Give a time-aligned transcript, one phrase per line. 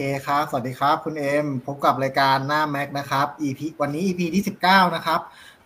[0.00, 5.20] เคครับ สวัสดีครับ คุณเอ็ม พบกับรายการหน้าแม็กนะครับ EP วันนี้ EP ที่ 19 นะครับ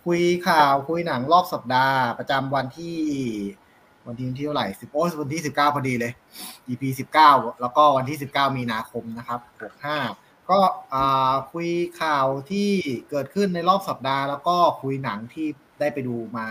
[0.07, 2.99] คุยข่าวคุยหนังรอบสัปดาห์ ประจำวันที่
[4.07, 6.13] วันที่ที่เท่าไหร่สิบโอ้วันที่ 19 พอดีเลย
[6.69, 6.83] EP
[7.23, 9.41] 19 แล้วก็วันที่ 19 มีนาคมนะครับ
[9.95, 10.59] 65ก็
[11.53, 11.69] คุย
[12.03, 12.69] ข่าวที่
[13.11, 15.47] เกิดขึ้นในรอบสัปดาห์ แล้วก็คุยหนังที่
[15.81, 16.49] ได้ไปดูมา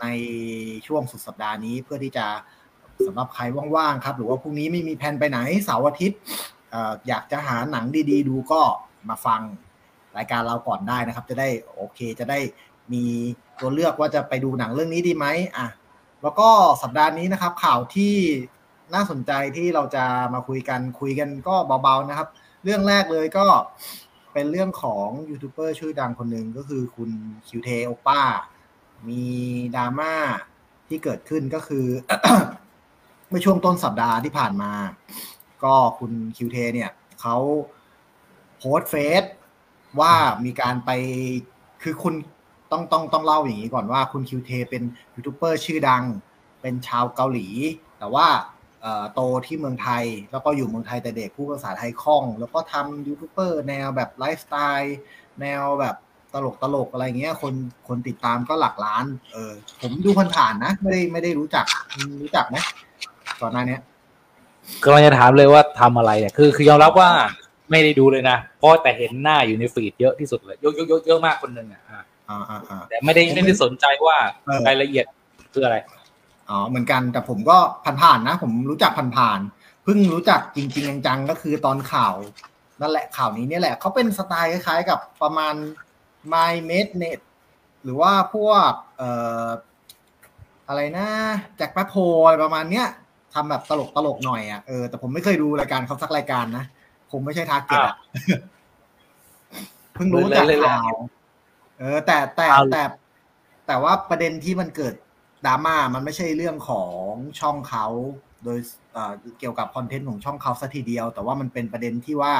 [0.00, 0.06] ใน
[0.86, 2.26] ช่วงสุดสัปดาห์นี้เพื่อที่จะ
[3.06, 3.42] สำหรับใคร
[3.76, 6.20] ว่างๆครับ หรือว่าพรุ่งนี้ไม่มีแผนไปไหนเสาร์อาทิตย์
[7.08, 8.62] อยากจะหาหนังดี ๆ ดูก็
[9.08, 9.40] มาฟัง
[10.16, 12.38] รายการเราก่อนได้นะครับ จะได้โอเคจะได้
[12.92, 13.04] มี
[13.60, 15.66] ตัวเลือกว่าจะไปดูหนังเรื่องนี้ดีไหมอะ
[16.22, 16.48] แล้วก็
[16.82, 18.14] สัปดาห์นี้นะครับ ข่าวที่
[18.94, 22.28] น่าสนใจที่เราจะมาคุยกันคุยกันก็เบาๆนะครับ
[22.64, 23.46] เรื่องแรกเลยก็
[24.32, 27.10] เป็นเรื่องของยูทูบเบอร์ชื่อดังคนหนึ่งก็คือคุณ
[27.46, 28.20] คิวเทโอป้า
[29.08, 29.22] มี
[29.76, 30.14] ดราม่า
[30.88, 31.86] ที่เกิดขึ้นก็คือ
[33.28, 34.72] เมื่อช่วงต้นสัปดาห์ที่ผ่านมา
[35.64, 36.90] ก็คุณคิวเทเนี่ย
[37.20, 37.36] เขา
[38.58, 39.24] โพสต์เฟซ
[40.00, 40.12] ว่า
[40.44, 40.90] มีการไป
[41.82, 42.14] คือคุณ
[42.72, 44.82] ต้องต้องต้องเล่าอย่างนี้ก่อนว่าคุณคิวเทเป็น
[45.14, 46.04] ยูทูบเบอร์ชื่อดัง
[46.60, 47.48] เป็นชาวเกาหลี
[47.98, 48.26] แต่ว่า
[49.14, 54.98] โตที่เมืองไทย แล้วก็อยู่เมืองไทยแต่เด็กพูดภาษาไทยคล่อง แล้วก็ทำยูทูบเบอร์แนวแบบไลฟ์สไตล์
[55.40, 55.96] แนวแบบ
[56.34, 57.54] ตลกตลกอะไรเงี้ยคน
[57.88, 61.66] คนติดตามก็หลักล้าน เออ ผมดูผ่านๆนะ ไม่ได้ไม่ได้รู้จัก
[62.22, 62.56] รู้จักไหม
[63.40, 63.78] ก่อนหน้านี้
[64.82, 67.08] ก็เราจะถามเลยว่าทำอะไรเนี่ยคือ คือยอมรับว่า
[67.70, 71.82] ไม่ได้ดูเลยนะเพราะแต่เห็นหน้าอยู่ในฟีดเยอะที่สุดเลยเยอะเยอะเยอะมากคนหนึ่งอะ
[72.88, 74.16] แต่ไม่ได้ไม่ได้สนใจว่า
[74.66, 75.06] รายละเอียด
[75.52, 75.76] คืออะไร
[76.50, 77.58] อ๋อเหมือนกันแต่ผมก็
[78.02, 82.14] ผ่านๆนะ ผมรู้จักผ่านๆเพิ่งรู้จักจริง ๆ จังๆก็คือตอนข่าว
[82.80, 85.54] นั่นแหละข่าวนี้เนี่ยแหละเขาเป็นสไตล์คล้ายๆกับประมาณ
[86.32, 87.18] My m a d Net
[87.84, 89.10] หรือว่าพวกเอ่
[89.44, 89.46] อ
[90.68, 91.08] อะไรนะ
[91.56, 92.86] แจ็คแป๊บโพอะไรประมาณเนี้ย
[93.34, 96.64] ทำแบบตลกตลกหน่อยอะเออแต่ผมไม่เคยดูรายการเขาสักรายการนะ
[97.10, 97.96] ผมไม่ใช่ทาร์เก็ตอะ
[99.94, 100.94] เพิ่งรู้จากข่าว
[101.78, 102.82] เออ แต่แต่แต่
[103.66, 104.94] แต่ว่าประเด็นที่มันเกิด
[105.46, 107.02] ดราม่ามันไม่ใช่เรื่องของ
[107.40, 107.86] ช่องเขา
[108.44, 108.58] โดย
[109.38, 112.34] เกี่ยวกับคอนเทนต์ของช่องเขาสัทีเดียว แต่ว่ามันเป็นประเด็นที่ว่า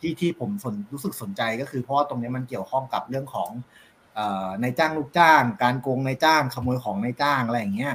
[0.00, 3.50] ที่ที่ผมสนรู้สึกสนใจก็คือเพราะว่าตรงนี้มันเกี่ยวข้องกับเรื่องของ
[4.62, 7.94] ในจ้างลูกจ้าง การโกงในจ้างขโมยของในจ้างอะไรอย่างเงี้ย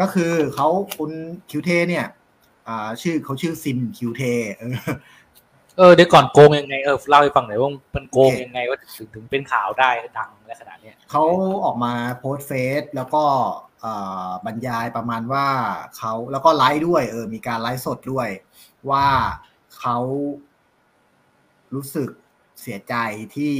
[0.00, 1.10] ก็คือเขาคุณ
[1.50, 2.06] คิวเทเนี่ย
[3.02, 4.22] ชื่อเขาชื่อซินคิวเท
[5.78, 11.24] เออเดี๋ยวก่อนโกงยังไงเออเล่าให้ฟังหน่อยว่ามันโกงยังไงว่าถึงถึงเป็นข่าวได้ดังในขนาดนี้เขา
[11.64, 13.24] ออกมาโพสเฟซแล้วก็
[14.46, 15.46] บรรยายประมาณว่า
[15.96, 18.28] เขาแล้วก็ไลฟ์ด้วย เออ มีการไลฟ์สดด้วย
[18.90, 19.06] ว่า
[19.78, 19.98] เขา
[21.74, 22.10] รู้สึก
[22.60, 22.94] เสียใจ
[23.36, 23.52] ที่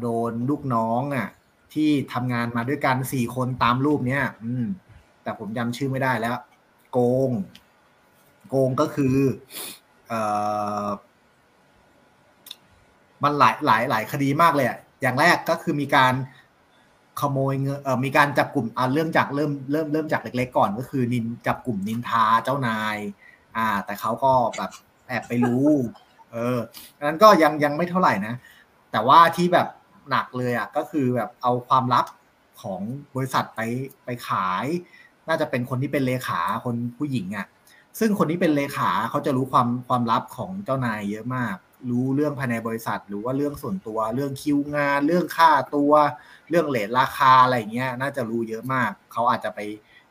[0.00, 1.28] โดนลูกน้องอะ
[1.74, 4.66] ที่ทำงานมาด้วยกันสี่คนตามรูปเนี้ย อืม
[5.24, 6.36] แต่ผมจำชื่อไม่ได้แล้ว
[6.92, 6.98] โก
[7.28, 7.30] ง
[8.48, 9.16] โกงก็คือ
[10.08, 10.20] เอ่
[10.86, 10.88] อ
[13.22, 16.14] มันหลายหลายหลายคดีมากเลยอะอย่างแรกก็คือมีการ
[17.20, 22.96] ขโมยเงินเอ่อมีการจับกลุ่มอ่าเริ่มจากเริ่มเริ่มเริ่มจากเล็กๆก่อน ก็คือนินจับกลุ่มนินทาเจ้านาย
[23.56, 24.70] อ่า แต่เขาก็แบบ
[25.08, 25.68] แอบไปรู้
[26.32, 26.58] เออ
[27.06, 28.34] นั้นก็ยังยังไม่เท่าไหร่นะ
[28.92, 29.68] แต่ว่าที่แบบ
[30.10, 32.06] หนักเลยอะก็คือแบบเอาความลับ
[32.62, 32.80] ของ
[33.14, 33.60] บริษัทไป
[34.04, 34.66] ไปขาย
[35.28, 37.46] น่าจะเป็นคนที่เป็นเลขาคนผู้หญิงอะ
[37.98, 41.56] ซึ่งคนที่เป็นเลขาเขาจะรู้ความความลับของเจ้านายเยอะมาก
[41.90, 45.92] รู้เรื่องภายในบริษัท หรือว่าเรื่องส่วนตัว เรื่องคิวงาน เรื่องค่าตัว
[46.50, 49.60] เรื่องเลทราคาอะไรเงี้ย น่าจะรู้เยอะมาก เขาอาจจะไป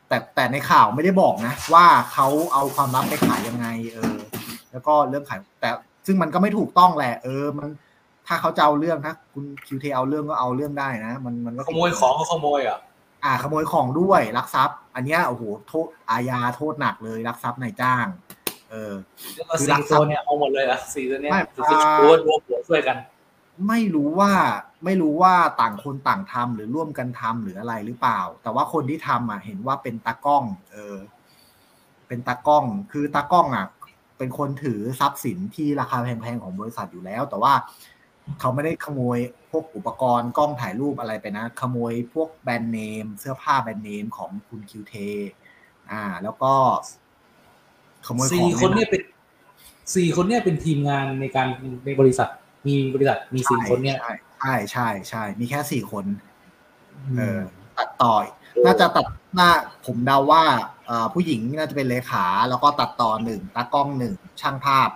[0.08, 4.16] แต่แต่ในข่าวไม่ได้บอกนะ ว่าเขาเอาความลับไปขายยังไง เออ
[4.72, 5.70] แล้วก็เรื่องขายแต่
[6.06, 7.68] ซึ่งมันก็ไม่ถูกต้องแหละ เออ มัน
[8.26, 12.78] ถ้าเขาจะเอาเรื่องถ้าคุณคิวเทเอาเรื่องก็เอาเรื่องได้นะ มันมันก็ขโมยของก็ขโมยอะ
[13.24, 18.06] อ่า ขโมยของด้วยลักทรัพย์ อันเนี้ยโอ้โหโทษอาญาโทษหนักเลยลักทรัพย์นายจ้าง
[18.70, 18.94] เออ
[19.58, 21.64] คือสี่ตัวเนี่ยเอาหมดเลยอะสี่ตัวเนี้ยคือ
[22.02, 22.96] รวมรวมหัวช่วยกัน
[23.68, 24.32] ไม่รู้ว่า
[24.84, 30.96] ไม่รู้ว่าต่างคนต่างทำหรือร่วมกันทำหรืออะไรหรือเปล่า แต่ว่าคนที่ทำอะ เห็นว่าเป็นตากล้อง เออ
[32.08, 33.66] เป็นตากล้อง คือตากล้องอะ
[34.18, 37.52] เป็นคนถือทรัพย์สินที่ราคาแพงๆของบริษัทอยู่แล้ว แต่ว่า
[38.40, 39.18] เขาไม่ได้ขโมย
[39.50, 44.94] พวกอุปกรณ์กล้องถ่ายรูปอะไรไปนะ ขโมยพวกแบรนด์เนม เสื้อผ้าแบรนด์เนมของคุณคิวเท
[45.92, 46.52] อ่า แล้วก็
[48.06, 49.02] ขโมยของสี่คนเนี่ยเป็น
[49.94, 51.46] สี่คนเนี่ยเป็นทีมงานในการ
[51.84, 52.28] ในบริษัท
[52.66, 53.98] มีบริษัทมีสี่คนเนี่ย
[54.40, 56.04] ใช่ใช่ใช่มีแค่สี่คน
[57.18, 57.40] เออ
[57.78, 58.14] ตัดต่อ
[58.64, 59.50] น่าจะตัดหน้า
[59.86, 60.44] ผมเดาว่า
[61.12, 64.90] ผู้หญิงน่าจะเป็นเลขา แล้วก็ตัดต่อหนึ่งตากล้องหนึ่งช่างภาพ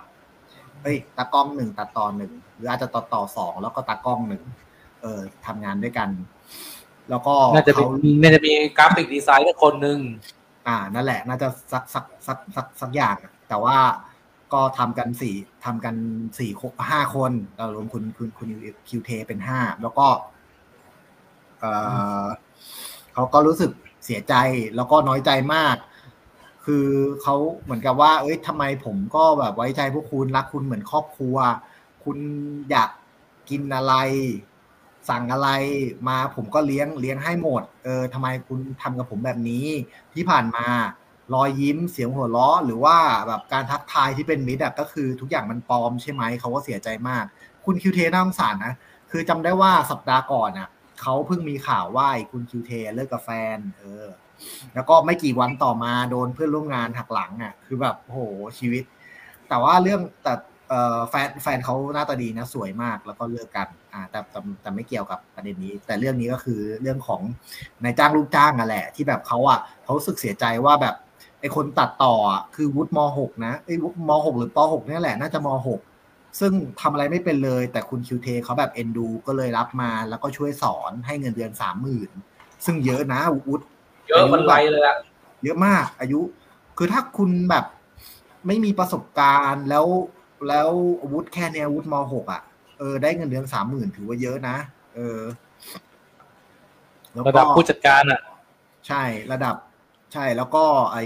[0.82, 4.42] เฮ้ยตากล้องหนึ่งตัดต่อหนึ่ง หรืออาจจะตัดต่อสองแล้วก็ตากล้องหนึ่ง
[5.00, 6.08] เออทำงานด้วยกัน
[7.10, 7.86] แล้วก็น่าจะเป็น
[8.22, 9.98] น่าจะมี graphic design คนหนึ่ง
[10.66, 13.16] อ่านั่นแหละ น่าจะสักสักสักสักสักอย่าง
[13.48, 13.76] แต่ว่า
[14.52, 15.34] ก็ทำกันสี่
[15.64, 15.94] ทำกัน
[16.38, 16.50] สี่
[16.90, 18.48] ห้าคนเรารวมคุณคุณคุณ
[18.88, 20.06] คิวเทเป็นห้าแล้วก็
[21.60, 21.64] เอ
[22.22, 22.26] อ
[23.14, 23.70] เขาก็รู้สึก
[24.04, 24.34] เสียใจ
[24.76, 25.76] แล้วก็น้อยใจมาก
[26.64, 26.86] คือ
[27.22, 31.36] เขาเหมือนกับว่า เอ้ยทำไมผมก็แบบไว้ใจพวกคุณรักคุณเหมือนครอบครัว
[32.04, 32.18] คุณ
[32.70, 32.90] อยาก
[33.50, 33.94] กินอะไร
[35.08, 35.48] สั่งอะไร
[36.08, 39.66] มาผมก็เลี้ยงเลี้ยงให้หมด เออทำไมคุณทำกับผมแบบนี้
[40.14, 40.66] ที่ผ่านมา
[41.34, 42.96] รอยยิ้มเสียงหัวเราะหรือว่า
[43.28, 47.24] แบบการทักทายที่เป็นมิตรก็คือทุกอย่างมันปลอมใช่ไหมเขาก็เสียใจมาก
[47.64, 48.74] คุณคิวเทน่าสงสารนะ
[49.10, 50.68] คือจำได้ว่าสัปดาห์ก่อนอะ
[51.00, 54.06] เขาเพิ่งมีข่าวว่าคุณคิวเทเลิกกับแฟน เออ
[54.74, 58.18] แล้วก็ไม่กี่วันต่อมาโดนเพื่อนร่วมงานหักหลังอะคือแบบโห
[58.58, 58.84] ชีวิต
[59.48, 60.32] แต่ว่าเรื่องแต่
[61.10, 67.20] แฟนแฟนเขาหน้าตาดีนะสวยมากแล้วก็เลิกกัน อ่าแต่แต่แต่ไม่เกี่ยวกับประเด็นนี้ แต่เรื่องนี้ก็คือเรื่องของ
[67.84, 70.94] นายจ้างลูกจ้างอะแหละ ที่แบบเขาอะเขาสึกเสียใจว่าแบบ
[71.40, 72.14] ไอคนตัดต่อ
[72.56, 75.80] คือวุฒิมหกนะไอวุฒิมหกหรือปหกนี่แหละน่าจะมหก
[76.40, 82.10] ซึ่งทำอะไรไม่เป็นเลย แต่คุณคิวเทเขาแบบเอ็นดู ก็เลยรับมาแล้วก็ช่วยสอนให้เงินเดือนสามหมื่น
[82.64, 83.64] ซึ่งเยอะนะวุฒิ
[84.08, 84.96] เยอะมันไรเลยอะ
[85.44, 86.20] เยอะมากอายุ
[86.76, 87.64] คือถ้าคุณแบบ
[88.46, 89.86] ไม่มีประสบการณ์แล้ว
[90.48, 90.68] แล้ว
[91.00, 92.42] อาวุธแค่เนี้ยอาวุธมหกอะ
[92.78, 94.56] เออได้เงินเดือนสามหมื่นถือว่าเยอะนะ
[94.94, 95.20] เออ
[97.28, 98.20] ระดับผู้จัดการอะ
[98.86, 99.02] ใช่
[99.32, 99.54] ระดับ
[100.12, 101.04] ใช่แล้วก็ไอ้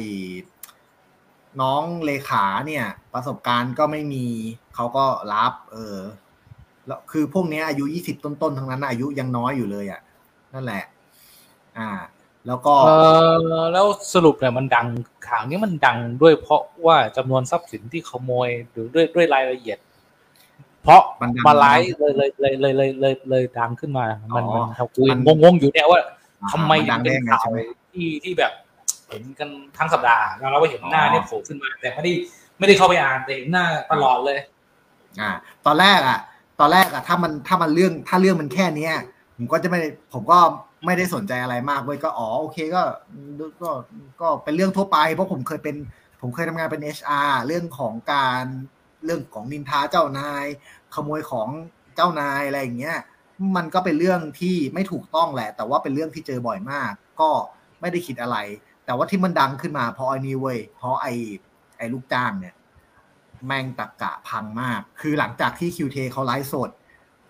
[1.61, 2.85] น้องเลขาเนี่ย
[3.15, 4.27] ประสบการณ์ก็ไม่มี
[4.75, 5.99] เขาก็รับ เออ
[6.87, 10.01] แล้วคือพวกนี้อายุยี่สิบต้นๆทั้งนั้นอายุยังน้อยอยู่เลยอะ
[10.55, 10.85] นั่นแหละ
[11.79, 11.89] อ่า
[12.47, 12.91] แล้วก็เอ
[13.63, 14.87] อแล้วสรุปเนี่ยมันดัง
[15.29, 19.79] ข่าวนี้มันดังด้วยเพราะว่าจำนวนทรัพย์สินที่ขโมยหรือด้วยด้วยรายละเอียด
[20.83, 26.01] เพราะมันมาไลฟ์เลยเลยเลยเลยเลยเลยเลยดังขึ้นมา มันมันเขาคุยงงๆอยู่เนี่ยว่า
[26.53, 27.49] ทำไมถึงเป็นข่าว
[27.93, 28.53] ที่ที่แบบ
[29.09, 29.49] เห็นกัน
[29.79, 32.13] ทั้งสัปดาห์เราเราเห็นหน้าเนี่ยโผล่ขึ้นมา แต่ไม่ได้
[32.59, 34.39] ไม่ได้เข้าไปอ่านแต่เห็นหน้าตลอดเลย
[35.21, 35.31] อ่า
[35.67, 36.19] ตอนแรกอะ
[36.61, 38.95] ตอนแรกอะ ถ้ามันถ้ามันเรื่องถ้าเรื่องมันแค่เนี้ย
[39.37, 39.81] ผมก็จะไม่
[40.13, 40.39] ผมก็
[40.85, 42.83] ไม่ได้สนใจอะไรมากเว้ยก็อ๋อโอเคก็
[43.63, 43.71] ก็
[44.21, 45.77] ก็เป็นเรื่องทั่วไป เพราะผมเคยเป็น
[46.21, 48.45] ผมเคยทำงานเป็น HR เรื่องของการ
[49.05, 50.45] เรื่องของนินทาเจ้านาย
[50.95, 51.49] ขโมยของ
[51.97, 52.99] เจ้านายอะไรอย่างเงี้ย
[53.57, 57.31] มันก็เป็นเรื่องที่ไม่ถูกต้องแหละ แต่ว่าเป็นเรื่องที่เจอบ่อยมาก ก็
[57.81, 58.37] ไม่ได้คิดอะไร
[58.85, 61.13] แต่ว่าที่มันดังขึ้นมาเพราะไอ้นี่เว้ยเพราะไอ้
[61.79, 62.55] ไอ้ลูกจ้างเนี่ย
[63.47, 66.71] แม่งตรรกะพังมาก คือหลังจากที่คิวเทเขาไลฟ์สด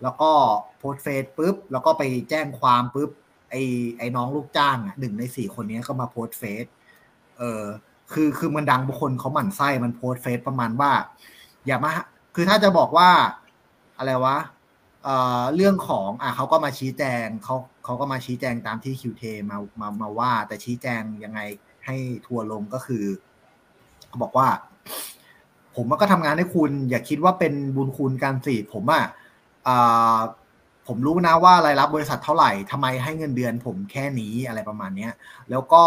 [0.03, 0.31] แล้วก็
[0.77, 3.09] โพสต์เฟซปุ๊บ แล้วก็ไปแจ้งความปุ๊บ
[3.53, 3.63] ไอ้
[3.99, 6.65] ไอ้น้องลูกจ้างอะหนึ่งในสี่คนนี้ก็มาโพสต์เฟซ
[7.37, 7.63] เออ
[8.13, 10.91] คือคือมันดังบุคคลเขาหมั่นไส้มันโพสต์เฟซประมาณว่า
[11.65, 11.91] อย่ามา
[12.35, 13.09] คือถ้าจะบอกว่า
[13.97, 14.37] อะไรวะ
[15.03, 17.55] เอ่อเรื่องของอะเขาก็มาชี้แจงเขา
[17.85, 21.39] เขาก็มาชี้แจงตามที่คิวเทมามามาว่า แต่ชี้แจงยังไง
[21.85, 21.95] ให้
[22.25, 23.03] ทัวลงก็คือ
[24.07, 24.47] เขาบอกว่า
[25.75, 29.05] ผมก็ทำงานให้คุณ อย่าคิดว่าเป็นบุญคุณการสิผมอะ
[30.87, 35.11] ผมรู้นะว่ารายรับบริษัทเท่าไหร่ทำไมให้เงินเดือน ผมแค่นี้อะไรประมาณเนี้ย
[35.51, 35.83] แล้วก็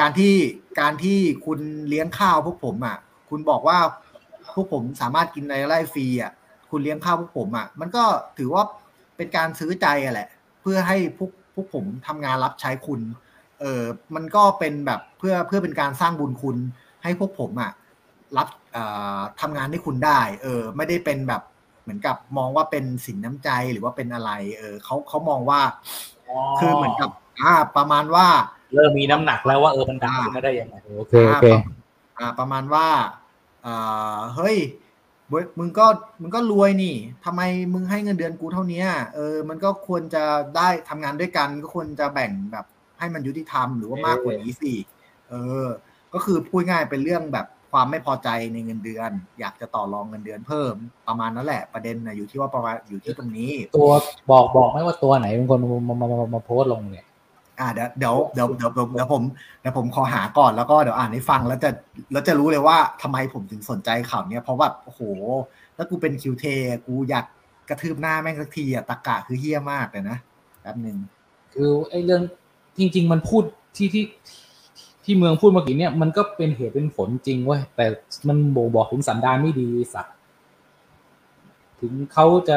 [0.00, 0.34] การที่
[0.80, 2.96] การที่คุณเลี้ยงข้าวพวกผมอะ
[3.30, 3.78] คุณบอกว่า
[4.54, 6.32] พวกผมสามารถกินในไร่ฟรีอะ
[6.70, 8.04] คุณเลี้ยงข้าวพวกผมอะ มันก็
[8.38, 8.62] ถือว่า
[9.16, 10.28] เป็นการซื้อใจอะแหละ
[10.60, 13.00] เพื่อให้พวกพวกผมทำงานรับใช้คุณ
[13.60, 13.82] เออ
[14.14, 16.56] มันก็เป็นแบบเพื่อเพื่อเป็นการสร้างบุญคุณ
[17.02, 17.72] ให้พวกผมอะ
[18.36, 18.48] รับ
[19.40, 21.42] ทำงานให้คุณได้ เออ ไม่ได้เป็นแบบ
[21.86, 25.60] เหมือนกับมองว่าเป็นสินน้ำใจหรือว่าเป็นอะไร เออเขาเขามองว่า
[26.58, 28.26] คือเหมือนกับอ่าประมาณว่า
[28.74, 31.46] เริ่มมีน้ำหนักแล้วว่าเออมันดังขึ้นมาได้ยังไงโอเคโอเค
[32.18, 32.86] อ่า ประมาณว่า
[33.66, 34.56] อ่าเฮ้ย
[35.58, 35.86] มึงก็
[36.20, 37.42] มึงก็รวยนี่ทำไม
[37.74, 40.24] มึงให้เงินเดือนกูเท่านี้เออ มันก็ควรจะ
[40.56, 42.66] ได้ทำงานด้วยกัน ก็ควรจะแบ่งแบบ
[42.98, 44.74] ให้มันยุติธรรมหรือว่ามากกว่านี้สิ
[45.28, 45.66] เออ
[46.14, 47.46] ก็คือพูดง่ายเป็นเรื่องแบบ
[47.78, 50.74] ความไม่พอใจในเงินเดือน อยากจะต่อรองเงินเดือนเพิ่ม
[51.08, 53.90] ประมาณนั้นแหละ ประเด็นนะอยู่ที่ว่าประมาณอยู่ที่ตรงนี้ ตัว
[54.30, 57.06] บอกบอกไม่ว่าตัวไหนเป็นคนมามามามาโพสลงเนี่ย
[57.60, 59.22] อ่าเดี๋ยวเดี๋ยวเดี๋ยวเดี๋ยวเดี๋ยวผม
[59.60, 61.70] เดี๋ยวผมขอหาก่อนแล้วก็เดี๋ยวอ่านให้ฟังแล้วจะ
[62.12, 65.00] แล้วจะรู้เลยว่าทำไมผมถึงสนใจข่าวเนี้ยเพราะแบบโอ้โห
[65.76, 66.44] ถ้ากูเป็นคิวเท
[66.86, 67.24] กูอยาก
[67.68, 70.18] กระทืบหน้าแม่งสักทีอะตะกะคือเฮี้ยมากเลยนะ
[70.62, 70.96] แป๊บหนึ่ง
[71.54, 72.22] คือไอ้เรื่อง
[72.78, 73.42] จริง ๆ มันพูด
[73.76, 74.04] ที่ที่
[75.06, 77.86] ที่เมืองพูดเมื่อกี้เนี่ยมันก็เป็นเหตุเป็นผลจริงเว้ยแต่
[78.28, 80.14] มันโบบอกถึงสันดานไม่ดีสัตว์
[81.80, 82.56] ถึงเขาจะ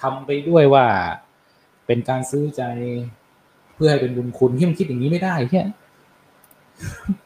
[0.00, 0.84] ทำไปด้วยว่า
[1.86, 2.62] เป็นการซื้อใจ
[3.74, 5.62] เพื่อให้เป็นบุญคุณที่มันคิดอย่างนี้ไม่ได้แค่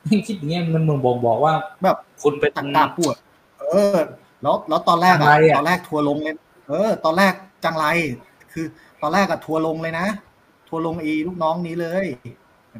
[0.05, 3.17] ไม่คิดอย่างเงี้ยมันมึงบอกบอกว่า แบบคุณไปตังตาปวด
[3.61, 3.65] เอ
[3.97, 3.99] อ
[4.43, 6.35] แล้วแล้วตอนแรกอะตอนแรกทัวลงเลย
[6.69, 7.33] เออ ตอนแรก
[7.65, 7.87] จังไร
[8.53, 8.67] คือ
[9.03, 10.07] ตอนแรกอะทัวลงเลยนะ
[10.69, 12.07] ทัวลงอีลูกน้องนี้เลย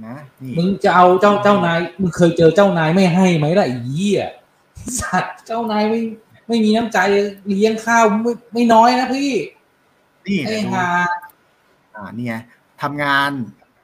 [0.09, 0.17] นะ
[0.59, 4.25] มึงจะเอาเจ้าเจ้านายมึงเคยเจอเจ้านายไม่ให้ไหมล่ะอีเหี้ย
[5.01, 6.01] สัตว์เจ้านายไม่
[6.49, 6.99] ไม่มีน้ำใจ
[7.49, 9.33] เลี้ยงข้าวไม่ไม่น้อยนะพี่
[10.27, 10.87] นี่ไอ้ดูห่า
[11.97, 12.35] อ่านี่ไง
[12.83, 13.31] ทำงาน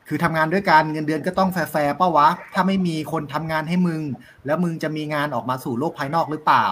[0.09, 4.03] คือทำงานด้วยกันเงินเดือนก็ต้องแฟร์ๆป่าวะ ถ้าไม่มีคนทำงานให้มึง
[4.47, 6.67] แล้วมึงจะมีงานออกมาสู่โลกภายนอกหรือเปล่า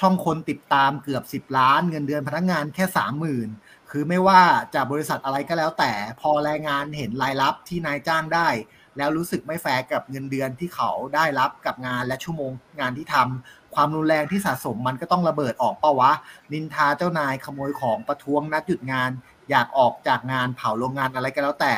[0.00, 3.48] ช่องคนติดตามเกือบ 10 ล้าน เงินเดือนพนักงานแค่สามหมื่น
[3.90, 4.42] คือไม่ว่า
[4.74, 8.48] จากบริษัทอะไรก็แล้วแต่พอแรงงานเห็นรายรับที่นายจ้างได้
[8.96, 16.12] แล้วรู้สึกไม่แฟร์กับเงินเดือนที่เขาได้รับกับงานและชั่วโมงงานที่ทำความรุนแรงที่สะสมมันก็ต้องระเบิดออกเป้าวะ
[16.52, 19.10] นินทาเจ้านายขโมยของประท้วงนัดหยุดงาน
[19.50, 21.74] อยากออกจากงานเผาโรงงานอะไรก็แล้วแต่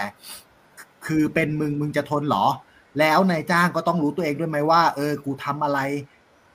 [1.06, 2.46] คือเป็นมึงมึงจะทนเหรอ
[2.98, 5.80] แล้วนายจ้างก็ต้องรู้ตัวเองด้วยไหมว่า เออ กูทำอะไร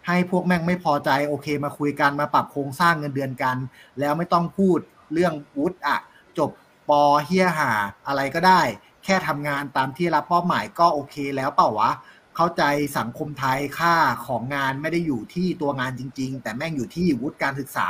[0.08, 3.58] ให้พวกแม่งไม่พอใจโอเค มาคุยกันมาปรับโครงสร้างเงินเดือนกัน
[4.00, 4.80] แล้วไม่ต้องพูด
[5.14, 5.98] เรื่องวุฒิอะ
[6.38, 6.52] จบ
[6.90, 7.72] ปอเฮียหา
[8.08, 8.62] อะไรก็ได้
[9.04, 11.92] แค่ทำงานตามที่รับมอบหมายก็โอเคแล้วเปล่าวะ
[12.36, 12.64] เข้าใจ
[12.98, 13.96] สังคมไทยค่า
[14.28, 17.90] ของงานไม่ได้อยู่ที่ตัวงานจริง ๆ แต่แม่งอยู่ที่วุฒิการศึกษา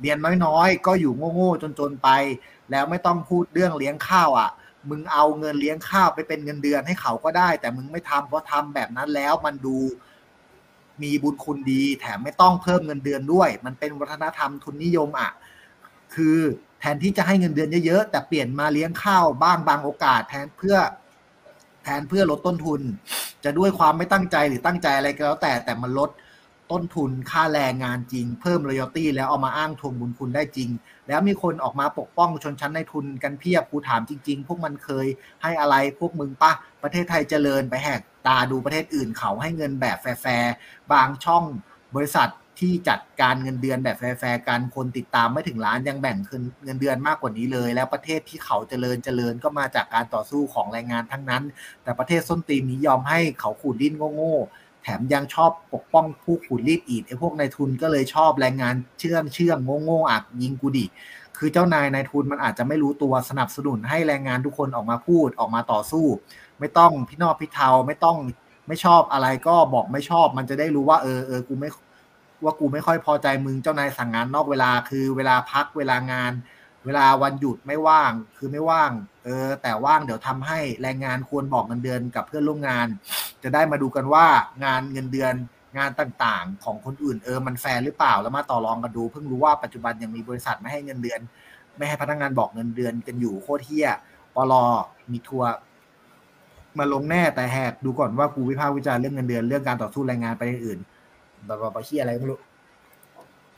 [0.00, 2.08] เรียนน้อยๆ ก็อยู่โง่ๆจนๆไป
[2.70, 4.50] แล้วไม่ต้องพูดเรื่องเลี้ยงข้าวอะ
[4.90, 9.76] มึงเอาเงินเลี้ยงข้าวไปเป็นเงินเดือนให้เขาก็ได้ แต่มึงไม่ทำเพราะทำแบบนั้นแล้วมันดู
[11.02, 15.30] มีบุญคุณดี แถมไม่ต้องเพิ่มเงินเดือนด้วย มันเป็นวัฒนธรรมทุนนิยมอะ
[16.14, 16.38] คือ
[16.84, 20.76] ทนที่จะให้เงินเดือนเยอะๆ แต่เปลี่ยนมาเลี้ยงข้าวบ้างบางโอกาส แทนเพื่อ
[21.84, 22.80] แทนเพื่อลดต้นทุน
[23.44, 26.10] จะด้วยความไม่ตั้งใจหรือตั้งใจอะไรก็แล้วแต่แต่มันลด
[26.72, 30.70] ต้นทุนค่าแรงงานจริง เพิ่มร o ยตี้แล้วเอามาอ้างทวงบุญคุณได้จริง
[31.08, 35.06] แล้วมีคนออกมาปกป้องชนชั้นในทุนกันเพียบกูถามจริง ๆ พวกมันเคย
[35.42, 40.54] ให้อะไรพวกมึงปะประเทศไทยเจริญไปแหกตาดูประเทศอื่นเขาให้เงินแบบแฟร์
[40.92, 41.44] บางช่อง
[41.94, 46.16] บริษัท ที่จัดการเงินเดือนแบบแฟร์ๆกันคนติดตามไม่ถึงล้านยังแบ่ง
[46.64, 51.42] เงินเดือนมากกว่านี้เลย แล้วประเทศที่เขาเจริญเจริญก็มาจากการต่อสู้ของแรงงานทั้งนั้น
[51.82, 60.86] แต่ประเทศส้นตีนนี้ยอมให้เขาขูดดิ้นโง่ๆแถมยังชอบปกป้องผู้ขูดรีดอีดไอ้พวกนายทุนก็เลยชอบแรงงานเชื่องเชื่องโง่ๆอักยิงกูดิ
[61.38, 66.06] คือเจ้านายนายทุนมันอาจจะไม่รู้ตัวสนับสนุนให้แรงงานทุกคนออกมาพูดออกมาต่อสู้
[66.60, 68.18] ไม่ต้องพี่นอกพี่เทาไม่ต้อง
[68.68, 71.70] ไม่ชอบอะไรก็บอกไม่ชอบ มันจะได้รู้ว่าเออเออกูไม่
[72.44, 76.32] ว่ากูไม่ค่อยพอใจมึงเจ้านายสั่งงานนอกเวลาคือเวลาพักเวลางาน
[76.84, 78.90] เวลาวันหยุดไม่ว่างคือไม่ว่าง
[79.24, 82.86] เออ แต่ว่างเดี๋ยวทำให้แรงงานควรบอกเงินเดือนกับเพื่อนร่วมงาน
[83.42, 84.26] จะได้มาดูกันว่า
[84.64, 85.34] งานเงินเดือน
[85.78, 91.20] งานต่างๆ ของคนอื่นเออมันแฟร์หรือเปล่าแล้วมาต่อรองกันดู เพิ่งรู้ว่าปัจจุบันยังมีบริษัทไม่ให้เงินเดือน
[91.76, 93.88] ไม่ให้พนักงานบอกเงินเดือนกันอยู่โคตรเหี้ย
[94.34, 94.64] ปล.
[95.12, 95.50] มีทัวร์
[96.78, 100.78] มาลงแน่แต่แหกดูก่อนว่ากูวิพากษ์วิจารณ์เรื่องเงินเดือนเรื่องการต่อสู้แรงงานไปอื่น
[101.46, 102.38] แบบว่าเหี้ยอะไรไม่รู้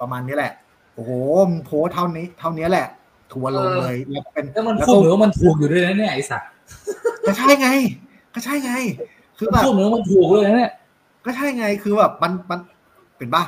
[0.00, 0.52] ประมาณนี้แหละ
[0.94, 1.10] โอ้โห
[1.50, 2.86] มึงโพสเท่านี้ เท่านี้แหละ
[3.32, 6.48] ทัวร์ลงเลยแล้วเป็นแล้วมันพูดเหมือนว่ามันถูกอยู่ด้วยนะเนี่ยไอ้สัตว์
[7.26, 7.68] ก็ใช่ไง
[8.34, 8.72] ก็ใช่ไง
[9.38, 10.72] คือแบบพูดเหมือนว่ามันถูกเลยนะเนี่ย
[11.24, 12.60] ก็ใช่ไงคือแบบมันมัน
[13.18, 13.44] เป็นบ้า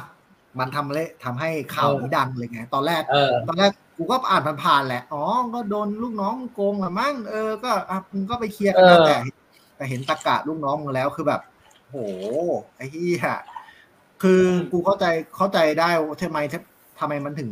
[0.58, 5.22] มันทำเลยทำให้ข่าวนี้ดังเลยไง ตอนแรกเออตอนแรกกูก็อ่านผ่านๆแหละ อ๋อ
[5.54, 9.16] ก็โดนลูกน้องโกงละมั้ง เออ ก็อะมึงก็ไปเคลียร์กันนะเออแต่
[9.76, 11.40] แต่เห็นตะกะลูกน้องมึงแล้วคือแบบ
[11.88, 11.96] โห
[12.76, 13.34] ไอ้เหี้ย
[14.22, 15.06] คือกูเข้าใจ
[15.36, 16.38] เข้าใจได้ว่าทำไม
[17.00, 17.50] ทำไมมันถึง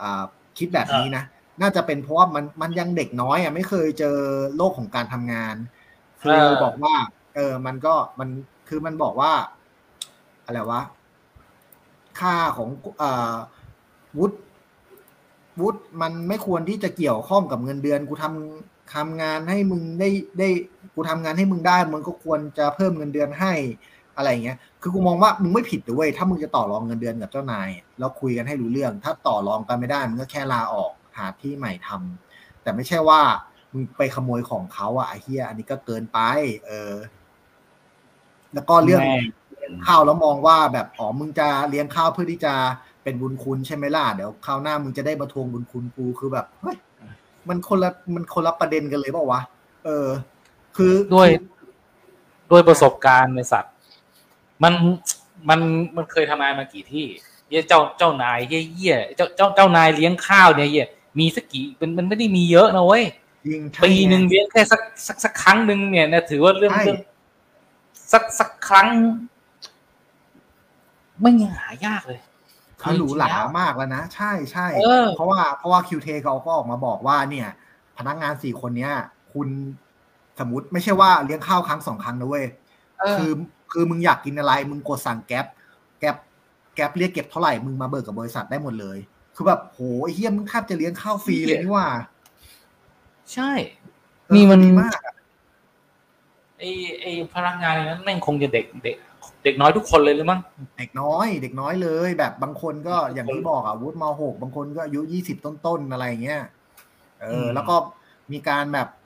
[0.00, 0.24] อ่า
[0.58, 1.24] คิดแบบนี้นะ
[1.62, 4.16] น่าจะเป็นเพราะว่ามันมันยังเด็กน้อยอะไม่เคยเจอ
[4.56, 5.56] โลกของการทำงาน
[6.22, 6.94] คือเออบอกว่า
[7.34, 8.28] เออมันก็มัน
[8.68, 9.32] คือมันบอกว่า
[10.44, 10.82] อะไรวะ
[12.20, 13.34] ค่าของเอ่อ
[14.18, 14.36] วุฒิ
[15.60, 20.08] วุฒิมันไม่ควรที่จะเกี่ยวข้องกับเงินเดือน กูทำทำงานให้มึงได้
[20.38, 20.48] ได้
[20.94, 23.52] กูทำงานให้มึงได้ มึงก็ควรจะเพิ่มเงินเดือนให้
[24.16, 27.68] อะไรอย่างเงี้ย คือกูมองว่ามึงไม่ผิดเลยเว้ยถ้ามึงจะต่อรองเงินเดือนกับเจ้านาย
[27.98, 33.20] แล้วคุยกันให้รู้เรื่อง ถ้าต่อรองกันไม่ได้มึงก็แค่ลาออกหาที่ใหม่ทำแต่ไม่ใช่ว่า
[33.72, 36.18] มึงไปขโมยของเขาอะไอ้เฮียอันนี้ก็เกินไป
[36.66, 36.92] เออ
[38.54, 39.18] แล้วก็เรื่องแม่
[39.86, 42.54] ข้าวแล้วมองว่าแบบอ๋อมึงจะเลี้ยงข้าวเพื่อที่จะ
[43.02, 46.76] เป็นบุญคุณใช่ไหมล่ะเดี๋ยวคราวหน้ามึงจะได้มาทวงบุญคุณกูคือแบบเฮ้ย
[47.48, 49.40] มันคนละมันคนละประเด็นกันเลยเปล่าวะ
[49.84, 50.08] เออ
[50.76, 51.28] คือด้วย
[52.50, 53.74] ด้วยประสบการณ์ในสัตว์
[54.62, 54.72] มัน
[55.48, 55.60] มัน
[55.96, 57.06] มันเคยทำงานมากี่ที่
[57.48, 63.04] เหี้ยเจ้าเจ้านายเหี้ยเหี้ยเจ้าเจ้าเจ้านายเลี้ยงข้าวเนี่ยเหี้ยมีสักกี่มันมันไม่ได้มีเยอะนะเว้ย
[63.48, 67.00] ยิงใช่ปีหนึ่งไเลี้ยงแค่สักสักสักครั้งหนึ่งเนี่ยนะถือว่าเรื่องใช่เรื่อง
[68.12, 68.88] สักสักครั้ง
[71.20, 72.20] ไม่ยังหายากเลย
[72.78, 73.28] เขาหรูหรา
[73.60, 77.48] มากแล้วนะ ใช่ใช่เออเพราะว่าเพราะว่าคิวเทเขาก็ออกมาบอกว่าเนี่ย
[77.98, 78.92] พนักงานสี่คนเนี้ย
[79.32, 79.48] คุณ
[80.40, 82.46] สมมติไม่ใช่ว่าเลี้ยงข้าวครั้งสองครั้งนะเว้ย
[83.00, 83.30] เออคือ
[83.78, 85.46] คือมึงอยากกินอะไร มึงกดสั่งแก๊ป
[86.00, 86.16] แก๊ป
[86.74, 88.98] แก๊ปเรียกเก็บเท่าไหร่ มึงมาเบิกกับบริษัทได้หมดเลย
[89.34, 91.88] คือแบบโหไอ้เฮียมึงแทบจะเลี้ยงข้าวฟรีเลยนี่ว่า
[93.32, 93.50] ใช่
[94.26, 95.14] เออนี่มันดีมากอะ
[96.58, 96.62] ไอ
[97.00, 98.96] ไอพนักงานนั้นแม่งคงจะเด็กเด็ก
[99.44, 100.40] เด็กน้อยทุกคนเลยหรือมั้ง
[100.78, 106.42] เด็กน้อย เด็กน้อยเลย แบบบางคนก็อย่างที่บอกอะวุฒิมหกบางคนก็อายุยี่สิบต้นๆอะไรเงี้ย
[107.20, 107.74] เออ แล้วก็
[108.32, 109.05] มีการแบบเ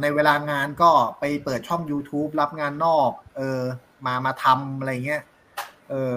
[0.00, 3.60] ในเวลางานก็ไปเปิดช่อง YouTube รับงานนอก เออ
[4.06, 5.22] มามาทำอะไรเงี้ย
[5.90, 6.14] เออ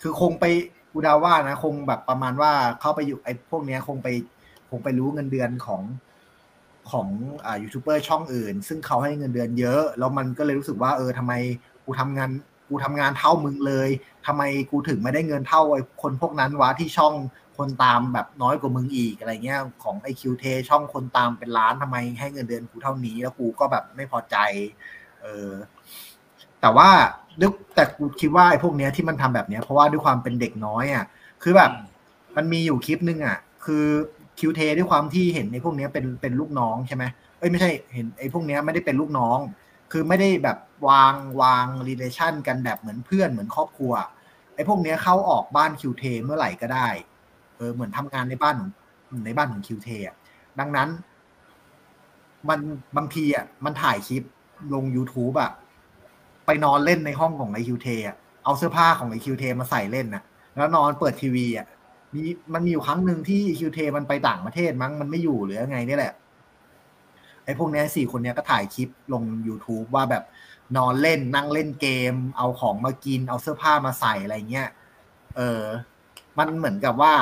[0.00, 0.44] คือคงไป
[0.92, 4.08] กูดาว่านะ คงแบบประมาณว่าเข้าไปอยู่ไอ้พวกเนี้ยคงไป
[4.70, 5.82] คงไปรู้เงินเดือนของ
[6.90, 7.08] ของ
[7.44, 11.32] อ่ายูทูบเบอร์ช่องอื่น ซึ่งเขาให้เงินเดือนเยอะ แล้วมันก็เลยรู้สึกว่า เออทำไม
[11.84, 12.30] กูทำงาน
[12.70, 13.88] กูทำงานเท่ามึงเลย
[14.26, 17.14] ทำไมกูถึงไม่ได้เงินเท่าไอ้คนพวกนั้นวะที่ช่อง
[17.58, 24.36] คนตามแบบน้อยกว่ามึงอีกอะไรเงี้ยของไอคิวเทช่องคนตามเป็นล้านทำไมให้เงินเดือนกูเท่านี้แล้วกูก็แบบไม่พอใจ
[25.22, 25.50] เออ
[26.60, 26.88] แต่ว่า
[27.74, 31.04] แต่กูคิดว่าไอ้พวกเนี้ยที่มันทำแบบเนี้ย เพราะว่าด้วยความเป็นเด็กน้อยอะ
[31.42, 31.70] คือแบบ
[32.36, 33.84] มันมีอยู่คลิปนึงอะ คือ
[34.38, 37.04] คิวเทด้วยความที่เห็นในพวกนี้เป็นเป็นลูกน้องใช่ไหม
[37.38, 39.38] เอ้ยไม่ใช่เห็นไอ้พวกนี้ไม่ได้เป็นลูกน้อง
[39.92, 43.92] คือไม่ได้แบบวางวาง relation กันแบบเหมือนเพื่อนเหมือนครอบครัว
[44.54, 46.88] ไอ้พวกนี้เข้าออกบ้านคิวเทเมื่อไหร่ก็ได้
[47.56, 48.56] เออเหมือนทำงานในบ้าน
[49.26, 50.16] ในบ้านของคิวเทอะ
[50.58, 50.88] ดังนั้น
[52.48, 52.60] มัน
[52.96, 54.22] บางทีอะมันถ่ายคลิป
[54.74, 55.52] ลง YouTube อะ
[56.46, 60.22] ไปนอนเล่นในห้องของไอ้คิวเทอะเอาเสื้อผ้าของไอ้คิวเทมาใส่เล่นนะ
[60.56, 61.66] แล้วนอนเปิดทีวีอะ
[62.14, 62.22] มี
[62.54, 66.12] มันมีอยู่ครั้งหนึ่งที่คิวเทมันไปต่างประเทศมั้งมันไม่อยู่หรือไงนี่แหละ
[67.50, 70.24] อ้พวกนี้สี่คนนี้ก็ถ่ายคลิปลง YouTube ว่าแบบ
[70.76, 74.68] นอนเล่นนั่งเล่นเกม เอาของมากิน เอาเสื้อผ้ามาใส่อะไรเงี้ย
[75.36, 75.62] เออ
[76.38, 77.14] มันเหมือนกับว่า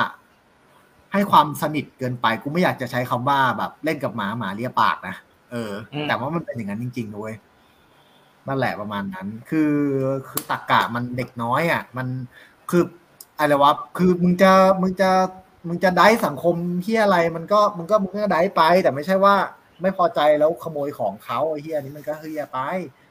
[1.13, 5.15] ให้ความสนิทเกินไปกูไม่อยากจะใช้คำว่าแบบเล่นกับหมาหมาเลียปากนะ
[5.51, 5.71] เออ
[6.07, 7.33] แต่ว่ามันเป็นอย่างนั้นจริงๆด้วย
[8.47, 9.73] นั่นแหละประมาณนั้น คือ
[10.27, 12.07] คือตักกะมันเด็กน้อยอะ มัน
[12.69, 12.83] คือ
[13.37, 15.09] อะไรวะคือมึงจะมึงจะ
[15.67, 16.55] มึงจะได้สังคม
[16.85, 19.35] ที่อะไร มันก็มึงก็มึงก็ได้ไป แต่ไม่ใช่ว่า
[19.81, 22.59] ไม่พอใจแล้วขโมยของเขาไอ้เฮียนี้มันก็เฮียไป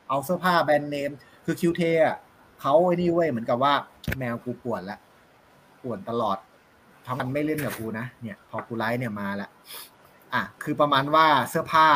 [0.09, 1.11] เอาเสื้อผ้าแบรนด์เนม
[1.45, 2.19] คือคิวเทอะ
[2.61, 3.73] เขาไอ้นี่เว้ยเหมือนกับว่า
[4.19, 4.99] แมวกูปวดละ
[5.83, 6.39] ปวดตลอด
[7.07, 9.49] ทำมันไม่เล่นกับกูนะเนี่ยพอกูไลฟ์เนี่ยมาละ
[10.35, 11.87] อะคือประมาณว่าเสื้อผ้า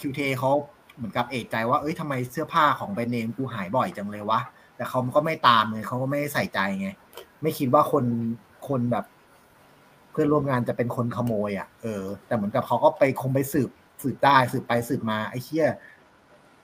[0.00, 0.50] คิวเทเขา
[0.96, 4.40] เหมือนกับเอกใจว่าเอ้ยทำไมเสื้อผ้าของแบรนด์เนมกูหายบ่อยจังเลยวะ
[4.76, 6.88] แต่เขาก็ไม่ตามเลยเขาก็ไม่ใส่ใจไง
[7.42, 8.04] ไม่คิดว่าคน
[8.68, 9.04] คนแบบ
[10.14, 13.70] เพื่อนร่วมงานจะเป็นคนขโมยอะเออ แต่เหมือนกับเขาก็ไปคงไปสืบ
[14.02, 15.66] สืบได้สืบไปสืบมาไอ้เชี่ย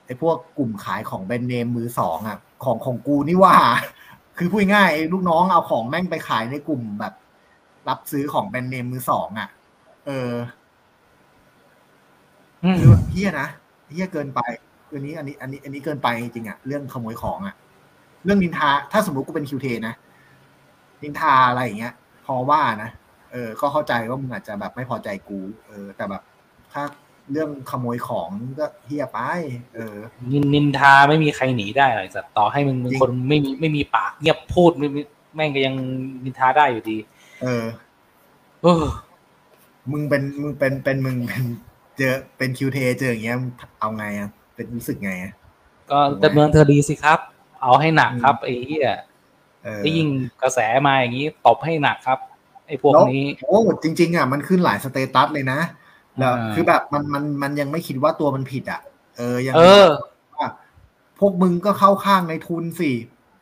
[0.05, 3.55] ไอ้พวกกลุ่มขายของแบรนด์เนมมือสองอะ ของของกูนี่ว่า
[4.37, 7.13] คือพูดง่ายลูกน้องเอาของแม่งไปขายในกลุ่มแบบ
[7.89, 9.49] รับซื้อของแบรนด์เนมมือสองอะ
[10.05, 10.31] เออ
[12.77, 13.49] คือเฮียนะ
[13.91, 14.39] เฮียเกินไป
[14.93, 17.55] อันนี้ อันนี้ อันนี้ อันนี้เกินไปจริงอะเรื่องขโมยของอะ
[18.25, 19.93] เรื่องนินทา ถ้าสมมติกูเป็นคิวเทนะ
[21.03, 21.93] นินทาอะไรอย่างเงี้ย
[22.25, 22.89] พอว่านะ
[23.31, 26.21] เออ ก็เข้าใจว่ามึงอาจจะแบบไม่พอใจกู เออ แต่แบบ
[26.73, 26.83] ถ้า
[27.31, 29.19] เรื่องขโมยของก็เฮียไป
[29.75, 29.95] เออ
[30.31, 34.87] นินนินทาไม่มีใครหนีได้หรอกสัตว์ต่อให้มึงมึงคนไม่มีไม่มีปากเงียบพูดไม่
[35.35, 35.75] แม่งก็ยัง
[36.23, 36.97] นินทาได้อยู่ดี
[37.41, 37.63] เออ
[38.61, 38.85] เออ
[39.91, 41.43] มึงเป็นมึงเป็นเป็นมึงเป็น
[41.97, 43.37] เจอเป็นคิวเทเจออย่างเงี้ย
[43.79, 45.11] เอาไงอะเป็นรู้สึกไง
[45.91, 47.19] ก็ดำเนินเธอดีสิครับ
[47.61, 48.89] เอาให้หนักครับไอ้เหี้ย
[49.83, 50.07] ได้ยิ่ง
[50.41, 55.59] กระแสมาอย่างนี้ตบให้หนักครับไอ้พวกนี้โอ้จริง ๆ อะ มันขึ้นหลายสเตตัสเลยนะ
[56.19, 58.81] แล้วคือแบบมันมันมันยังไม่คิดว่าตัวมันผิดอะ
[59.17, 59.55] เออยัง
[60.37, 60.49] ว่า
[61.19, 62.91] พวกมึงก็เข้าข้างในทุนสิ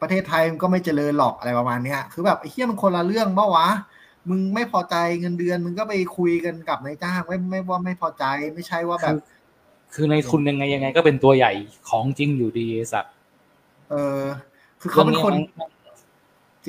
[0.02, 3.68] ประเทศไทยมันก็ไม่เจริญหรอกอะไรประมาณเนี้ย คือแบบไอ้เฮี้ยมันคนละเรื่องเมื่อวะ
[4.30, 9.16] มึงไม่พอใจเงินเดือนมึงก็ไปคุยกันกับนายจ้างไม่ไม่ว่าไม่พอใจไม่ใช่ว่าแบบ
[9.94, 11.52] คือในทุนยังไงยังไง ก็เป็นตัวใหญ่
[11.90, 13.14] ของจริงอยู่ดีสัตว์
[13.92, 14.22] เออ
[14.82, 15.34] คือเขาเป็นคน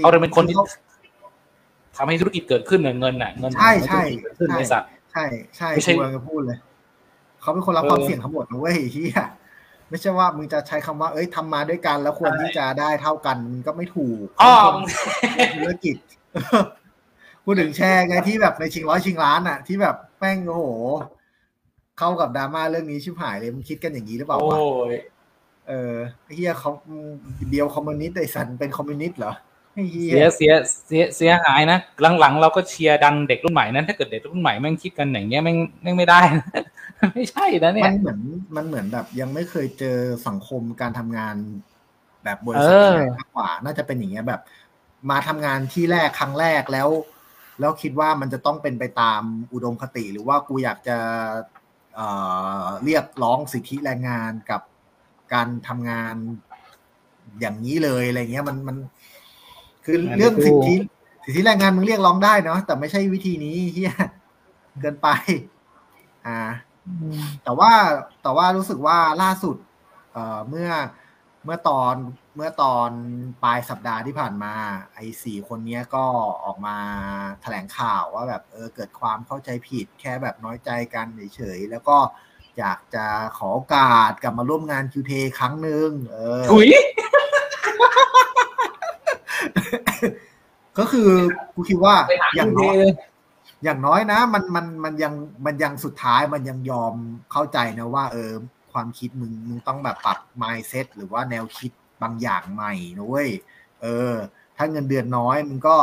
[0.03, 0.57] เขาเป็นคนที่
[2.03, 4.03] ทำให้ธุรกิจเกิดขึ้นเงินน่ะเงินใช่ใช่
[4.39, 5.25] ขึ้นในสัตว์ใช่
[5.57, 6.59] ใช่ไม่ใช่จะพูดเลย
[7.41, 9.21] เขาเป็นคนรับความเสี่ยงทั้งหมดนะเว้ยเฮีย
[9.89, 14.53] ไม่ใช่ว่ามึงจะใช้คำว่า เอ้ยทำมาด้วยกันแล้วควรที่จะได้เท่ากันมันก็ไม่ถูกอ๋อ
[15.57, 15.97] ธุรกิจ
[17.45, 20.65] พูดถึงแชร์ไงที่แบบในชิงร้อยชิงล้านอะ ที่แบบแม่งโอ้โห
[21.99, 24.59] เข้ากับดราม่าเรื่องนี้ชิบหายเลยมึงคิดกันอย่างนี้หรือเปล่าวะ
[25.69, 25.95] เออ
[26.35, 26.71] เฮียเขา
[27.51, 29.33] เดียวคอมมิวนิสต์ไอสันเป็นคอมมิวนิสต์เหรอ
[30.07, 30.53] เสียเสีย
[30.87, 31.79] เสียเสียหายนะ
[32.21, 36.21] หลังๆเราก็เชียร์ดันเด็กรุ่นใหม่นั้นถ้าเกิดเด็กรุ่นใหม่แม่งคิดกันอย่างเงี้ยแม่งแม่งไม่ได้
[37.15, 38.21] ไม่ใช่นะเนี่ยมันเหมือน
[38.57, 41.37] มันเหมือนแบบ ยังไม่เคยเจอสังคมการทำงาน
[42.25, 42.77] แบบบริษัท
[43.19, 44.41] มากกว่า น่าจะเป็นอย่างเงี้ยแบบ
[45.11, 46.89] มาทำงานที่แรกครั้งแรกแล้ว
[47.61, 50.99] แล้วคิดว่ามันจะต้องเป็นไปตามอุดมคติ หรือว่ากูอยากจะ
[51.95, 54.61] เเรียกร้องสิทธิแรงงานกับ
[55.33, 56.15] การทำงาน
[57.41, 58.77] อย่างนี้เลยอะไรเงี้ยมันมัน
[59.91, 60.75] คือเรื่องสิทธิ
[61.25, 63.93] สิทธิแรงงานมึงเรียกร้องได้เนาะแต่ไม่ใช่วิธีนี้เฮีย
[64.81, 65.09] เกินไป
[66.27, 66.41] อ่า
[67.45, 67.71] แต่ว่า
[68.23, 69.57] แต่ว่ารู้สึกว่าล่าสุด
[70.13, 70.71] เอ่อเมื่อ
[71.45, 71.95] เมื่อตอน
[72.37, 72.91] เมื่อตอน
[73.43, 74.55] ปลายสัปดาห์ที่ผ่านมา
[74.95, 76.05] ไอ้สี่คนนี้ก็
[76.45, 76.77] ออกมา
[77.43, 81.97] แถลงข่าวว่าแบบเออเกิดความเข้าใจผิดแค่แบบน้อยใจกันเฉยๆแล้วก็
[82.59, 83.07] อยากจะ
[83.39, 86.69] ขอโอกาสกลับมาร่วมงานคิวเทครั้งหนึ่งเออถุย
[90.79, 91.09] ก็คือ
[91.55, 91.95] กูคิดว่า
[92.37, 92.77] อย่างน้อย
[93.65, 95.15] อย่างน้อยนะ มันมันมันยัง
[95.47, 96.95] มันยังสุดท้ายมันยังยอม
[97.33, 98.33] เข้าใจนะว่า เออ
[98.73, 103.31] ความคิดมึงมึงต้องแบบปรับ mindset หรือว่าแนวคิดบางอย่างใหม่นะเว้ย
[103.83, 104.15] เออ
[104.57, 105.77] ถ้าเงินเดือนน้อยมึงก็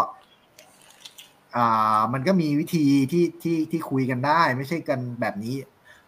[1.55, 5.55] อ่า มันก็มีวิธีที่ที่ที่คุยกันได้ ไม่ใช่กันแบบนี้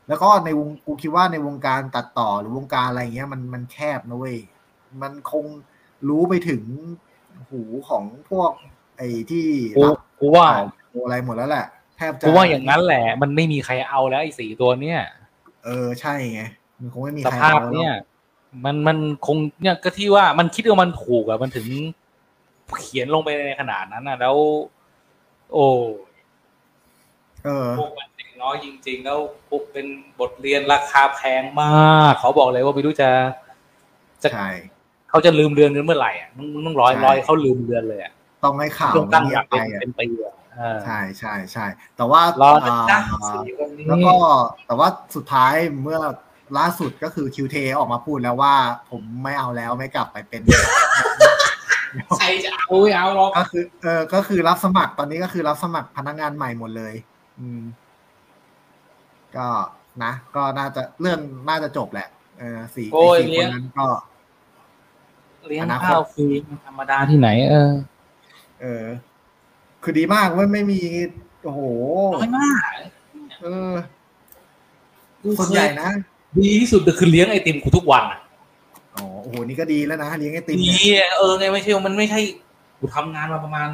[0.07, 4.37] แล้วก็ในวงกูคิดว่าในวงการตัดต่อหรือวงการอะไรเงี้ย มันมันแคบนะเว้ย
[5.01, 5.45] มันคง
[6.07, 6.63] รู้ไปถึง
[7.49, 8.51] หูของพวก
[8.97, 9.45] ไอ้ที่
[10.19, 10.47] กูว่า
[11.03, 11.65] อะไรหมดแล้วแหละ
[11.97, 14.99] แทบจะกูว่าอย่างนั้นแหละ มันไม่มีใครเอาแล้วไอ้สี่ตัวเนี้ย
[15.65, 16.41] เออใช่ไง
[16.79, 17.95] มันคงไม่มีใครเอาแล้วเนี่ย
[18.65, 21.67] มันมันคงเนี่ยก็ที่ว่ามันคิดว่ามันถูกอะมันถึง
[22.81, 24.35] เขียนลงไปในขนาดนั้นอะแล้ว
[25.53, 25.67] โอ้
[27.45, 29.87] เออพวกมันเด็กน้อยจริง ๆ แล้วพวกเป็น
[30.19, 33.09] บทเรียนราคาแพงมาก เขาบอกเลยว่าไม่รู้จะ
[34.23, 34.49] จะใช่
[35.09, 36.29] เขาจะลืมเดือนกันเมื่อไหร่อะ
[36.65, 38.11] ต้องร้อยร้อยเขาลืมเดือนเลยอะ
[38.43, 39.45] ต้องให้ข่าวตั้งอยาก
[39.81, 40.33] เป็นปีอะ
[40.85, 41.65] ใช่ใช่ใช่
[41.97, 44.15] แต่ว่าแล้วก็
[44.67, 45.99] แต่ว่าสุดท้ายเมื่อ
[46.57, 48.53] ล่าสุดก็คือคิวเทออกมาพูดแล้วว่า
[48.89, 50.41] ผมไม่เอาแล้วไม่กลับไปเป็น
[52.19, 56.93] ใครจะเอาเอาหรอกก็คือเออก็คือรับสมัครตอนนี้ก็คือรับสมัครพนักงานใหม่หมดเลย
[57.39, 57.61] อืม
[59.37, 59.47] ก็
[60.03, 61.19] นะ ก็น่าจะเรื่อง
[61.49, 62.07] น่าจะจบแหละ
[62.39, 62.87] เออสี่
[63.19, 63.85] สี่คนนั้นก็
[65.49, 66.25] เลี้ยงข้าวฟรี
[66.67, 67.71] ธรรมดาที่ไหน เออ
[68.61, 68.85] เออ
[69.83, 70.79] คือดีมากว่าไม่มี
[71.43, 71.61] โอ้โห
[72.15, 72.59] น้อยมาก
[73.43, 73.73] เออ
[75.39, 75.89] ส่วนใหญ่นะ
[76.37, 78.19] ดีที่สุดคือเลี้ยงไอติมกูทุกวันอะ
[78.95, 80.77] อ๋อโอ้โหนี่ก็ดีแล้วนะเลี้ยงไอติมดี
[81.17, 82.19] เออไงไม่ใช่มันไม่ใช่
[82.79, 83.69] กูทำงานมาประมาณ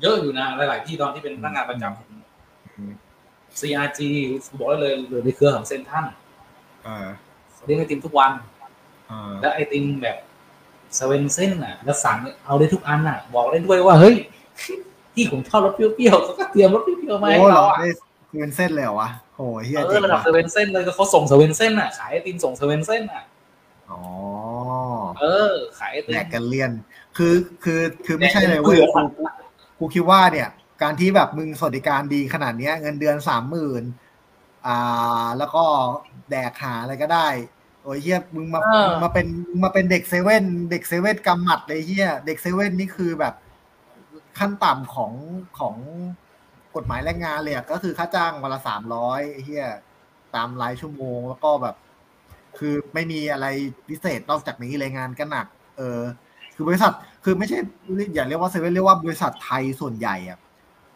[0.00, 4.00] เยอะอยู่นะหลาย ๆ ที่ตอนที่เป็นพนักงานประจำ CRG
[4.58, 6.04] บอกได้เลยหรือในเครือของเซ็นทรัล
[7.64, 8.32] เลี้ยงไอติมทุกวัน
[9.40, 10.16] แล้วไอติมแบบ
[10.98, 14.14] สเวนเซ่นอะแล้วสั่งเอาได้ทุกอันอะ บอกได้ด้วยว่าเฮ้ย
[15.14, 17.76] ที่ผมชอบรสเปรี้ยวๆเขาก็เตรียมรสเปรี้ยวๆมาให้เราอะ
[18.30, 23.22] สเวนเซ่นเลยเหรอวะโอ้เหี้ยเออระดับสเวนเซ่นเลยก็เขาส่งสเวนเซ่นอะขายไอติมส่งสเวนเซ่นอะ
[23.90, 24.00] อ๋อ
[25.20, 26.70] เออ ขายไอติมแลกกันเลียน
[27.16, 29.02] คือคือคือไม่ใช่เลยเว้ยกู
[29.78, 30.48] กูคิดว่าเนี่ย
[30.82, 33.82] การที่แบบมึงสวัสดิการดีขนาดเนี้ย เงินเดือนสามหมื่น
[34.66, 35.64] อ่า แล้วก็
[36.30, 37.28] แดกหาอะไรก็ได้
[37.86, 39.26] โอ้ยเฮียมึงมามึงมาเป็น
[39.62, 43.34] มาเป็นเด็กเซเว่นเด็กเซเว่นกำหมัดเลยเฮียเด็กเซเว่นนี่คือแบบ
[44.38, 45.12] ขั้นต่ำของ
[45.58, 45.74] ของ
[46.76, 49.66] กฎหมายแรงงานเลยก็คือค่าจ้างวันละสามร้อยเฮีย
[50.34, 51.76] ตามรายชั่วโมงแล้วก็แบบ
[52.58, 53.46] คือไม่มีอะไร
[53.88, 55.46] พิเศษนอกจากนี้เลยงานก็หนัก
[55.78, 56.00] เออ
[56.54, 56.92] คือบริษัท
[57.24, 57.58] คือไม่ใช่
[58.14, 60.38] อย่าเรียกว่าเซเว่นเรียกว่าบริษัทไทยส่วนใหญ่อะ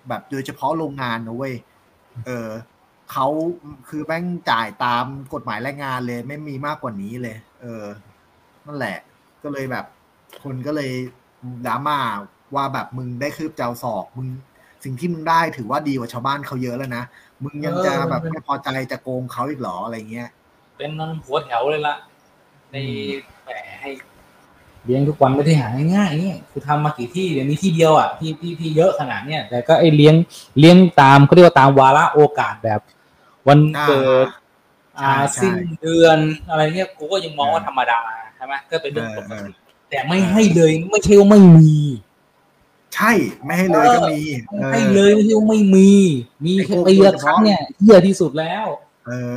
[0.09, 1.55] แบบโดยเฉพาะโรงงานนะเว้ย
[2.27, 2.49] เออ
[3.13, 3.27] เขา
[3.89, 7.85] คือแม่งจ่ายตามกฎหมายแรงงานเลย ไม่มีมากกว่านี้เลย เออ
[8.67, 8.99] นั่นแหละ
[9.43, 9.85] ก็เลยแบบ
[10.43, 10.93] คนก็เลย
[11.67, 11.99] ดราม่า
[12.55, 14.29] ว่าแบบมึงได้คืบเจ้าศอกมึง
[14.85, 17.05] สิ่งที่มึงได้ถือว่าดีกว่าชาวบ้านเขาเยอะแล้วนะ
[17.43, 20.29] มึงยังจะแบบไม่พอใจจะโกงเขาอีกหรออะไรเงี้ย
[20.77, 21.95] เป็นนั่นหัวแถวเลยละ
[22.73, 22.77] ใน
[23.45, 23.91] แหมให้
[24.85, 30.15] เลี้ยงทุกวันไม่ได้หาง่ายๆนี่คือทำมากี่ที่เดี๋ยวนี้ที่เดียวอะที่ที่ที่เยอะขนาดเนี้ยแต่ก็ไอ้เลี้ยง
[30.59, 32.81] เลี้ยงตามเขาเรียกว่าตามวาระโอกาสแบบ
[33.49, 34.29] วันเกิด
[34.99, 38.01] อาสิ้นเดือนอะไรเงี้ยกูก็ยังมองว่าธรรมดา
[38.37, 39.53] ใช่ไหมก็เป็นเรื่องปกติ
[39.91, 41.75] แต่ไม่ให้เลยไม่ใช่ว่าไม่มี
[42.95, 43.13] ใช่
[43.45, 44.21] ไม่ให้เลยก็มี
[44.73, 45.91] ให้เลยไม่ใช่ว่าไม่มี
[46.45, 48.67] มีแค่ปีละครั้งเนี่ยเหี้ยที่สุดแล้ว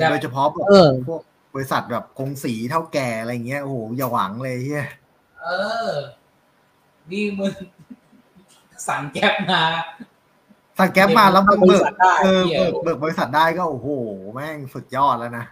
[0.09, 1.21] โดยเฉพาะพวก
[1.53, 4.87] บริษัทแบบคงสีเท่าแก่อะไรเงี้ยโอ้โหอย่าหวังเลยเฮีย
[5.41, 5.47] เอ
[5.87, 5.89] อ
[7.11, 7.53] นี่มึง
[8.87, 9.63] สั่งแก๊ปมา
[10.79, 11.83] สั่งแก๊ปมาแล้วมึงเบิก
[12.23, 12.41] เออ
[12.83, 13.87] เบิกบริษัทได้ก็โอ้โห
[14.33, 15.45] แม่งสุดยอดแล้วนะ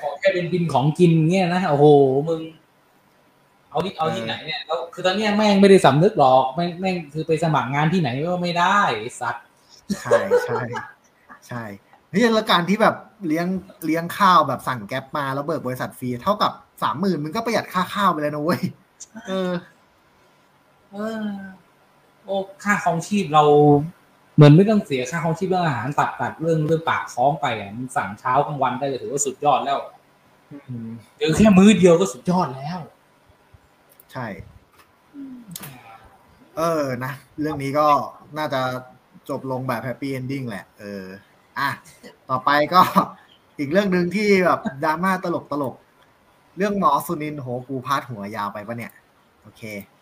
[0.00, 1.86] ขอแค่เป็นบินของกินเงี้ยนะโอ้โห
[2.28, 2.40] มึง
[3.70, 8.80] เอาที่เอาที่ไหนเนี่ยแล้วคือตอนนี้แม่งไม่ได้สำนึกหรอกแม่งแม่งคือไปสมัครงานที่ไหนก็ไม่ได้
[9.20, 9.44] สัตว์
[10.02, 10.60] ใช่ใช่
[11.48, 11.62] ใช่
[12.12, 13.46] นี่แล้วการที่แบบเลี้ยง
[13.86, 16.52] เลี้ยงข้าวแบบสั่งแก๊ปมาแล้วเบิกบริษัทฟรีเท่ากับ
[16.82, 18.60] สามหมื่นมึงก็ประหยัดค่าข้าวไปเลยนะเว้ย
[19.26, 19.50] เออ
[20.92, 21.24] เออ
[21.68, 23.44] โอ้ค่าครองชีพเรา
[24.34, 29.78] เหมือนไม่ต้องเสียค่าครองชีพเรื่องอาหารตัดตัดเรื่องเรื่องปากท้องไปอะมันสั่งเช้ากลางวันได้ถือว่าสุดยอดแล้ว
[31.18, 32.78] เจอแค่มื้อเดียวก็สุดยอดแล้ว
[34.12, 34.26] ใช่
[36.56, 37.86] เออนะ เรื่องนี้ก็
[38.38, 38.60] น่าจะ
[39.28, 41.04] จบลงแบบ happy ending แหละ เออ
[41.58, 41.68] อะ
[42.28, 42.80] ต่อไปก็
[43.58, 45.74] อีกเรื่องหนึ่งที่แบบดราม่าตลกตลก
[46.56, 48.92] เรื่องหมอสุนินโหกูพาดหัวยาวไปปะเนี่ย
[49.42, 49.99] โอเคอะ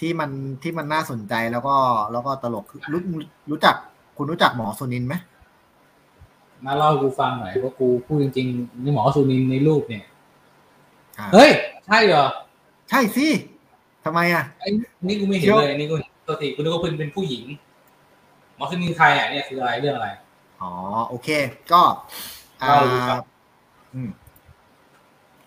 [0.00, 0.30] ที่มัน
[0.62, 1.76] ที่มันน่าสนใจแล้วก็
[2.12, 3.00] แล้วก็ตลกรู้
[3.50, 3.74] รู้จัก
[4.16, 5.14] คุณรู้จักหมอสุนินไหม
[6.66, 10.04] มาเล่ากูฟังหน่อยว่ากูพูดจริงๆนี่หมอสุนินในรูปเนี่ย
[11.34, 11.50] เฮ้ย
[11.86, 12.24] ใช่เหรอ
[12.90, 13.26] ใช่สิ
[14.04, 14.68] ทำไมอะไอ้
[15.06, 17.44] นี่กูไม่เห็นเลยนี่กูตัวติกูนึกว่าเพิ่นเป็นผู้หญิง
[18.56, 20.08] หมอสุนินใครอะเนี่ยคืออะไรเรื่องอะไร
[20.60, 20.70] อ๋อ
[21.08, 21.28] โอเค
[21.72, 21.82] ก็
[22.62, 22.72] อ่า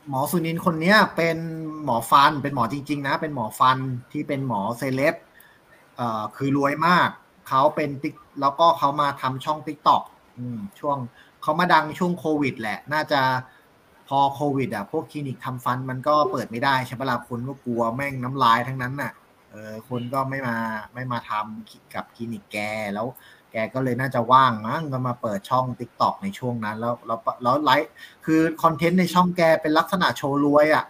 [0.10, 1.38] หมอสุนินคนนี้เป็น
[1.86, 3.78] หมอฟันเป็นหมอจริง ๆ นะ เป็นหมอฟัน
[4.12, 5.16] ที่เป็นหมอเซเลบ
[5.98, 7.10] เอ่อคือรวยมาก
[7.48, 10.04] เขาเป็นติ๊กแล้วก็เขามาทำช่อง TikTok
[10.80, 10.98] ช่วง
[11.42, 13.22] เขามาดังช่วงโควิด แหละ น่าจะ
[14.08, 19.12] พอโควิด อะ พวกคลินิกทำฟันมันก็เปิดไม่ได้ใช่ปะล่ะคนก็กลัวแม่งน้ำลายทั้งนั้นน่ะ
[19.52, 20.58] เออคนก็ไม่มา
[20.94, 22.58] ไม่มาทำกับคลินิกแก
[22.94, 23.08] แล้ว
[23.52, 27.92] แกก็เลยน่าจะว่างมั้งก็มาเปิดช่อง TikTok ในช่วงนั้น แล้วแล้วแล้วไลฟ์
[28.26, 30.86] คือ content ในช่องแกเป็นลักษณะโชว์รวยอะ่ะ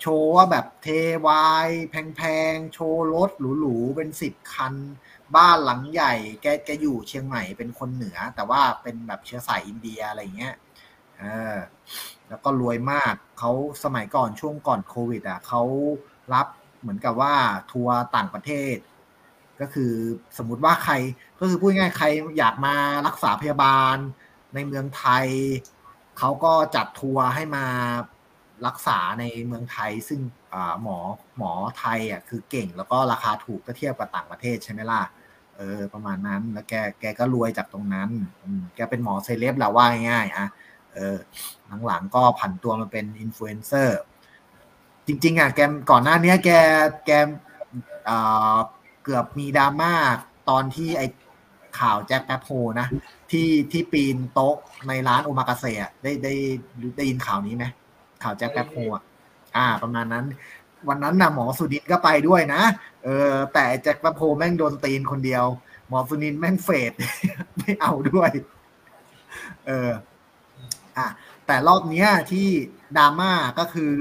[0.00, 0.88] โชว์ว่าแบบเท
[1.26, 3.30] วายแพงๆ โชว์รถ
[3.60, 4.74] หรูๆ เป็นสิบคัน
[5.36, 10.54] บ้านหลังใหญ่ แกแกอยู่เชียงใหม่เป็นคนเหนือ แต่ว่าเป็นแบบเชื้อสายอินเดียอะไรเงี้ย
[11.18, 11.56] เออ
[12.28, 13.50] แล้วก็รวยมากเขา
[13.84, 15.62] สมัยก่อนช่วงก่อนโควิด อะเขา
[16.34, 16.46] รับ
[16.80, 17.34] เหมือนกับว่า
[17.72, 18.76] ทัวร์ต่างประเทศ
[19.60, 19.92] ก็คือ
[20.38, 20.94] สมมติว่าใคร
[21.40, 22.06] ก็คือพูดง่ายใคร
[22.38, 22.74] อยากมา
[23.06, 23.96] รักษาพยาบาล
[24.54, 25.26] ในเมืองไทย
[26.18, 27.64] เขาก็จัดทัวร์ให้มา
[28.66, 30.20] รักษาในเมืองไทย ซึ่ง
[30.82, 30.98] หมอ
[31.38, 35.02] หมอไทยอะคือเก่งแล้วก็ราคาถูกก็เทียบกับต่างประเทศใช่ไหมล่ะ
[35.56, 38.10] เออประมาณนั้นแล้วแกแกก็รวยจากตรงนั้น
[38.74, 40.46] แกเป็นหมอเซเลบแหละว่าง่ายๆอะ
[40.94, 41.16] เออ
[41.86, 43.98] หลังๆก็ผันตัวมาเป็นอินฟลูเอนเซอร์
[45.06, 46.50] จริง ๆอะแกก่อนหน้านี้แก
[47.06, 47.10] แก
[48.08, 48.56] อ่า
[49.08, 49.92] เกือบมีดราม่า
[50.50, 51.02] ตอนที่ไอ
[51.80, 52.86] ข่าวแจ็คแป๊บโฮนะ
[53.30, 54.56] ที่ที่ปีนโต๊ะ
[54.88, 56.34] ในร้านโอมากาเซะได้ได้
[56.96, 57.64] ได้ยินข่าวนี้ไหม
[58.22, 59.02] ข่าวแจ็คแป๊บโฮอะ
[59.56, 60.24] อ่า ประมาณนั้น
[60.88, 62.62] วันนั้นนะหมอสุดินก็ไปด้วยนะ
[63.04, 65.44] เออแต่แจ็คแป๊บโฮแม่งโดนตีนคนเดียว
[65.88, 66.92] หมอสุดินแม่งเฟด
[67.58, 68.30] ไม่เอาด้วย
[69.66, 69.90] เออ
[70.96, 71.06] อะ
[71.46, 72.48] แต่รอบเนี้ยที่
[72.96, 73.92] ดราม่าก็คือ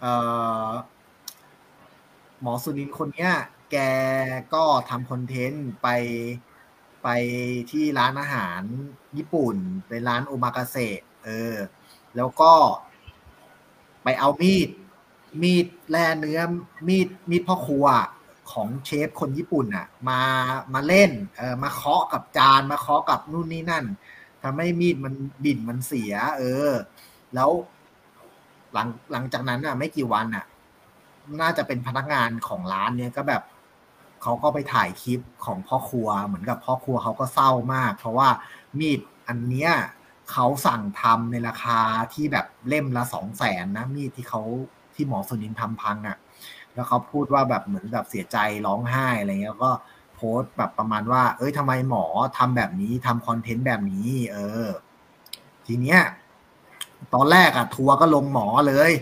[0.00, 0.06] เอ
[0.66, 0.70] อ
[2.40, 3.32] หมอสุนินคนเนี้ย
[3.70, 3.76] แก
[4.54, 5.88] ก็ทำคอนเทนต์ไป
[7.02, 7.08] ไป
[7.70, 8.60] ที่ร้านอาหาร
[9.16, 9.56] ญี่ปุ่น
[9.88, 11.54] เป็นร้านโอมากาเสะเออ
[12.16, 12.52] แล้วก็
[14.02, 14.68] ไปเอามีด
[15.42, 16.40] มีดแล่เนื้อ
[16.88, 17.86] มีดมีดพ่อครัว
[18.52, 20.20] ของเชฟคนญี่ปุ่นอะ มา
[20.74, 23.84] มาเล่น เออมาเคาะกับจานมาเคาะกับนู่นนี่นั่น
[24.42, 26.70] ทำให้มีดมันบิ่นมันเสีย เออ
[27.34, 27.50] แล้ว
[28.72, 30.44] หลังหลังจากนั้นอะ ไม่กี่วันอะ
[31.40, 33.42] น่าจะเป็นพนักงานของร้านเนี้ยก็แบบ
[34.22, 38.28] เขาก็ไปถ่ายคลิปของพ่อครัว เหมือนกับพ่อครัวเขาก็เศร้ามาก เพราะว่า
[38.78, 39.72] มีดอันเนี้ย
[40.32, 41.80] เขาสั่งทำในราคา
[42.14, 44.42] ที่แบบเล่มละสองแสนนะมีดที่เขา
[44.94, 46.16] ที่หมอสุนินทำพังอะ่ะ
[46.74, 49.72] แล้วเขาพูดว่าแบบเหมือนแบบเสียใจร้องไห้อะไรเงี้ยก็
[50.14, 52.04] โพสต์แบบประมาณว่า เอ้ยทำไมหมอ
[52.38, 54.66] ทำแบบนี้ทำคอนเทนต์แบบนี้ เออ
[55.66, 56.00] ทีเนี้ย
[57.14, 58.92] ตอนแรกอะทัวร์ก็ลงหมอเลย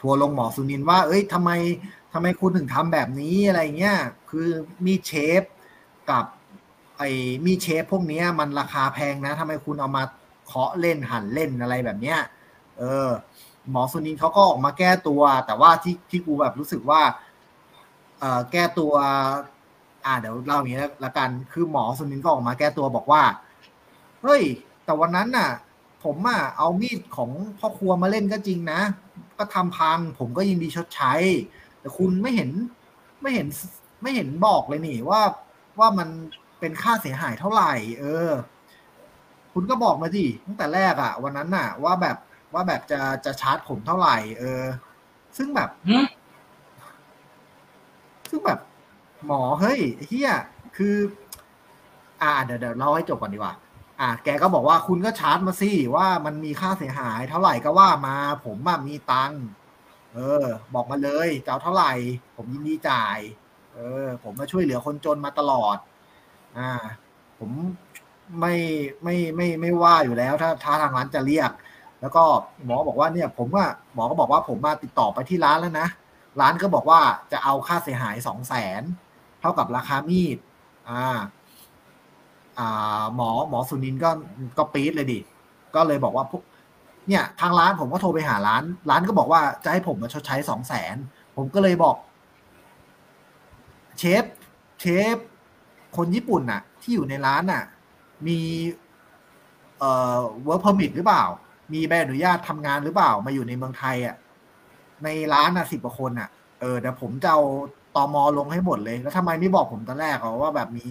[0.00, 1.50] ทัวร์ลงหมอสุนินว่า เอ้ยทำไม
[2.12, 3.98] ทำไมคุณถึงทำแบบนี้อะไรเงี้ย
[4.30, 4.48] คือ
[4.86, 5.42] มีเชฟ
[6.10, 6.24] กับ
[6.98, 7.10] ไอ้
[7.46, 10.04] มีเชฟพวกนี้มันราคาแพงนะทำไมคุณเอามา
[10.46, 12.18] เคาะเล่นหั่นเล่นอะไรแบบเนี้ย
[12.78, 13.08] เออ
[13.70, 17.00] หมอสุนินเขาก็ออกมาแก้ตัว แต่ว่าที่ที่กูแบบรู้สึกว่า
[18.18, 18.92] เออแก้ตัว
[20.04, 23.22] อ่าเดี๋ยวเล่าอย่างนี้ละกัน คือหมอสุนินก็ออกมาแก้ตัวบอกว่า
[24.22, 24.42] เฮ้ย
[24.84, 25.50] แต่วันนั้นน่ะ
[26.04, 28.80] ผมอะเอามีดของพ่อครัวมาเล่นก็จริงนะ
[29.38, 31.12] ก็ทำพัง ผมก็ยินดีชดใช้
[31.80, 32.50] แต่คุณไม่เห็น
[33.22, 33.46] ไม่เห็น
[34.02, 35.22] ไม่เห็นบอกเลยนี่ว่า
[35.78, 36.08] ว่ามัน
[36.60, 38.30] เป็นค่าเสียหายเท่าไหร่ เออ
[39.52, 42.16] คุณก็บอกมาสิตั้งแต่แรกอะวันนั้นน่ะ ว่าแบบ
[42.54, 44.64] ว่าแบบจะจะชาร์จผมเท่าไหร่ เออ
[45.36, 45.70] ซึ่งแบบ
[48.30, 48.60] ซึ่งแบบ
[49.26, 50.32] หมอเฮ้ยเฮีย
[50.76, 50.96] คือ
[52.22, 53.54] อ่าเดี๋ยวเดี๋ยวเล่าให้จบก่อนดีกว่า
[54.00, 58.56] อ่า แกก็บอกว่าคุณก็ชาร์จมาสิว่ามันมีค่าเสียหายเท่าไหร่ก็ว่ามา ผม
[58.88, 59.42] มีตังค์
[60.18, 61.92] เออ บอกมาเลยจะเอาเท่าไหร่
[62.36, 63.18] ผมยินดีจ่าย
[63.74, 65.76] เออ ผมมาช่วยเหลือคนจนมาตลอด
[66.58, 66.70] อ่า
[67.38, 67.50] ผม
[68.40, 68.54] ไม่
[69.02, 71.50] ไม่ไม่ไม่ว่าอยู่แล้ว ถ้าถ้าทางร้านจะเรียก
[72.00, 72.24] แล้วก็
[72.64, 75.88] หมอบอกว่าเนี่ย ผมว่าหมอก็บอกว่าผมมาติดต่อไปที่ร้านแล้วนะ
[76.40, 77.00] ร้านก็บอกว่า
[77.32, 78.82] จะเอาค่าเสียหายสองแสน
[79.40, 80.38] เท่ากับราคามีด
[80.88, 81.18] อ่า
[82.58, 84.10] อ่า หมอหมอสุนินก็
[84.58, 85.20] ก็ปี๊ดเลยดิ
[85.74, 86.42] ก็เลยบอกว่าพวก
[87.08, 90.96] เนี่ยทางร้านผมก็โทรไปหาร้าน ร้านก็บอกว่าจะให้ผมมาชดใช้สองแสน
[91.36, 91.96] ผมก็เลยบอก
[93.98, 94.24] เชฟ
[94.80, 95.16] เชฟ
[95.96, 97.64] คนญี่ปุ่นน่ะ ที่อยู่ในร้านน่ะ
[98.26, 98.38] มี
[99.78, 101.24] เอ่อ work permit หรือเปล่า
[101.72, 104.16] มีใบอนุญาตทำงานหรือเปล่า มาอยู่ในเมืองไทยอะ
[105.04, 106.28] ในร้านอะสิบกว่าคนอะ
[106.60, 107.42] เออเดี๋ยวผมจะเอา
[107.94, 110.90] ตอมอลงให้หมดเลย แล้วทำไมไม่บอกผมตอนแรกว่าแบบนี้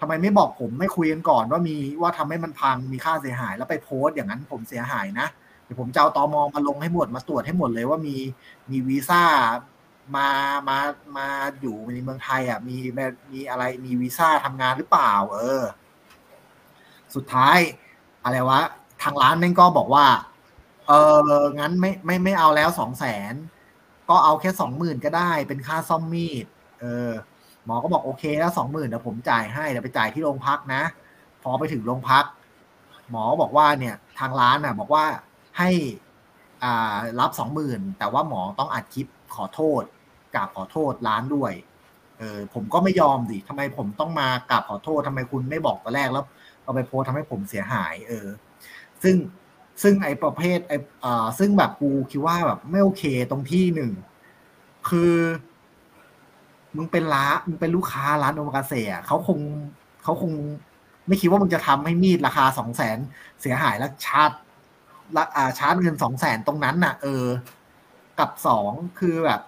[0.00, 5.26] ทำไมไม่บอกผมไม่คุยกันก่อนว่ามีว่าทำให้มันพังมีค่าเสียหาย แล้วไปโพสต์อย่างนั้นผมเสียหายนะ
[5.64, 8.16] เดี๋ยวผมจะเอาตอมองมาลงให้หมดมาตรวจให้หมดเลยว่ามี
[8.70, 9.22] มีวีซ่า
[10.16, 10.28] มา
[10.68, 10.78] มา
[11.16, 11.28] มา
[11.60, 15.62] อยู่ในเมืองไทยอะมีแบบมีอะไรมีวีซ่าทำงานหรือเปล่า เออ
[17.14, 17.58] สุดท้าย
[18.24, 18.60] อะไรวะ
[19.02, 20.06] ทางร้านแม่งก็บอกว่า
[20.88, 20.92] เอ
[21.40, 23.34] องั้นไม่ไม่ไม่เอาแล้วสองแสน
[24.08, 26.46] ก็เอาแค่สองหมื่นก็ได้เป็นค่าซ่อมมีด
[26.80, 27.10] เออ
[27.66, 30.82] หมอก็บอกโอเคแล้วสองหมื่นเดี๋ยวผมจ่ายให้เดี๋ยวไปจ่ายที่โรงพักนะ
[31.42, 32.24] พอไปถึงโรงพัก
[33.10, 35.04] หมอบอกว่าเนี่ยทางร้านน่ะ บอกว่า
[35.58, 35.70] ให้
[36.62, 39.82] อ่ารับสองหมื่นแต่ว่าหมอต้องอัดคลิปขอโทษ
[40.34, 41.52] กราบขอโทษร้านด้วย
[42.18, 46.24] เออผมก็ไม่ยอมสิทำไมผมต้องมากราบขอโทษทำไมคุณไม่บอกตอนแรกแล้ว
[46.62, 48.26] เอาไปโพสทำให้ผมเสียหาย เออ
[49.02, 49.16] ซึ่ง
[49.82, 53.92] ซึ่งไอ้ประเภทไอ้อ่าซึ่งแบบกูคิดว่าแบบไม่โอเคตรงที่หนึ่ง
[54.88, 55.14] คือ
[56.76, 59.38] มึงเป็นร้านมึงเป็นลูกค้าร้านโอมากาเซ่เขาคง
[60.02, 60.32] เขาคง
[61.08, 62.98] ไม่คิดว่ามึงจะทำให้มีดราคาสองแสน
[63.40, 64.30] เสียหายแล้วชาร์จ
[65.16, 67.26] ละอ่าชาร์จเงินสองแสนตรงนั้นน่ะ เออ
[68.18, 69.40] กับสองคือแบบ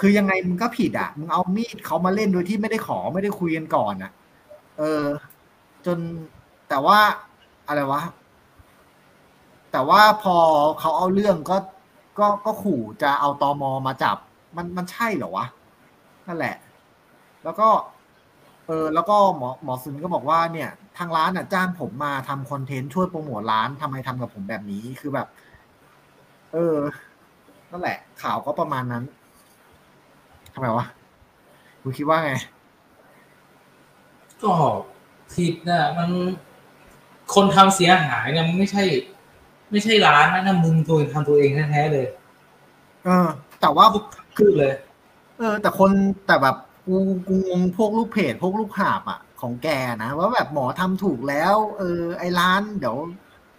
[0.00, 4.12] คือยังไงมึงก็ผิดอะมึงเอามีดเขามาเล่นโดยที่ไม่ได้ขอไม่ได้คุยกันก่อนอะ
[4.78, 5.04] เออ
[5.86, 5.98] จน
[6.68, 6.98] แต่ว่า
[7.68, 8.02] อะไรวะ
[9.72, 10.36] แต่ว่าพอ
[10.80, 11.56] เขาเอาเรื่องก็
[12.18, 14.16] ก็ก็ขู่จะเอาตอมอมาจับ
[14.56, 15.46] มันมันใช่เหรอวะ
[16.28, 16.56] นั่นแหละ
[17.44, 17.68] แล้วก็
[18.66, 25.26] เออแล้วก็หมอหมอซุนก็บอกว่าเนี่ย ทางร้านอะจ้างผมมาทำคอนเทนต์ช่วยโปรโมทร้านทำไมทำกับผมแบบนี้คือแบบ
[26.52, 26.76] เออ
[27.70, 29.04] นั่นแหละ ข่าวก็ประมาณนั้น
[30.54, 30.86] ทำไมวะ
[31.82, 32.32] คุณคิดว่าไง
[34.42, 34.52] ก็
[35.34, 36.10] ผิดนะมัน
[37.34, 38.82] คนทำเสียหายเนี่ยมันไม่ใช่
[39.70, 42.06] ไม่ใช่ร้านนะนะมึงตัวทำตัวเองแท้ๆเลย
[43.04, 43.28] เออ
[43.60, 43.84] แต่ว่า
[44.36, 44.74] คือเลย
[45.38, 45.90] เออ แต่คน
[46.26, 46.96] แต่แบบกู
[47.28, 49.68] กูงงพวกลูกเพจพวกลูกหาบอะ ของแก
[50.02, 52.96] นะว่าแบบหมอทำถูกแล้ว เออ ไอ้ร้านเดี๋ยว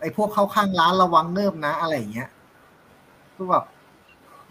[0.02, 2.30] ไอ้พวกเข้าข้างร้านระวังเงิบนะอะไรอย่างเงี้ย
[3.36, 3.64] ก็แบบ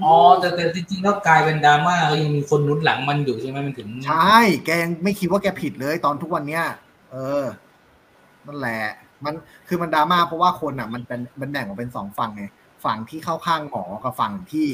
[0.02, 6.64] อ๋อแต่แต่จริงๆแล้วกลายเป็นดราม่าก็ยังมีคนนุนหลังมันอยู่ใช่ไหมมันถึงใช่แกยังไม่คิดว่าแกผิดเลย ตอนทุกวันเนี้ย
[7.12, 7.44] เออ
[8.46, 8.82] นั่นแหละ
[9.24, 9.34] มัน
[9.68, 12.44] คือมันดราม่าเพราะว่าคนอะ มันเป็นมันแบ่งออกเป็นสองฝั่งไง
[12.84, 14.68] ฝั่งที่เข้าข้างหมอกับฝั่งที่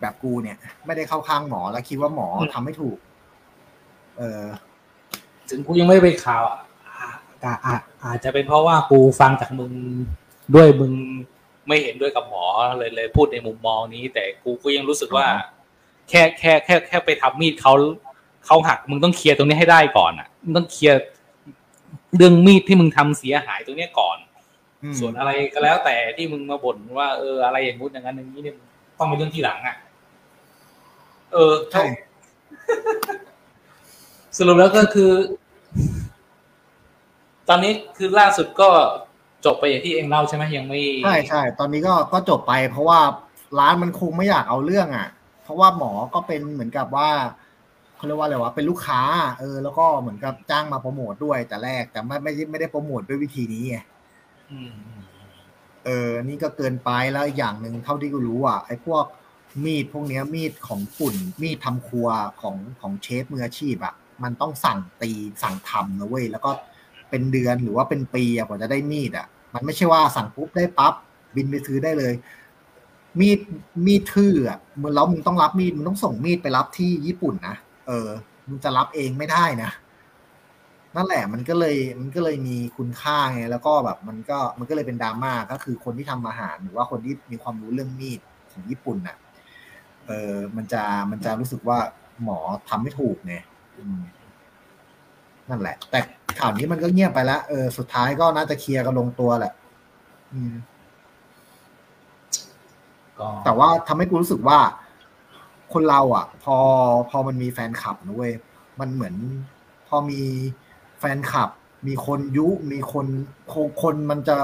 [0.00, 2.98] แบบกูเนี่ย ไม่ได้เข้าข้างหมอแล้วคิดว่าหมอทำไม่ถูก
[4.18, 4.44] เออ
[5.50, 6.58] ถึงกูยังไม่ไปข่าวอะ
[7.44, 9.72] อาอาอาจจะเป็นเพราะว่ากูฟังจากมึง
[10.54, 10.92] ด้วยมึง
[11.68, 12.44] ไม่เห็นด้วยกับหมอ
[12.78, 15.26] เลยเลยพูดในมุมมองนี้ แต่กูก็ยังรู้สึกว่า
[16.08, 17.72] แค่แค่แค่แค่ไปทำมีดเขา
[18.46, 20.98] เขาหักมึงต้องเคลียร์ตรงนี้ให้ได้ก่อนอะมึงต้องเคลียร์
[22.16, 24.18] เรื่องมีดที่มึงทำเสียหายตรงนี้ก่อน
[24.98, 28.56] ส่วนอะไรก็แล้วแต่ที่มึงมาบ่นว่าเอออะไรอย่างงู้นอย่างนั้นอย่างนี้เนี่ย
[28.98, 29.76] ต้องเป็นเรื่องที่หลังอะ
[31.34, 31.84] เออใช่
[34.36, 35.10] สรุปแล้วก็คือ
[37.48, 38.68] ตอนนี้คือล่าสุดก็
[39.44, 43.00] จบไปอย่างที่เองเล่าใช่ไหมยังไม่ใช่ใช่ตอนนี้ก็ก็จบไป เพราะว่า
[43.58, 45.08] ร้านมันคงไม่อยากเอาเรื่องอะ
[45.42, 47.10] เพราะว่าหมอก็เป็นเหมือนกับว่า
[47.96, 49.00] เขาเรียกว่าอะไรวะเป็นลูกค้า
[49.40, 53.76] เออ แล้วก็เหมือนกับจ้างมาโปรโมทด้วยแต่แรก แต่ไม่ไม่ไม่ได้โปรโมทด้วยวิธีนี้ไง
[54.52, 54.74] อืม
[55.84, 59.04] เออ นี่ก็เกินไปแล้วอีกอย่างหนึ่งเท่าที่กูรู้อะไอ้พวก
[59.64, 62.08] มีดพวกเนี้ยมีดของฝุ่น มีดทำครัว
[62.42, 65.10] ของของเชฟมืออาชีพอะ มันต้องสั่งตี
[65.42, 66.50] สั่งทำนะเว้ยแล้วก็
[67.10, 70.94] เป็นเดือนหรือว่าเป็นปีอะกว่าจะได้มีดอะ มันไม่ใช่ว่าสั่งปุ๊บได้ปั๊บ
[71.34, 72.14] บินไปซื้อได้เลย
[73.20, 73.38] มีด
[73.86, 78.08] มีดทื่ออะมึงแล้วมึงต้องรับมีดมึงต้องส่งมีดไปรับที่ญี่ปุ่นนะเออ
[78.48, 79.70] มึงจะรับเองไม่ได้นะ
[80.96, 88.20] นั่นแหละมันก็เลยมันก็เลยมีคุณค่าไงแล้วก็แบบมันก็มันก็เลยเป็นดราม่าก็คือคนที่ทำอาหารหรือว่าคนที่มีความรู้เรื่องมีด
[88.52, 89.16] ของญี่ปุ่นน่ะ
[90.06, 91.78] เออ มันจะมันจะรู้สึกว่า
[92.22, 92.38] หมอ
[92.68, 93.34] ทำไม่ถูกไง
[93.78, 94.00] อืม
[95.48, 95.98] นั่นแหละ แต่
[96.38, 99.52] ข่าวนี้มันก็เงียบไปแล้วเออสุดท้ายก็น่าจะเคลียร์กันลงตัวแหละ
[100.32, 100.54] อืม
[103.18, 104.58] ก็แต่ว่าทำให้กูรู้สึกว่า
[105.72, 106.56] คนเรา อะ พอ
[107.10, 108.32] พอมันมีแฟนคลับนะเว้ย
[108.80, 109.14] มันเหมือน
[109.88, 110.20] พอมี
[111.00, 111.50] แฟนคลับ
[111.86, 113.06] มีคนยุมีคน
[113.52, 114.36] คนคนมันจะ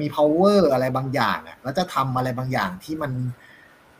[0.00, 3.12] มี power อะไรบางอย่างอะ แล้วจะทำอะไรบางอย่างที่มัน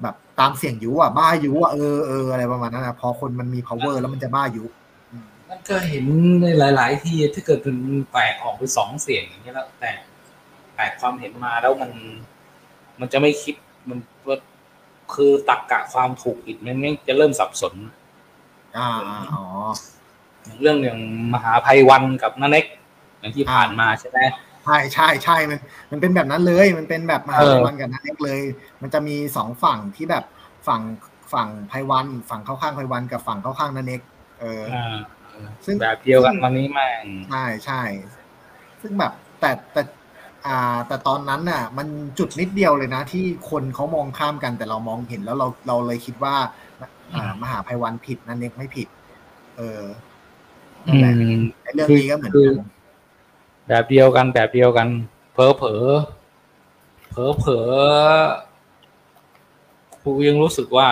[0.03, 4.65] แบบตามเสียงยุอะบ้ายุอะเออเอออะไรประมาณนั้นนะพอคนมันมี power แล้วมันจะบ้ายุ
[5.49, 6.05] มันก็เห็น
[6.43, 7.79] ในหลาย ๆ ที่ถ้าเกิดมัน
[8.13, 9.93] แตกออกไปสองเสียงอย่างนี้แล้วแต่
[10.75, 11.91] แตกความเห็นมาแล้วมัน
[13.01, 13.55] มันจะไม่คิด
[13.89, 14.39] มันว่า
[15.15, 17.75] คือตักกะความถูกผิดมันจะเริ่มสับสน
[18.77, 19.45] อ่าอ่าอ๋อ
[20.43, 21.01] อย่างเรื่องอย่าง
[21.35, 22.67] มหาภัยวันกับนันเน็ก
[23.19, 24.19] อย่างที่ผ่านมาใช่ไหม
[24.65, 25.61] ใช่ใช่ใช่มัน
[25.91, 28.41] มันเป็นแบบนั้นเลย มันเป็นแบบมหาภัยวันกับนันเล็กเลย
[28.83, 30.25] มันจะมีสองฝั่งที่แบบ
[30.69, 30.83] ฝั่ง
[31.33, 34.01] ฝั่งไพวัน ฝั่งเข้าข้างไพวันกับฝั่งเข้าข้างนันเล็ก
[34.41, 34.63] เออ
[35.65, 37.83] ซึ่งแบบเดียวกันตอนนี้แม่งใช่ใช่
[38.83, 39.83] ซึ่งแบบแต่แต่
[40.47, 41.87] อ่าแต่ตอนนั้นน่ะ มัน
[42.19, 46.35] จุดนิดเดียวเลยนะ ที่คนเขามองข้ามกันแต่เรามองเห็นแล้วเราเราเลยคิดว่า
[47.15, 48.89] อ่ามหาภัยวันผิดนันเน็กไม่ผิด
[49.57, 49.83] เออ
[50.85, 52.55] เรื่องนี้ก็เหมือนกัน
[53.69, 54.89] แบบเดียวกันแบบเดียวกัน
[55.33, 55.85] เผลอเผลอ
[57.11, 57.65] เผลอเผลอ
[60.03, 60.89] กูยังรู้สึกว่า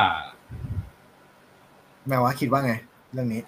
[2.09, 2.73] แม่ว่าคิดว่าไง
[3.13, 3.43] เรื่องนี้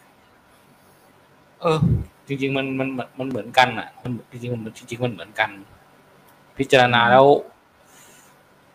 [1.61, 1.79] เออ
[2.27, 5.51] จริง ๆ มันมันมันเหมือนกันอะ มันจริงๆมันจริงๆมันเหมือนกัน
[6.59, 7.27] พิจารณาแล้ว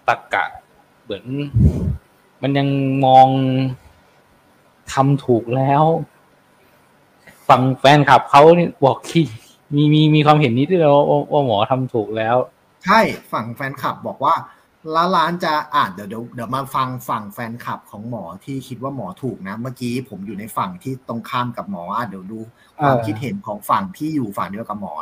[0.07, 0.45] ตักกะ
[1.03, 1.25] เหมือน
[2.41, 2.67] มันยัง
[3.05, 3.27] มอง
[4.91, 5.83] ทำถูกแล้ว
[7.47, 9.25] ฟังแฟนคลับเขานี่บอกขี้
[9.75, 12.35] มีมีมีความเห็นนี้ด้วยว่าว่าหมอทำถูกแล้ว
[12.85, 12.99] ใช่
[13.31, 14.35] ฝั่งแฟนคลับบอกว่า
[14.95, 22.39] ล้าร้านจะอ่านเดี๋ยวเดี๋ยวเดี๋ยวมาฟังฝั่งแฟนคลับของหมอที่คิดว่าหมอถูกนะ เมื่อกี้ผมอยู่ในฝั่งที่ตรงข้ามกับหมออะเดี๋ยวดู
[22.81, 24.93] ความคิดเห็นของฝั่งที่อยู่ฝั่งเดียวกับหมอ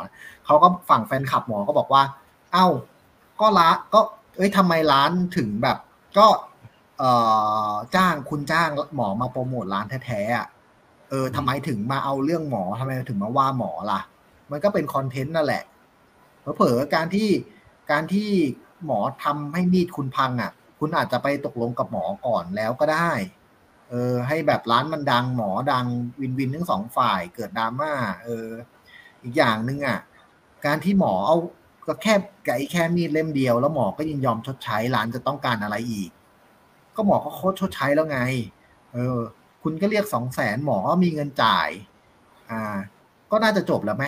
[0.46, 2.02] เขาก็ฝั่งแฟนคลับหมอก็บอกว่า
[2.52, 2.66] เอ้า
[3.40, 4.00] ก็ละก็
[4.36, 5.78] เอ้ยทำไมร้านถึงแบบ
[6.18, 6.26] ก็
[6.98, 7.10] เอ่
[7.70, 10.46] อจ้างคุณจ้างหมอมาโปรโมทร้านแท้ๆอะ
[11.10, 14.00] เออทำไมถึงมาเอาเรื่องหมอทำไมถึงมาว่าหมอล่ะ
[14.50, 15.64] มันก็เป็นคอนเทนต์นั่นแหละ
[16.56, 17.28] เผลอการที่
[17.90, 18.30] การที่
[18.86, 23.10] หมอทำให้มีดคุณพังอะ คุณอาจจะไปตกลงกับหมอก่อนแล้วก็ได้
[23.88, 25.86] เออ ให้แบบร้านมันดังหมอดัง
[26.20, 27.92] วินวินทั้งสองฝ่ายเกิดดราม่า
[28.24, 28.48] เออ
[29.22, 29.98] อีกอย่างหนึ่งอะ
[30.66, 31.36] การที่หมอเอา
[31.86, 32.14] ก็แค่
[32.46, 36.10] ไก่แค่มีดเล่มเดียว แล้วหมอก็ยินยอมชดใช้ร้านจะต้องการอะไรอีก
[36.96, 38.18] ก็หมอก็โคตรชดใช้แล้วไง
[38.92, 39.18] เออ
[39.62, 41.68] คุณก็เรียกสองแสนหมอมีเงินจ่าย
[42.50, 42.76] อ่า
[43.30, 44.04] ก็น่าจะจบแล้วไหม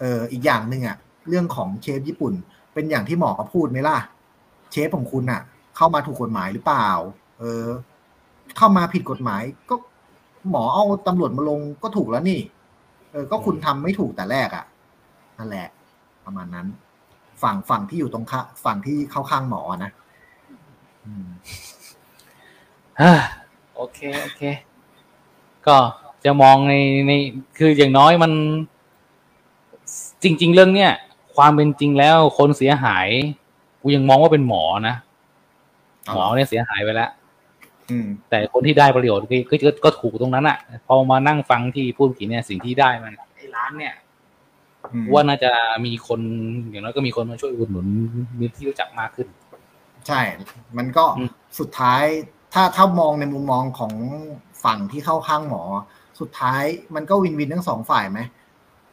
[0.00, 0.96] เอออีกอย่างหนึ่งอะ
[1.28, 2.32] เรื่องของเชฟญี่ปุ่น
[2.74, 3.96] เป็นอย่างที่หมอเขาพูดไหมล่ะ
[4.70, 5.40] เชฟของคุณอะ
[5.76, 6.88] เข้ามาถูกกฎหมายหรือเปล่า
[7.38, 7.66] เออ
[8.56, 9.74] เข้ามาผิดกฎหมายก็
[10.50, 12.40] หมอเอาตำรวจมาลงก็ถูกแล้วนี่
[13.12, 14.64] เออ ก็คุณทำไม่ถูกแต่แรกอะ
[15.38, 15.68] นั่นแหละ
[16.24, 16.66] ประมาณนั้น
[17.42, 19.90] ฝั่งฝั่งที่อยู่ตรงข้าฝั่งที่เข้าข้างหมอนะ
[23.00, 23.12] อ่า
[23.76, 24.42] โอเค โอเค
[25.66, 25.76] ก็
[26.24, 26.74] จะมองใน
[27.06, 27.12] ใน
[27.58, 28.32] คืออย่างน้อยมัน
[30.24, 30.92] จริง ๆ เรื่องเนี้ย
[31.36, 33.08] ความเป็นจริงแล้วคนเสียหาย
[33.82, 34.96] กูยังมองว่าเป็นหมอนะ
[36.14, 37.10] หมอเนี่ยเสียหายไปแล้ว
[38.30, 43.94] แต่คนที่ได้ประโยชน์ก็ก็ถูกตรงนั้นอะ พอมานั่งฟังที่พูดกี่เนี่ยสิ่งที่ได้มันไอ้ร้านเนี่ย
[45.12, 45.50] ว่าน่าจะ
[45.86, 46.20] มีคน
[46.70, 47.86] อย่างน้อยก็มีคนมาช่วยอุดหนุน
[48.38, 49.28] มีที่รู้จักมากขึ้น
[50.06, 50.20] ใช่
[50.76, 51.04] มันก็
[51.58, 52.02] สุดท้าย
[52.52, 53.92] ถ้าถ้ามองในมุมมองของ
[54.64, 55.62] ฝั่งที่เข้าข้างหมอ
[56.20, 56.62] สุดท้าย
[56.94, 58.20] มันก็วินวินทั้งสองฝ่ายไหม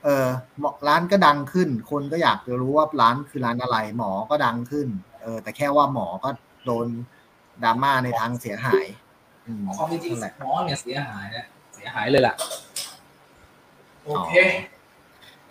[0.03, 0.27] เออ
[0.87, 4.87] ร้านก็ดังขึ้น คนก็อยากจะรู้ว่าร้านคือร้านอะไร หมอก็ดังขึ้น
[5.21, 6.29] เออ แต่แค่ว่าหมอก็
[6.65, 6.87] โดน
[7.63, 8.85] ดราม่าในทางเสียหาย
[9.77, 11.45] ความจริงหมอเนี่ยเสียหายนะ
[11.75, 12.33] เสียหายเลยล่ะ
[14.05, 14.33] โอเค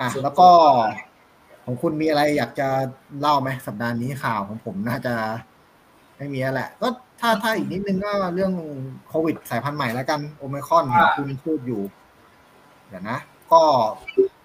[0.00, 0.48] อะแล้วก็
[1.64, 2.68] ของคุณมีอะไรอยากจะ
[3.20, 5.14] เล่าไหมสัปดาห์นี้ข่าวของผมน่าจะ
[6.16, 6.88] ไม่มีแหละ ก็
[7.20, 8.52] ถ้าถ้าอีกนิดนึงก็เรื่อง
[9.08, 10.84] โควิดสายพันธุ์ใหม่แล้วกันโอมคอน
[11.16, 11.82] คุณพูดอยู่
[12.88, 13.18] เดี๋ยวนะ
[13.52, 13.62] ก็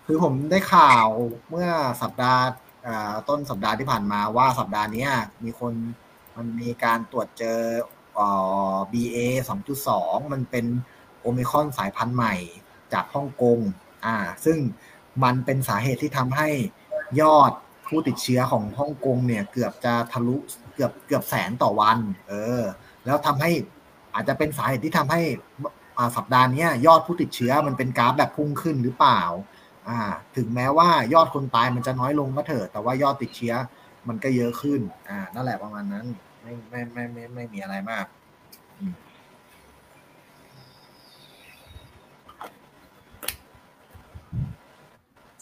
[0.06, 1.08] คือผมได้ข่าว
[1.49, 1.70] เมื่อ
[2.01, 2.43] สัปดาห์
[3.30, 5.08] ต้นสัปดาห์ที่ผ่านมาว่าสัปดาห์นี้
[5.43, 5.74] มีคน
[6.36, 7.60] มันมีการตรวจเจอ
[8.93, 9.18] BA
[9.76, 10.66] 2.2 มันเป็น
[11.22, 12.36] โอมิคอนสายพันธุ์ใหม่
[12.93, 13.60] จากฮ่องกง
[14.06, 14.58] อ่า ซึ่ง
[15.24, 16.49] มันเป็นสาเหตุที่ทำให้
[17.22, 17.51] ยอด
[17.88, 20.36] ผู้ติดเชื้อของฮ่องกงเนี่ย เกือบจะทะลุ
[20.76, 21.97] เกือบเกือบแสนต่อวัน
[22.28, 22.64] เออ
[23.06, 23.51] แล้วทำให้
[24.14, 25.22] อาจจะเป็นสาเหตุที่ทำให้
[26.18, 29.22] สัปดาห์นี้ยอดผู้ติดเชื้อมันเป็นกราฟแบบพุ่งขึ้นหรือเปล่า
[29.89, 29.99] อ่า
[30.36, 33.53] ถึงแม้ว่ายอดคนตายมันจะน้อยลงก็เถอะแต่ว่ายอดติดเชื้อ
[34.07, 36.05] มันก็เยอะขึ้น อ่า นั่นแหละประมาณนั้น
[36.41, 38.05] ไม่ไม่ไม่ไม่ไม่มีอะไรมาก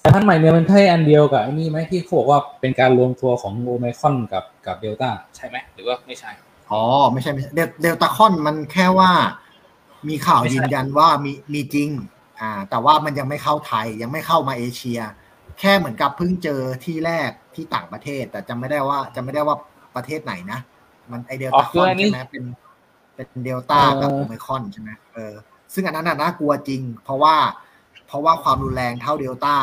[0.02, 6.32] สายพันธุ์ใหม่เนี่ยมันใช่อันเดียวกับไอ้นี่ไหมที่เขาบอกว่าเป็นการรวมตัวของโอไมคอนกับกับเดลต้าใช่ไหมหรือว่าไม่ใช่
[6.72, 9.12] อ๋อ ไม่ใช่ไม่ใช่เดลต้าคอนมันแค่ว่า
[10.08, 11.90] มีข่าวยืนยันว่ามีมีจริง
[12.44, 15.00] อ่า แต่ว่ามันยังไม่เข้าไทยยังไม่เข้ามาเอเชีย
[15.60, 19.58] แค่เหมือนกับเพิ่งเจอที่แรกที่ต่างประเทศ แต่จำไม่ได้ว่าจำไม่ได้ว่า
[19.96, 20.60] ประเทศไหนนะ
[21.12, 22.44] มันไอเดลต้าคอนใช่ไหมเป็น
[23.16, 25.34] เป็นเดลต้ากับโอไมคอนใช่ไหมเออ
[25.74, 27.36] ซึ่งอันนั้นน่ากลัวจริง เพราะว่า
[28.08, 29.56] เพราะว่าความรุนแรงเท่าเดลต้า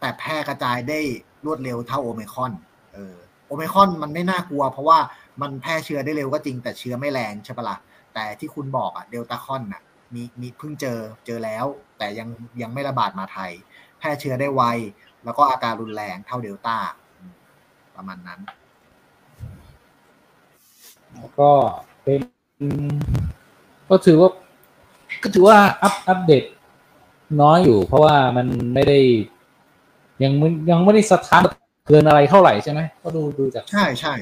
[0.00, 1.00] แต่แพร่กระจายได้
[1.44, 2.52] รวดเร็วเท่าโอไมคอน
[2.94, 3.16] เออ
[3.46, 4.98] โอไมคอนมันไม่น่ากลัว เพราะว่า
[5.42, 7.76] มันแพร่เชื้อได้เร็วก็จริงแต่เชื้อไม่แรงใช่ปะละ่ะ
[8.14, 9.82] แต่ที่คุณบอกอะเดลต้าคอนอะ
[10.14, 11.64] มีมีเพิ่งเจอเจอแล้ว
[11.98, 12.28] แต่ยัง
[12.62, 13.52] ยังไม่ระบาดมาไทย
[13.98, 14.62] แพร่เชื้อได้ไว
[15.24, 16.76] แล้วก็อาการรุนแรงเท่าเดลต้า
[17.96, 18.40] ประมาณนั้น
[21.14, 21.50] แล้วก็
[22.02, 22.20] เป็น
[23.88, 24.30] ก็ถือว่า
[25.22, 26.44] ก็ถือว่าอัปอัปเดต
[27.42, 28.98] น้อยอยู่ เพราะว่ามันไม่ได้
[30.22, 30.32] ยัง
[30.70, 31.42] ยังไม่ได้สถาน
[31.88, 34.14] เกินอะไรเท่าไหร่ใช่ไหมก็ดูดูจากใช่ใช่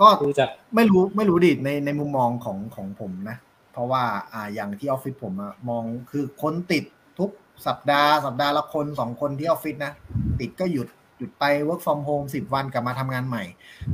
[0.00, 3.36] ก็ดูจากไม่รู้ไม่รู้ดิในในมุมมองของของผมนะ
[3.72, 6.84] เพราะว่าอ่าอย่างที่ออฟฟิศผมอะมองคือคนติด
[7.18, 7.30] ทุก
[7.66, 9.92] สัปดาห์สัปดาห์ละคนสองคนที่ออฟฟิศนะ
[10.40, 13.44] ติดก็หยุดหยุดไป work from home สิบวันกลับมาทำงานใหม่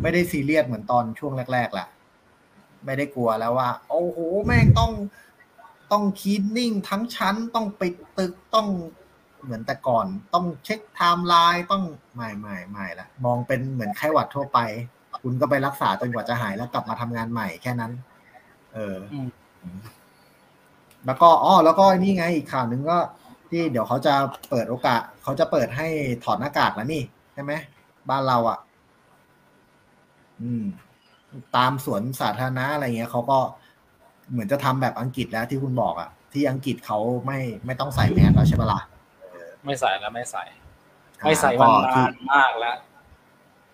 [0.03, 1.89] ไม่ได้ซีเรียสเหมือนตอนช่วงแรกๆแหละ
[2.85, 4.93] ไม่ได้กลัวแล้วว่า โอ้โห แม่งต้อง
[5.93, 8.69] ต้องคีดนิ่งทั้งชั้นต้องปิดตึกต้อง
[9.43, 11.85] เหมือนแต่ก่อน ต้องเช็คไทม์ไลน์ต้อง
[12.17, 14.59] ไม่ไม่ไม่ละมองเป็นเหมือนไข้หวัดทั่วไป
[15.23, 17.93] คุณก็ไปรักษาจนกว่าจะหายแล้วกลับมาทำงานใหม่แค่นั้น
[18.75, 18.97] เออ
[21.07, 22.99] แล้วก็อ๋อแล้วก็นี่ไงอีกข่าวหนึ่งก็
[23.51, 24.15] ที่เดี๋ยวเขาจะ
[24.51, 25.87] เปิดโอกาส เขาจะเปิดให้
[26.25, 27.03] ถอดหน้ากากแล้วนี่
[27.35, 27.53] ใช่ไหม
[28.11, 28.59] บ้านเราอะ่ะ
[30.43, 30.65] อืม
[31.57, 33.39] ตามสวนสาธารณะอะไรเงี้ยเขาก็
[34.31, 38.81] เหมือนจะทำแบบอังกฤษแล้วที่คุณบอกอะ่ะ ที่อังกฤษเขาไม่ไม่ต้องใส่แมสแล้วใช่ปะล่ะ
[39.65, 40.43] ไม่ใส่แล้วไม่ใส่
[41.25, 42.77] ไม่ใส่มานานมากแล้ว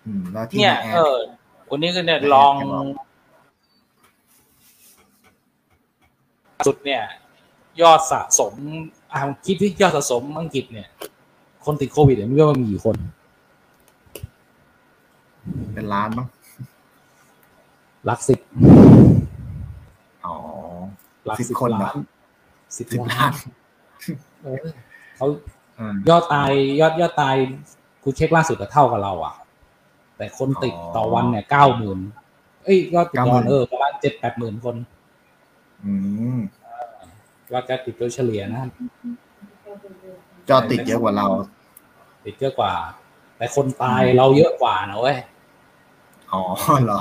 [0.05, 1.17] อืมแล้วที่เนี่ยเออ
[1.69, 2.53] คนนี้ก็เนี่ยลอง
[6.65, 7.01] สุดเนี่ย
[7.81, 8.53] ยอดสะสม
[9.11, 10.87] อ่าคิดที่ยอดสะสมอังกฤษเนี่ย
[11.65, 12.95] คนติดโควิดเนี่ยไม่รู้ว่ามีกี่คน
[15.73, 16.27] เป็นล้านมั้ง
[18.05, 18.39] หลักสิบ
[20.25, 20.35] อ๋อ
[21.25, 21.95] หลักสิบคนล้าน
[22.77, 23.31] สิบล้าน
[25.17, 25.27] เขา
[26.09, 27.35] ยอดตายยอดยอดตาย
[28.03, 29.33] กูเช็คล่าสุดก็เท่ากับเราอะ
[30.17, 31.99] แต่คนติดต่อวันเนี่ยเก้าหมื่น
[32.63, 34.75] เอ้ยยอดติดต่อเออประมาณเจ็ดแปดหมื่นคน
[35.85, 35.93] อื
[36.35, 36.39] ม
[37.51, 38.63] ยอดการติดโดยเฉลี่ยนะ
[40.49, 41.27] ยอดติดเยอะกว่าเรา
[42.25, 42.73] ติดเยอะกว่า
[43.37, 45.17] แต่คนตายเราเยอะกว่านะเว้ย
[46.31, 46.41] อ๋อ
[46.83, 46.99] เหรอ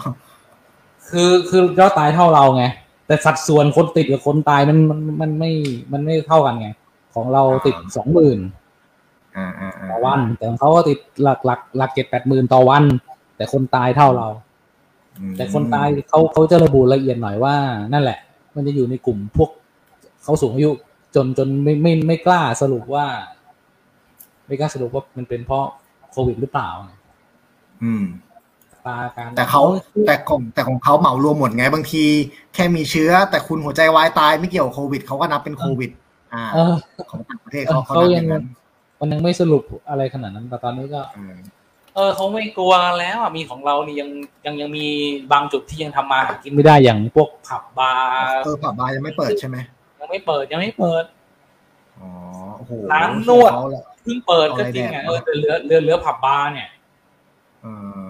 [1.11, 2.65] คือคือยอดตายเท่าเราไง
[3.07, 5.53] แต่สัดส่วนคนติดกับคนตายมันมันมันไม่
[5.93, 6.69] มันไม่เท่ากันไง
[7.15, 8.39] ของเราติดสองหมื่น
[9.91, 12.85] ต่อวัน แต่ของเขาก็ติดหลักหลักหลักเจ็ดแปดหมื่นต่อวัน
[13.37, 14.29] แต่คนตายเท่าเรา
[15.37, 17.55] แต่คนตายเขาเขาจะระบุละเอียดหน่อยว่า
[17.93, 18.19] นั่นแหละ
[18.57, 19.51] มันจะอยู่ในกลุ่มพวก
[20.25, 20.71] เขาสูงอายุ
[21.15, 23.07] จนจนไม่ไม่ไม่กล้าสรุปว่า
[24.47, 25.65] ไม่กล้าสรุปว่ามันเป็นเพราะ
[26.13, 26.69] โควิดหรือเปล่า
[27.85, 28.05] อืม
[28.87, 29.63] ตาการแต่เขา
[30.07, 32.05] แต่ของแต่ของเขาเหมารวมหมดไงบางที
[32.55, 35.91] แค่มีเชื้อ แต่คุณหัวใจวายตายไม่เกี่ยวกับโควิดเขาก็นับเป็นโควิด
[36.35, 36.45] อ่า
[37.11, 38.25] ของต่างประเทศเขาเขายัง
[39.01, 41.01] มันยังไม่สรุปอะไรขนาดนั้นแต่ตอนนี้ก็
[41.95, 44.11] เออเขาไม่กลัวแล้วอะมีของเรานี่ยัง
[44.47, 44.87] ยังยังมี
[45.33, 49.57] บางจุดที่ยังทำมาหากินไม่ได้อย่างพวกผับบาร์เออผับบาร์ยังไม่เปิดใช่ไหม
[50.01, 51.05] ยังไม่เปิดยังไม่เปิด
[51.99, 52.11] อ๋อ
[52.57, 53.53] โอ้โหร้านนวด
[54.03, 56.69] เพิ่งเปิดก็จริงอะเออแต่เหลือเหลือเหลือผับบาร์เนี่ย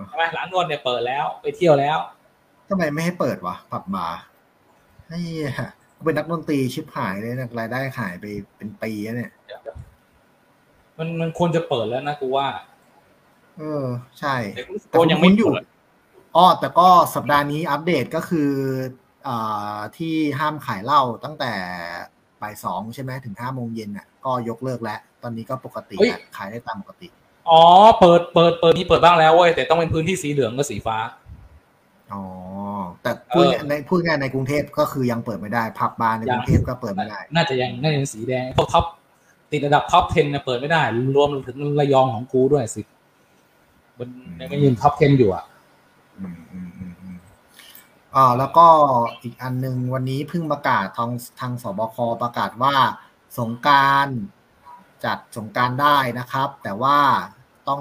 [0.08, 1.98] ใช่ไหมร้านนวดเนี่ยเปิดแล้วไปเที่ยวแล้ว
[2.68, 4.18] ทำไมไม่ให้เปิดวะผับบาร์
[5.08, 5.20] ไอ้
[6.04, 8.24] เป็นนักดนตรีชิบหายเลยนะรายได้หายไป
[8.56, 9.32] เป็นปีเนี่ย
[10.98, 12.46] มันมันควรจะเปิดแล้วนะกูว่า
[13.58, 13.86] เออ
[14.20, 14.34] ใช่
[14.88, 15.50] แต่ยังไม่อยู่
[16.36, 18.50] อ๋อแต่ก็สัปดาห์นี้อัปเดตก็คือ
[19.96, 21.52] ที่ห้ามขายเหล้าตั้งแต่
[22.42, 25.96] บ่ายสองใช่ไหมถึงห้าโมงเย็นอะ ก็ยกเลิกแล้ว ตอนนี้ก็ปกติ
[26.36, 27.08] ขายได้ตามปกติ
[27.50, 27.62] อ๋อ
[27.98, 30.96] เปิดเปิดเปิดนี่เปิดบ้างแล้วเว้ยแต่ต้องเป็นพื้นที่สีเหลืองกับสีฟ้า
[32.12, 32.22] อ๋อ
[33.02, 38.84] แต่พูดในพูดง่ายในกรุงเทพก็คือยังเปิดไม่ได้ผับบาร์ในกรุงเทพก็เปิดไม่ได้ น่าจะยังน่าจะสีแดงพวก top
[39.50, 40.82] ติดระดับ top 10เนี่ยเปิดไม่ได้
[41.16, 42.82] รวมถึงระยองของกูด้วยสิ
[43.98, 44.08] มัน
[44.40, 45.44] ยังยืน top 10อยู่อะ
[48.16, 48.66] อ่าแล้วก็
[49.22, 52.74] อีกอันหนึ่งวันนี้เพิ่งประกาศทางทางสบคประกาศว่า
[53.38, 54.08] สงกรานต์
[55.04, 56.98] จัดสงกรานต์ได้นะครับ แต่ว่า
[57.68, 57.80] ต้อง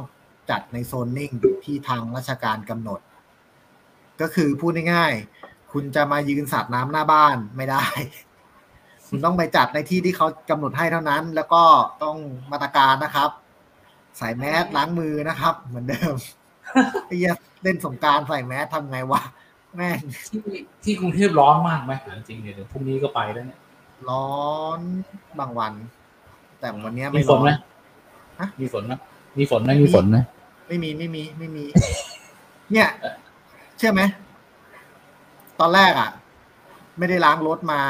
[0.50, 1.32] จัดในโซนนิ่ง
[1.64, 3.00] ที่ทางราชการกำหนด
[4.22, 7.86] ก็คือพูดง่ายๆคุณจะมายืนสาดน้ำหน้าบ้านไม่ได้
[9.08, 11.64] คุณต้องไปจัดในที่ที่เขากำหนดให้เท่านั้น แล้วก็
[12.04, 12.18] ต้อง
[12.52, 13.30] มาตรการนะครับ
[14.18, 16.16] ใส่แมสล้างมือนะครับ เหมือนเดิม
[17.08, 17.16] ไอ้
[17.64, 19.22] เล่นสงการใส่แมสทำไงวะ
[19.78, 19.90] แม่
[20.32, 20.42] ที่
[20.84, 21.94] ที่กรุงเทพร้อนมากไหม
[22.28, 23.60] จริงเดี๋ยวพรุ่งนี้ก็ไปแล้วเนี่ย
[24.10, 24.80] ร้อน
[25.40, 25.74] บางวัน
[26.60, 27.50] แต่วันนี้ไม่ฝนไหม
[28.40, 28.94] ฮะมีฝนไหม
[29.40, 30.18] มีฝนไหมมีฝนไหม
[30.68, 31.66] ไม่มีไม่มีไม่มี
[32.72, 32.90] เนี่ย
[33.78, 34.02] เชื่อไหม
[35.60, 36.10] ตอนแรกอะ
[36.98, 37.82] ไม่ได้ล้างรถมา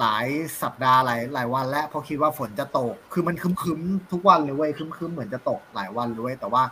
[0.00, 0.26] หลาย
[0.62, 6.62] สัปดาห์หลายหลายวันแล้วเพราะคิดว่าฝนจะตก คือมันคึมๆทุกวันเลยเว้ยคึมๆเหมือนจะตกหลายวันเลยแต่ว่า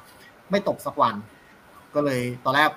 [0.50, 1.14] ไม่ตกสักวัน
[1.94, 2.70] ก็เลยตอนแรก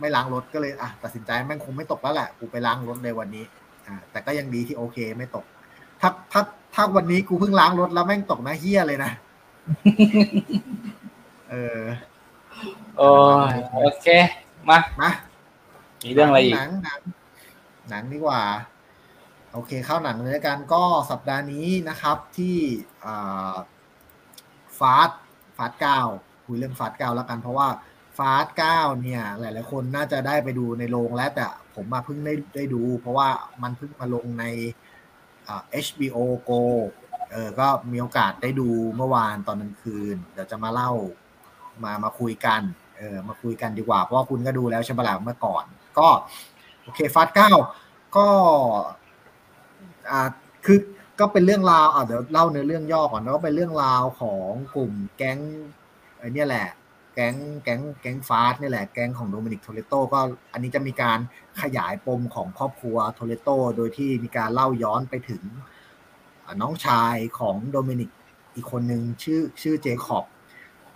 [0.00, 3.44] ไม่ล้างรถก็เลยอะตัดสินใจแม่งคงไม่ตกแล้วแหละกูไปล้างรถในวันนี้
[3.86, 5.44] อ่าแต่ก็ยังดีที่โอเคไม่ตก
[6.00, 6.42] ถ้าถ้า
[6.74, 9.10] ถ้าวันนี้กูเพิ่งล้างรถแล้วแม่งตกนะเฮี้ยเลยนะ
[11.50, 11.82] เออ
[12.96, 13.08] โอ้
[13.82, 14.06] โอเค
[14.68, 15.10] มามา
[16.04, 17.00] มีเรื่องอะไรอีกหนังหนัง
[17.88, 18.42] หนังดีกว่า
[19.52, 22.56] โอเคเข้าหนังเลยกันก็สัปดาห์นี้นะครับที่
[24.78, 25.10] ฟาส
[25.56, 26.00] ฟาสเก้า
[26.44, 27.68] คุยเรื่องฟาสเก้าแล้วกัน เพราะว่า
[28.18, 33.28] ฟาสเก้าเนี่ย หลาย ๆ คนน่าจะได้ไปดูในโรงแล้วแต่ผมมาเพิ่งได้ได้ดู เพราะว่า
[33.62, 34.44] มันเพิ่งมาลงใน
[35.86, 36.18] HBO
[36.48, 36.62] Go
[37.30, 40.90] เออก็มีโอกาสได้ดูเมื่อวานตอนกลางคืน เดี๋ยวจะมาเล่า
[41.84, 42.62] มามาคุยกัน
[42.98, 45.64] เออมาคุยกันดีกว่า เพราะว่าคุณก็ดูแล้วใช่ไหมล่ะเมื่อก่อน
[45.98, 46.08] ก็
[46.82, 47.50] โอเค Fast เก้า
[48.16, 48.26] ก็
[50.10, 50.28] อ่า
[50.64, 50.78] คือ
[51.20, 55.38] ก็เป็นเรื่องราวอะเดี๋ยวเล่าในเรื่องย่อก่อนแล้วก็เป็นเรื่องราวของกลุ่มแก๊ง
[56.18, 56.68] ไอ้นี่แหละ
[57.14, 60.20] แก๊งแก๊งแก๊ง Fast นี่แหละแก๊งของโดมินิกโทเลโตก็
[60.52, 61.18] อันนี้จะมีการ
[61.62, 65.42] ขยายปมของครอบครัวโทเลโตโดยที่มีการเล่าย้อนไปถึง
[66.60, 68.10] น้องชายของโดมินิก
[68.54, 70.24] อีกคนหนึ่งชื่อชื่อเจคอบ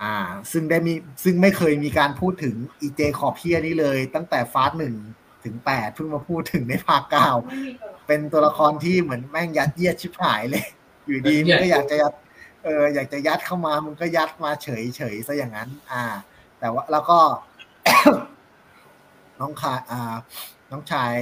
[0.03, 0.15] อ่า
[0.53, 4.95] ซึ่งได้มีซึ่งไม่เคยมีการพูดถึงอีเจคอบเพียนี้เลย ตั้งแต่ฟาสหนึ่ง
[5.47, 7.31] ถึงแปดเพิ่งมาพูดถึงในภาคเก้า
[8.07, 10.65] เป็นตัวละครที่เหมือนแม่งยัดเยียดชิบหายเลย
[11.07, 12.13] อยู่ดีมันก็อยากจะยัด
[12.65, 16.05] เอออยากจะยัดเข้ามามันก็ยัดมาเฉยเฉยซะอย่างนั้น อ่า
[16.59, 17.19] แต่ว่าแล้วก็
[19.41, 20.15] น้องคาอ่า
[20.71, 21.15] น้องชาย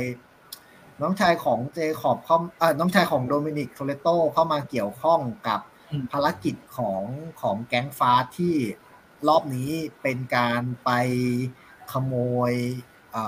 [1.03, 5.61] น้องชายของเจคอบเข้าอ่าน้องชายของโดมินิกโทเลโตเข้ามาเกี่ยวข้องกับ
[6.13, 7.03] ภารกิจของ
[7.41, 8.55] ของแก๊งฟ้าที่
[9.29, 9.71] รอบนี้
[10.03, 10.91] เป็นการไป
[11.93, 12.15] ขโม
[12.51, 12.53] ย
[13.15, 13.25] อ่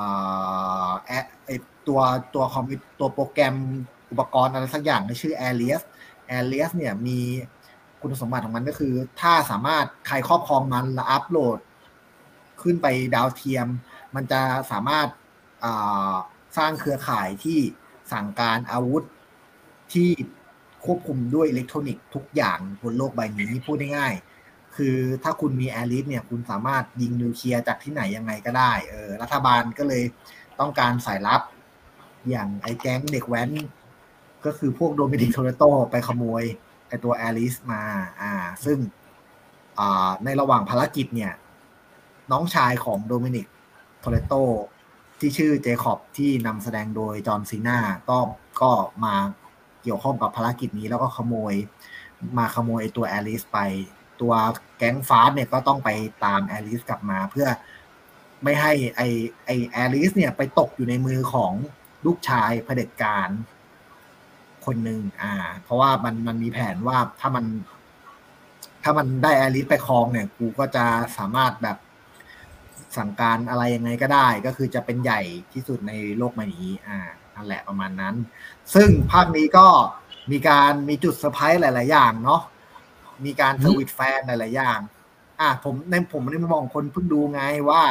[0.87, 1.51] าแอ
[1.89, 2.01] ตัว
[2.35, 2.65] ตัวคอม
[2.99, 3.57] ตัวโปรแกรม
[4.11, 5.81] อุปกรณ์อะไรสักอย่างในชื่อ Aries
[6.31, 7.19] Aries เนี่ยมี
[8.01, 11.59] คุณสมบัติของมันก็คือ ถ้าสามารถใครครอบครองมันและอัปโหลด
[12.63, 13.67] ขึ้นไปดาวเทียม
[14.15, 15.09] มันจะสามารถ
[16.57, 17.59] สร้างเครือข่ายที่
[18.13, 19.03] สั่งการอาวุธ
[19.93, 20.11] ที่
[20.85, 24.36] ควบคุมด้วยอิเล็กทรอนิกส์ทุกอย่างบนโลกใบนี้พูดง่ายๆ
[24.77, 30.03] คือถ้าคุณมี Aries เนี่ยคุณสามารถยิงนิวเคลียร์จากที่ไหนยังไงก็ได้เออรัฐบาลก็เลย
[30.61, 31.43] ต้องการสายลับ
[32.31, 33.51] อย่างไอ้แก๊งเด็กแว้น
[34.45, 36.43] ก็คือพวกโดมินิกโทเรโตไปขโมย
[36.89, 37.83] ไอ้ตัว Aries มา
[38.21, 38.33] อ่า
[38.65, 38.79] ซึ่ง
[39.79, 41.33] อ่าในระหว่างภารกิจเนี่ย
[42.33, 43.47] น้องชายของโดมินิก
[44.01, 44.35] โทเรโต
[45.21, 48.19] ที่ชื่อเจคอบที่นำแสดงโดยจอห์นซีนาก็
[48.61, 48.71] ก็
[49.05, 49.15] มา
[49.83, 51.55] เกี่ยวข้องกับภารกิจนี้แล้วก็ขโมย
[52.39, 53.59] มาขโมยตัว Aries ไป
[54.21, 54.33] ตัว
[54.79, 55.91] แก๊ง Fast เนี่ยก็ต้องไป
[56.25, 57.49] ตาม Aries กลับมาเพื่อ
[58.45, 59.03] ไม่ให้ไอ
[59.47, 61.53] ไอ Aries เนี่ยไปตกอยู่ในมือของ
[62.07, 63.29] ลูกชายเผด็จการ
[64.67, 67.45] คนหนึ่งอ่า เพราะว่ามันมันมีแผนว่าถ้ามัน
[68.83, 70.85] ถ้ามันได้ Aries ไปครองเนี่ย กูก็จะ
[71.17, 71.79] สามารถแบบ
[72.97, 75.21] สั่งการอะไรยังไงก็ได้ ก็คือจะเป็นใหญ่
[75.53, 76.99] ที่สุดในโลกใบนี้ อ่า
[77.35, 78.15] นั่นแหละประมาณนั้น
[78.75, 79.67] ซึ่งภาคนี้ก็
[80.31, 82.43] มีการมีจุดเซอร์ไพรส์หลาย ๆ อย่างเนาะ
[83.25, 84.81] มีการสวิตแฟนหลาย ๆ อย่าง
[85.41, 87.83] อ่าผมในผมในมุมมองคนเพิ่งดูไงว่า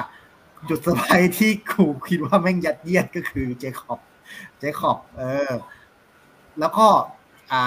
[0.69, 3.99] จุดเซอร์ไพรส์ที่กูคิดว่าแม่งยัดเยียดก็คือเจคอบ
[4.59, 5.51] เจคอบเออ
[6.59, 6.87] แล้วก็
[7.51, 7.61] อ่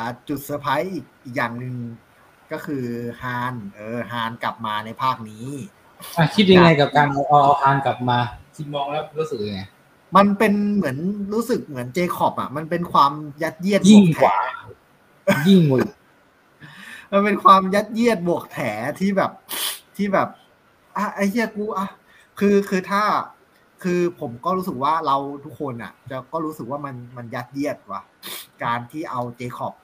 [0.00, 1.74] าจุดเซอร์ไพรส์อีกอีกอย่างหนึ่ง
[2.52, 2.84] ก็คือ
[3.22, 5.46] ฮานเออฮานกลับมาในภาคนี้
[6.34, 8.18] คิดยังไงกับการเอาเอาทานกลับมา
[8.56, 9.60] คิดมองแล้วรู้สึกยังไง
[10.16, 10.96] มันเป็นเหมือน
[11.32, 14.36] รู้สึกเหมือนเจคอบอะ มันเป็นความยัดเยียดยิ่งกว่า
[15.48, 15.80] ยิ่งกว่า
[17.12, 18.58] มันเป็นความยัดเยียดบวกแถ
[19.00, 19.30] ที่แบบ
[19.96, 20.28] ที่แบบ
[20.96, 21.88] อะไอ้เหี้ยกูอะ
[22.38, 23.02] คือคือถ้า
[23.82, 28.02] คือผมก็รู้สึกว่าเราทุกคนอะ จะก็รู้สึกว่ามันมันยัดเยียดว่ะ
[28.64, 29.74] การที่เอาเจคอบ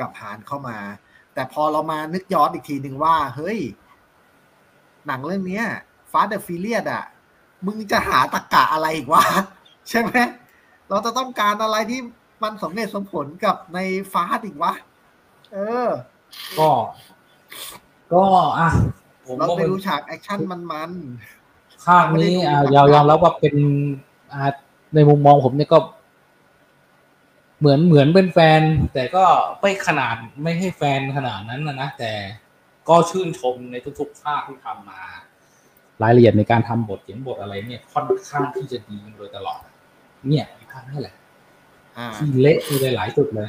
[0.00, 0.78] กับฮานเข้ามา
[1.34, 3.58] แต่พอเรามานึกย้อนอีกทีหนึ่งว่า เฮ้ย
[5.06, 5.62] หนังเรื่องนี้
[6.10, 7.04] ฟาสเดอะฟิเลียดอะ
[7.66, 9.24] มึงจะหาตะกะอะไรอีกวะ
[9.88, 10.12] ใช่ไหม
[10.88, 12.00] เราจะต้องการอะไรที่
[12.42, 13.78] มันสมเหตุสมผลกับใน
[14.12, 14.72] ฟาสอีกวะ
[15.52, 15.88] เออ
[16.58, 16.70] ก็
[18.12, 18.24] ก็
[18.58, 18.68] อะ
[19.38, 23.54] เราไปดูฉากแอคชั่นมันๆข้างนี้อ่ายาวยอมแล้วว่าเป็น
[24.32, 24.42] อ่า
[24.94, 25.78] ในมุมมองผมเนี่ยก็
[27.60, 28.60] เหมือนเหมือนเป็นแฟน
[28.94, 29.24] แต่ก็
[29.60, 32.12] ไม่ขนาดไม่ให้แฟนขนาดนั้นนะนะแต่
[32.88, 35.00] ก็ชื่นชมในทุกๆภาคที่ทำมา
[36.02, 39.60] รายละเอียดในการทำบทเขียนบทอะไรเนี่ย ค่อนข้างที่จะดีโดยตลอด
[40.28, 41.14] เนี่ยภาคนี่แหละ
[42.16, 43.48] ที่เละในหลายจุดเลย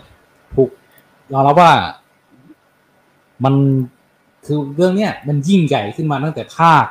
[0.55, 0.69] ถูก
[1.29, 1.71] เราแล้วว่า
[3.43, 3.55] มัน
[4.45, 6.85] คือเรื่องเนี้ยมันยิ่งใหญ่ขึ้นมาตั้งแต่ภาค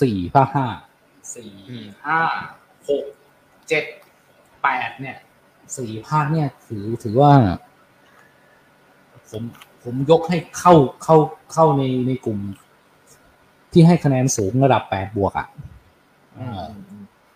[0.00, 0.66] สี่ภาคห้า
[1.34, 1.52] สี่
[2.04, 2.20] ห้า
[2.88, 3.04] หก
[3.68, 3.84] เจ็ด
[4.62, 5.16] แปดเนี่ย
[5.76, 7.32] สี่ภาคเนี่ย ถือถือว่า
[9.30, 9.42] ผม
[9.82, 11.16] ผมยกให้เข้าเข้า
[11.52, 12.38] เข้าในในกลุ่ม
[13.72, 15.46] ที่ให้คะแนนสูงระดับแปดบวกอะ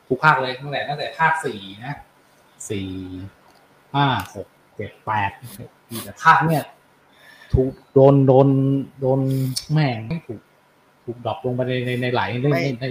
[0.09, 1.96] ทุกภาคเลยตั้งแต่ตั้งแต่ภาคสี่นะ
[2.70, 2.88] สี่
[3.95, 5.30] ห้าหกเจ็ดแปด
[6.05, 6.64] แต่ภาคเนี่ย
[7.53, 8.49] ถูกโดนโดน
[9.01, 9.20] โดน
[9.72, 10.40] แม่งไม่ถูก
[11.05, 12.84] ถูกดรอปลงไปในในในหลายในใน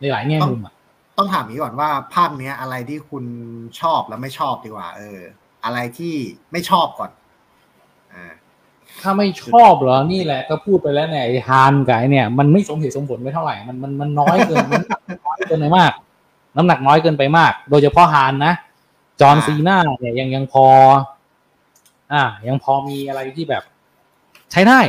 [0.00, 0.74] ในหลายแง่มุมอะ
[1.18, 3.24] ต้องถามนี้ก่อนว่าภาคเนี้ยอะไรที่คุณ
[3.80, 5.20] ชอบแล้วไม่ชอบดีกว่า เออ
[5.64, 6.14] อะไรที่
[6.52, 7.10] ไม่ชอบก่อน
[8.12, 8.32] อ่า
[9.02, 14.82] ถ้าไม่ชอบเหรอ นี่แหละ ก็พูดไปแล้วเนี่ยฮานกับเนี่ย มันไม่สมเหตุสมผลไม่เท่าไหร่ มันมันมันน้อยเกินมัน
[15.26, 15.92] น้อยเกินไปมาก
[16.56, 18.52] น้ำหนักน้อยเกินไปมาก โดยเฉพาะฮานนะ
[19.20, 20.66] จอห์นซีน่าเนี่ยยังยังพอ
[22.12, 23.62] อ่า ยังพอมีอะไรที่แบบ
[24.52, 24.80] ใช้ได้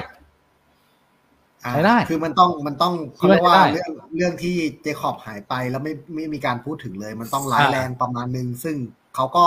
[1.61, 8.75] ใช้ได้ คือมันต้องมันต้องเขาเรียกว่าเรื่องเรื่องที่เจคอบหายไปแล้วไม่ไม่มีการพูดถึงเลย มันต้องร้ายแรงประมาณนึง ซึ่ง
[9.15, 9.45] เขาก็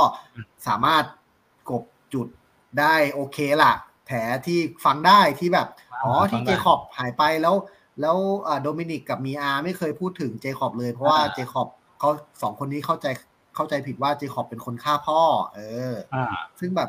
[0.67, 1.05] สามารถ
[1.71, 1.83] กบ
[2.15, 2.27] จุด
[2.81, 3.73] ได้โอเคล่ะ
[4.07, 5.69] แผลที่ฟังได้ที่แบบ
[6.05, 7.55] อ๋อที่เจคอบหายไปแล้ว
[8.01, 8.17] แล้ว
[8.63, 11.69] โดมินิกกับมีอาไม่เคยพูดถึงเจคอบเลย เพราะว่าเจคอบ
[11.99, 12.11] เขา
[12.43, 13.07] สองคนนี้เข้าใจ
[13.55, 15.21] เข้าใจผิดว่าเจคอบเป็นคนฆ่าพ่อ
[15.55, 15.93] เออ
[16.61, 16.89] ซึ่งแบบ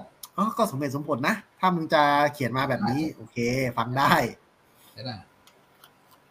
[0.57, 2.03] ก็สมเหตุสมผลนะ ถ้ามึงจะ
[2.33, 3.37] เขียนมาแบบนี้ โอเค
[3.77, 4.13] ฟังได้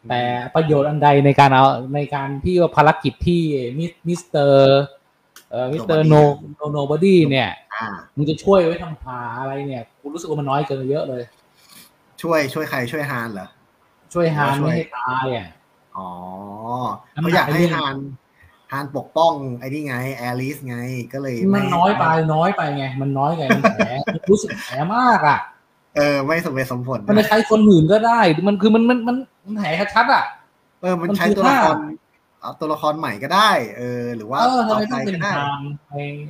[0.09, 0.22] แต่
[0.55, 1.64] ประโยชน์อันใดในการเอา
[1.95, 3.43] ในการที่ว่าภารกิจที่
[4.09, 4.83] มิสเตอร์
[5.51, 6.01] เอ่อ Mr.
[6.01, 6.14] No
[6.57, 7.51] No Nobody เนี่ย
[8.16, 11.22] มึงจะช่วยไว้ทำผาอะไรเนี่ยกูรู้สึกว่ามันน้อยเกินเยอะเลย
[12.22, 13.49] ช่วยช่วยใครช่วยฮานเหรอ
[14.14, 15.49] ช่วยฮานไม่ให้ตายอะ
[15.97, 16.09] อ๋อ
[17.12, 17.95] เขาอยากให้ฮาน
[18.73, 20.77] ฮานปกป้องไอ้นี่ไงแอลิสไง
[21.12, 22.05] ก็เลยมันน้อยไป
[22.35, 23.91] น้อยไปไง มันน้อยไงมันแผล
[24.31, 25.39] รู้สึกแผลมากอะ
[25.97, 30.25] เออไม่สมเหตุสมผลมันใช้คนอื่นก็ได้ มันคือมันมันมันมันแหกชัดอะ
[30.81, 31.77] เออมันใช้ตัวละคร
[32.41, 35.59] เอาตัวละครใหม่ก็ได้ เออ หรือว่าเออทำไมต้องเป็นทาง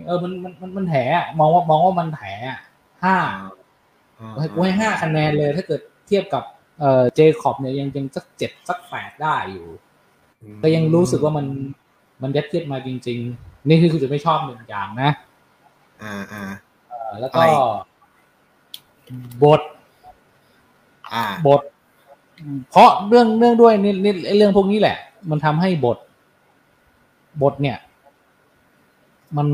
[0.06, 0.94] เออมันมันมันมันแถ
[1.38, 2.22] มองว่ามองว่ามันแถ
[3.04, 3.16] ห้า
[4.38, 6.42] ให้กูให้ห้าคะแนนเลย ถ้าเกิดเทียบกับ
[6.80, 9.66] เออเจคอบเนี่ยยังยังสักเจ็ดสักแปดได้อยู่
[10.62, 11.46] ก็ยังรู้สึกว่ามัน
[12.22, 15.10] มันยัดเยียดมาจริง ๆ นี่คือคือจะไม่ชอบหนึ่งอย่างนะ
[16.02, 16.44] อ่าอ่า
[17.20, 17.42] แล้วก็
[19.42, 19.60] บท
[21.46, 21.60] บท
[22.70, 24.96] เพราะเรื่องเรื่องด้วยนี่นี่เรื่องพวกนี้แหละ
[25.30, 25.98] มันทำให้บท
[27.42, 27.78] บทเนี่ย
[29.36, 29.48] มัน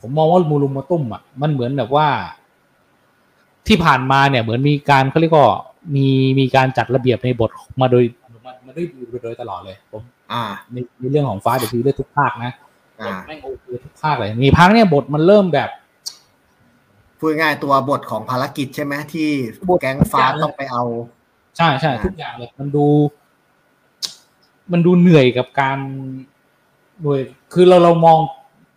[0.00, 2.06] ผมมองว่ามูลุมมาตุ้มอะมันเหมือนแบบว่า
[3.66, 5.46] ที่ผ่านมาเนี่ย เหมือนมีการเขาเรียกว่า
[5.94, 6.06] มี
[6.38, 7.50] มีการจัดระเบียบในบท
[7.80, 8.04] มาโดย
[8.66, 8.86] มาด้วย
[9.22, 10.42] โดยตลอดเลย ผม อ่า
[10.72, 12.52] ในในเรื่องของฟ้าเดี๋ยวคือเรื่องทุกภาคนะ
[13.06, 15.70] บทแม่งโอเคทุกภาคเลย มีภาคเนี่ยบทมันเริ่มแบบ
[17.18, 19.28] พูดง่ายตัวบทของภารกิจใช่ไหมที่
[19.80, 20.82] แก๊งฟ้าต้องไปเอา
[21.56, 22.86] ใช่ใช่ทุกอย่างเลย มันดู
[24.72, 25.78] มันดูเหนื่อยกับการ
[27.02, 27.18] โดย
[27.52, 28.18] คือเราเรามอง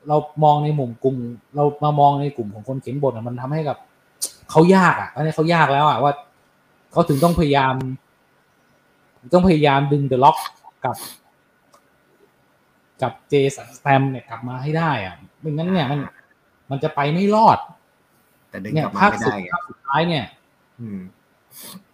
[0.08, 1.16] เรามองในมุมกลุ่ม
[1.56, 3.78] เรามามองในกลุ่มของคนเขียนบทมันทำให้กับ
[4.52, 6.14] เขายากอะอันนี้เขายากแล้วอะว่า
[6.92, 7.74] เขาถึงต้องพยายาม
[9.34, 10.38] ต้องพยายามดึงเดอะล็อก
[10.86, 10.96] กับ
[13.02, 16.00] กับเจสันสแตมเนี่ยกลับมาให้ได้อะไม่งั้นเนี่ยมัน
[16.70, 17.58] มันจะไปไม่รอด
[18.50, 20.26] แต่ดึงกลับมาไม่ได้ภาคสุดท้ายเนี่ย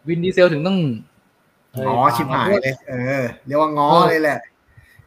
[0.08, 0.78] วินดีเซลถึงต้อง
[1.76, 4.40] อ๋อชิบหายเลยเออเรียกว่าง้อเลยแหละ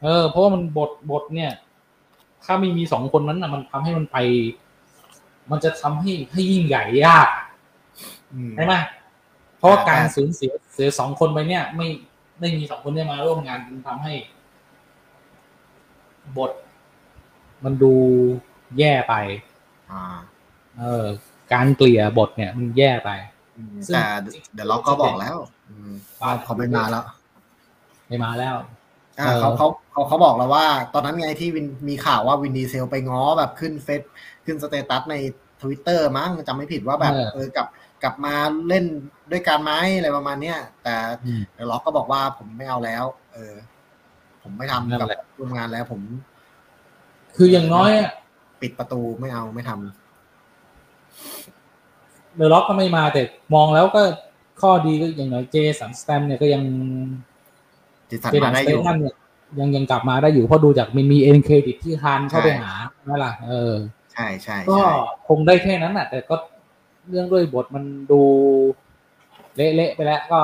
[0.02, 1.50] เออ เพราะว่ามันบทบทเนี่ย
[2.44, 4.16] ถ้าไม่มีสองคนนั้นอะ มันทำให้มันไป
[5.50, 7.28] มันจะทำให้ให้ยิ่งใหญ่ยาก
[8.56, 9.05] ใช่ไหมเพ
[9.66, 11.88] ราะว่าการสูญเสียเสียสองคนไปเนี่ย ไม่
[12.40, 14.12] ไม่มีสองคนได้มาร่วมงานมันทำให้
[16.36, 16.50] บท
[17.64, 17.94] มันดู
[18.78, 19.14] แย่ไป
[19.92, 20.02] อ่า
[20.78, 21.06] เออ
[21.52, 23.10] การเกลี่ยบทเนี่ยมันแย่ไป
[23.92, 24.04] แต่
[24.54, 25.36] เดี๋ยวเราก็บอกแล้ว
[26.44, 27.04] เขาไม่มาแล้ว
[28.08, 28.56] ไม่มาแล้ว
[29.20, 34.02] อ่าเขาเขาเขาเขาบอกแล้วว่า ตอนนั้นไงที่วินมีข่าวว่าวินดีเซลไปง้อแบบขึ้นเฟซ
[34.44, 35.16] ขึ้น status ใน
[35.62, 37.66] ทวิตเตอร์มั้งจำไม่ผิดว่าแบบเออกลับ
[38.02, 38.34] กลับมา
[38.68, 38.84] เล่น
[39.30, 40.94] ด้วยกันไหมอะไรประมาณเนี้ยแต่
[41.54, 43.54] เดี๋ยวล็อกก็บอกว่าผมไม่เอาแล้ว เออ
[44.42, 46.00] ผมไม่ทำกับร่วมงานแล้วผม
[47.36, 47.90] คืออย่างน้อย
[48.60, 49.80] ปิดประตูไม่เอาไม่ทำ
[52.36, 53.22] เดอะร็อกก็ไม่มาแต่
[53.54, 54.02] มองแล้วก็
[54.60, 56.62] ข้อดีก็อย่างน้อยเจสันสแตมเนี่ยก็ยัง
[58.06, 59.14] เจสันมาได้อยู่เนี่ย
[59.58, 62.72] ยังยังกลับมาได้อยู่เพราะดูจากมันมี end credit ที่ฮานเข้าไปหา
[63.08, 63.74] นั่นแหละเออ
[64.12, 64.80] ใช่ใช่ก็
[65.28, 66.36] คงได้แค่นั้นแหะแต่ก็
[67.08, 68.22] เรื่องด้วยบทมันดู
[69.56, 70.42] เละๆไปแล้วก็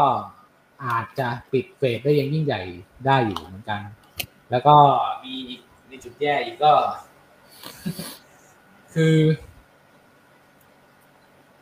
[0.85, 2.63] อาจจะปิดเฟสได้ยังยิ่งใหญ่
[3.07, 3.81] ได้อยู่เหมือนกัน
[4.51, 4.75] แล้วก็
[5.25, 5.35] มี
[5.89, 6.73] ในจุดแย่อีกก็
[8.95, 9.17] คือ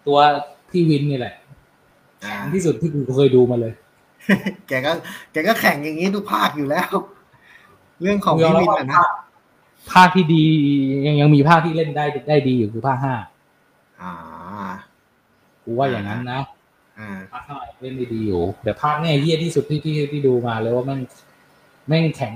[0.07, 0.19] ตัว
[0.71, 1.35] พี่วินนี่แหละ
[2.21, 3.73] แข็งที่สุดที่กูเคยดูมาเลย
[4.69, 4.93] แกก็
[5.33, 6.91] แกก็แข่งอย่างนี้ทุกภาคอยู่แล้ว
[8.01, 9.05] เรื่องของพี่วินนะ
[9.93, 10.45] ภาคที่ดี
[11.07, 13.15] ยังยังมีภาคที่เล่นได้ได้ดีอยู่คือภาคห้า
[14.01, 14.13] อ่า
[15.71, 16.41] กูว่าอย่างนั้นนะ
[17.33, 21.01] ภาคห้าเล่นได้ดีอยู่แต่ภาคเนี้ยเยี่ยที่สุดที่ที่ที่ดูมาเลยว่าแม่ง
[21.89, 22.35] แม่งแข็ง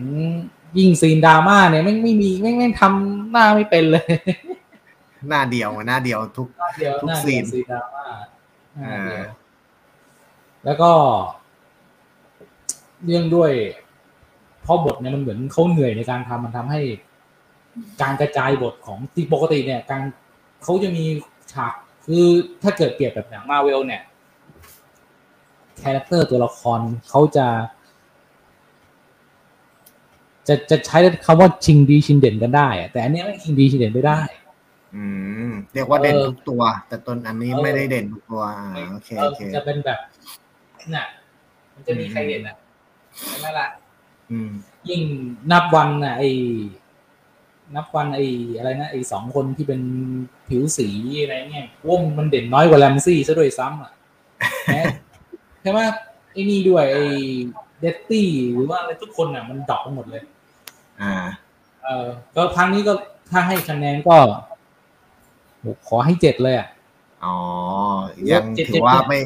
[0.78, 4.04] ยิ่งซีนดราม่าเนี่ยแม่งไม่มีแม่งแม่งทำหน้าไม่เป็นเลย
[5.28, 6.48] หน้าเดียวหน้าเดียวทุก
[7.02, 7.44] ทุกซีน
[10.64, 10.90] แล้วก็
[13.04, 13.50] เรื่องด้วย
[14.62, 16.80] เพราะบทเนี่ยมันเหมือนเขาเหนื่อยในการทำมันทำให้
[18.02, 20.02] การกระจายบทของที่ปกติเนี่ย การ
[20.62, 21.04] เขาจะมี
[21.52, 21.72] ฉาก
[22.06, 22.26] คือ
[22.62, 24.02] ถ้าเกิดเปรียบแบบหนังมาเวลเนี่ย
[25.82, 27.46] character ตัวละครเขาจะ
[30.48, 34.20] จะจะใช้คำว่าชิงดีชิงเด่นกันได้ แต่อันนี้ไม่ชิงดีชิงเด่นไม่ได้
[34.94, 35.04] อื
[35.48, 38.42] ม เรียกว่าเด่นทุกตัว แต่ตนอันนี้ไม่ได้เด่นทุกตัว
[38.92, 39.98] โอเคโอเคจะเป็นแบบ
[40.94, 41.06] น่ะ
[41.72, 42.56] มันจะมีใครเด่นอะ
[43.28, 43.68] ใช่ไหมล่ะ
[44.88, 45.02] ยิ่ง
[45.50, 46.28] นับวันน่ะไอ้
[47.76, 48.26] นับวันไอ้
[48.58, 49.80] อะไรนะไอ้สองคนที่เป็น
[50.48, 50.88] ผิวสี
[51.22, 53.92] อะไรเงี้ยว่ามันเด่นน้อยกว่าแรมซีย์ซะด้วยซ้ำอะ
[55.62, 55.80] ใช่ไหม
[56.32, 57.04] ไอ้นี่ด้วยไอ้
[57.80, 60.22] เลตตี้หรือว่าอะไรทุกคนอะ มัน drop ไปหมดเลย
[61.02, 61.14] อ่า
[61.84, 62.06] เออ
[62.36, 62.92] ก็ครั้งนี้ก็
[63.30, 64.18] ถ้าให้คะแนนก็
[65.88, 66.68] ขอให้เจ็ดเลยอะ
[67.24, 67.36] อ๋อ
[68.30, 69.18] ยังถือว่าไม่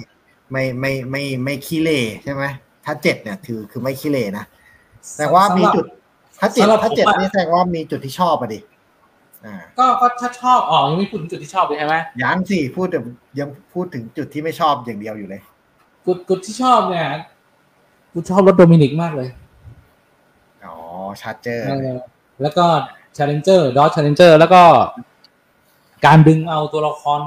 [0.53, 2.45] ไม่ไม่ไม่ไม่ขี้เล่ใช่ไหม
[2.85, 4.45] ถ้าเจ็ดเนี่ยถือคือไม่ขี้เล่นะ
[5.17, 5.87] แต่ว่ามีจุด
[6.41, 8.61] ถ้าเจ็ดถ้าเจ็ดนี่แสดงว่ามีจุดที่ชอบอะดิ
[9.79, 13.01] ก็ก็ถ้าชอบอ๋อยังไม่พูดถึงจุดที่ชอบเลยใช่ไหมยังสิพูดแต่
[13.39, 15.41] ยังพูดถึงจุดที่ไม่ชอบอย่างเดียวอยู่เลย
[16.07, 17.07] กุดกุดที่ชอบเนี่ย
[18.13, 19.29] กูชอบรถโดมินิกมากเลย
[20.65, 20.75] อ๋อ
[21.21, 21.67] ชาร์เจอร์
[22.43, 22.67] แล้วก็
[23.17, 24.63] Challenger Dodge Challenger แล้วก็
[26.07, 27.21] การดึงเอาตัวละคร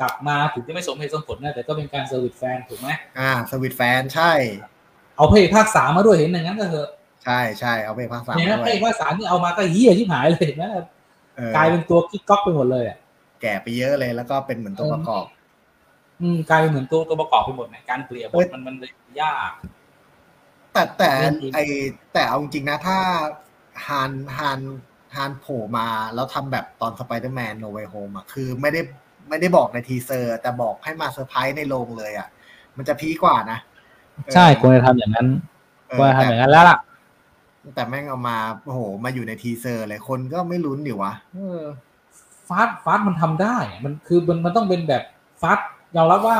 [0.00, 2.88] กลับมาถึงจะไม่สมเหตุสมผลนะแต่ก็เป็นการ service แฟนถูกไหม
[3.18, 4.32] อ่า service แฟนใช่
[5.16, 6.88] เอาเพลงภาคสามมาด้วยเห็นอย่างนั้นก็เถอะ
[7.28, 10.70] ใช่ใช่เอาเพลงภาคสามเนี่ยเพลงภาคสามนี่เอามาก็เฮี้ยที่หายเลยนะ
[11.56, 12.98] กลายเป็นตัวกิ๊กก๊อกไปหมดเลยอะ
[13.40, 15.24] แก่ไปเยอะเลยแล้วก็เป็นเหมือนตัวประกอบ
[16.20, 18.90] อืมกลายเป็นเหมือนตัวตัวประกอบไปหมดเนี่ยการเปลี่ยนมันมันเลย
[19.22, 19.52] ยาก
[20.72, 21.10] แต่แต่
[21.54, 21.58] ไอ
[22.12, 22.98] แต่เอาจริงนะถ้า
[23.86, 24.60] ฮานฮาน
[25.16, 28.80] ฮานโผล่มา แล้วทำแบบตอน Spider-Man No Way Home อะคือไม่ได้
[29.28, 32.28] ไม่ได้บอกใน teaser แต่บอกให้มาเซอร์ไพรส์ในโรงเลยอะ
[32.76, 33.58] มันจะ peak กว่านะ
[34.34, 35.28] ใช่ควรจะทำอย่างนั้น
[35.98, 36.78] ควรจะทำอย่างนั้นแล้วล่ะ
[37.74, 41.12] แต่แม่งเอามาโอ้โห มาอยู่ใน teaser เลยคนก็ไม่ลุ้นดิวะ
[42.48, 45.02] Fast Fast มันทำได้ มันคือมันมันต้องเป็นแบบ
[45.40, 45.58] Fast
[45.96, 46.38] ยอมรับว่า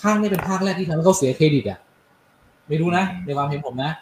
[0.00, 1.78] ภาคนี้เป็นภาคแรกที่ทำให้เขาเสียเครดิตอะ
[2.68, 3.92] ไม่รู้นะในความเห็นผมนะ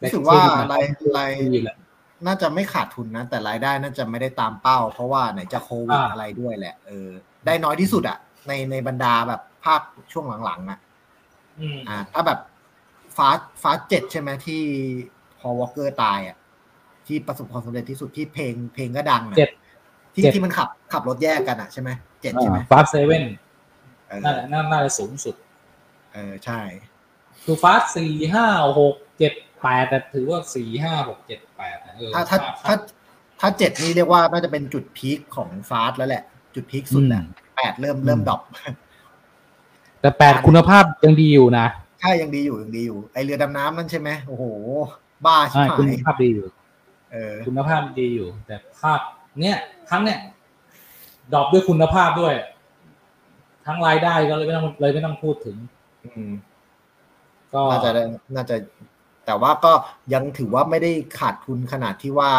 [0.00, 0.40] รู้สึกว่า
[0.72, 0.84] ราย
[1.16, 1.30] ราย
[2.26, 7.08] น่าจะไม่ขาดทุนนะ แต่รายได้น่าจะไม่ได้ตามเป้า เพราะว่าไหนจะโควิดอะไรด้วยแหละเออ
[7.46, 9.80] ได้น้อยที่สุดอะ ในในบรรดาแบบภาค
[10.12, 10.78] ช่วงหลังๆอะ
[11.88, 12.38] อ่าถ้าแบบ
[13.16, 14.62] ฟาสฟาสเจ็ดใช่ไหมที่
[15.13, 15.13] พ
[15.48, 16.36] อวอลเกอร์ตายอะ
[17.06, 19.36] ที่ประสบความสำเร็จที่สุดที่เพลงเพลงก็ดังอะ
[20.14, 21.90] ที่ที่มันขับขับรถแยกกันอะใช่ไหม
[22.20, 23.24] เจ็ดใช่ไหม Fast Seven
[24.24, 24.42] น่าจะ
[24.72, 25.34] น่าจะสูงสุด
[26.12, 26.60] เออใช่
[27.44, 28.46] คือ Fast สี่ห้า
[28.80, 29.32] หกเจ็ด
[29.62, 31.76] แปดแต่ถือว่าสี่ห้าหกเจ็ดแปด
[32.14, 32.74] ถ้าถ้าถ้า
[33.40, 36.22] ถ้าเจ็ดนี่เรียกว่าน่าจะเป็นจุด peak ของ Fast แล้วแหละ
[36.54, 37.22] จุด peak สุดแหละ
[37.56, 38.40] แปดเริ่มเริ่ม drop
[40.00, 41.66] แต่แปดคุณภาพยังดีอยู่นะ
[42.00, 44.44] ใช่ยังดีอยู่ยังดีอยู่ ไอเรือดำน้ำนั่นใช่ไหมโอ้โห
[45.26, 46.46] บ้าใช่คุณภาพดีอยู่
[47.12, 49.00] เออคุณภาพดีอยู่ แต่ภาพ
[49.40, 49.56] เนี้ย
[49.90, 50.18] ครั้งเนี้ย
[51.32, 52.34] ดรอปด้วยคุณภาพด้วย
[53.66, 55.56] ทั้งรายได้ก็เลยไม่ต้องเลยไม่ต้องพูดถึง
[56.04, 56.32] อืม
[57.54, 57.90] ก็น่าจะ
[58.34, 58.56] น่าจะ
[59.26, 59.72] แต่ว่าก็
[60.14, 62.30] ยังถือว่าไม่ได้ขาดทุนขนาดที่ว่า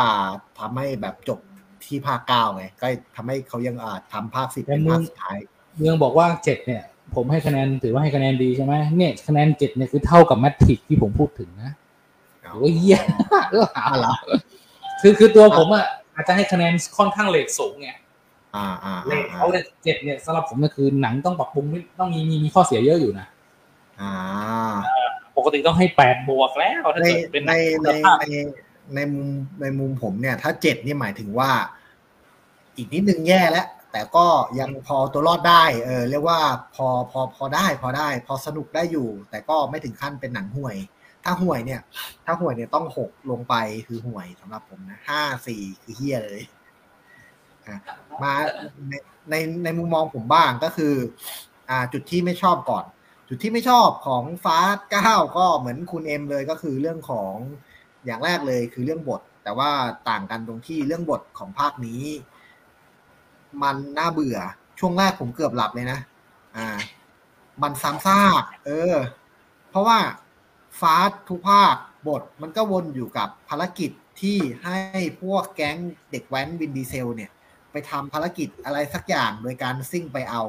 [0.59, 1.39] ทำให้แบบจบ
[1.86, 5.38] ที่ภาคเก้าไง ก็ทำให้เขายังอาจทำภาคสิบเป็นภาคสุดท้าย
[5.77, 6.83] เมืองบอกว่าเจ็ดเนี่ย
[7.15, 11.71] ผมให้คะแนนถือว่าให้คะแนนดีใช่ไหมเนี่ยคะแนนเจ็ดเนี่ยคือเท่ากับแมทริกที่ผมพูดถึงนะ
[12.55, 12.99] โอ้ยเยี่ย
[13.51, 14.13] เออหาละ
[15.01, 15.85] คือคือตัวผมอะ
[16.15, 17.89] อาจจะให้คะแนนค่อนข้างเลทสูงไง
[19.07, 21.65] เลทเขาเนี่ยเจ็ดเนี่ยสำหรับผมก็คือหนังต้องปรับปรุง
[21.99, 23.27] ต้องมีมีมีข้อเสียเยอะอยู่นะ
[24.01, 24.11] อ่า
[25.37, 27.53] ปกติต้องให้แปดบวกแล้วถ้าเกิดเป็นใน
[27.83, 27.89] ใน
[28.19, 28.25] ใน
[28.95, 29.27] ในมุม
[29.61, 31.51] ในมุมผมเนี่ย ถ้าเจ็ดนี่หมายถึงว่า
[32.77, 34.27] อีกนิดนึงแย่แล้วแต่ก็
[34.59, 36.39] ยังพอตัวรอดได้ เออ เรียกว่า
[36.75, 40.75] พอพอพอได้ พอได้ พอสนุกได้อยู่ แต่ก็ไม่ถึงขั้นเป็นหนังห่วย
[41.26, 41.82] ถ้าห่วยเนี่ย
[42.26, 43.55] ถ้าห่วยเนี่ยต้องหกลงไป
[43.88, 46.43] คือห่วยสำหรับผมนะห้าสี่คือเฮียเลย
[48.23, 48.34] มา
[48.89, 48.93] ใน
[49.30, 50.93] ในในมุมมองผมบ้างก็คือ
[51.69, 52.86] อ่า จุดที่ไม่ชอบก่อน
[53.30, 54.57] จุดที่ไม่ชอบของฟ้า
[54.91, 57.34] เก้าก็เหมือนคุณเอ็มเลยก็คือเรื่องของ
[58.05, 59.71] อย่างแรกเลยคือเรื่องบท แต่ว่า
[60.09, 62.03] ต่างกันตรงที่เรื่องบทของภาคนี้
[63.63, 64.38] มันน่าเบื่อ
[64.80, 65.99] ช่วงแรกผมเกือบหลับเลยนะ
[66.55, 66.67] อ่า
[67.63, 68.95] มันซ้ำซาก เออ
[69.69, 69.97] เพราะว่า
[70.82, 70.95] ฟ้า
[71.30, 71.76] ทุกภาค
[72.07, 74.78] บทมันก็วนอยู่กับภารกิจที่ให้
[75.21, 75.78] พวกแก๊ง
[76.11, 77.32] เด็กแว้นวินดีเซลเนี่ย
[77.71, 80.43] ไปทำภารกิจอะไรสักอย่างโดยการซิ่งไปเอา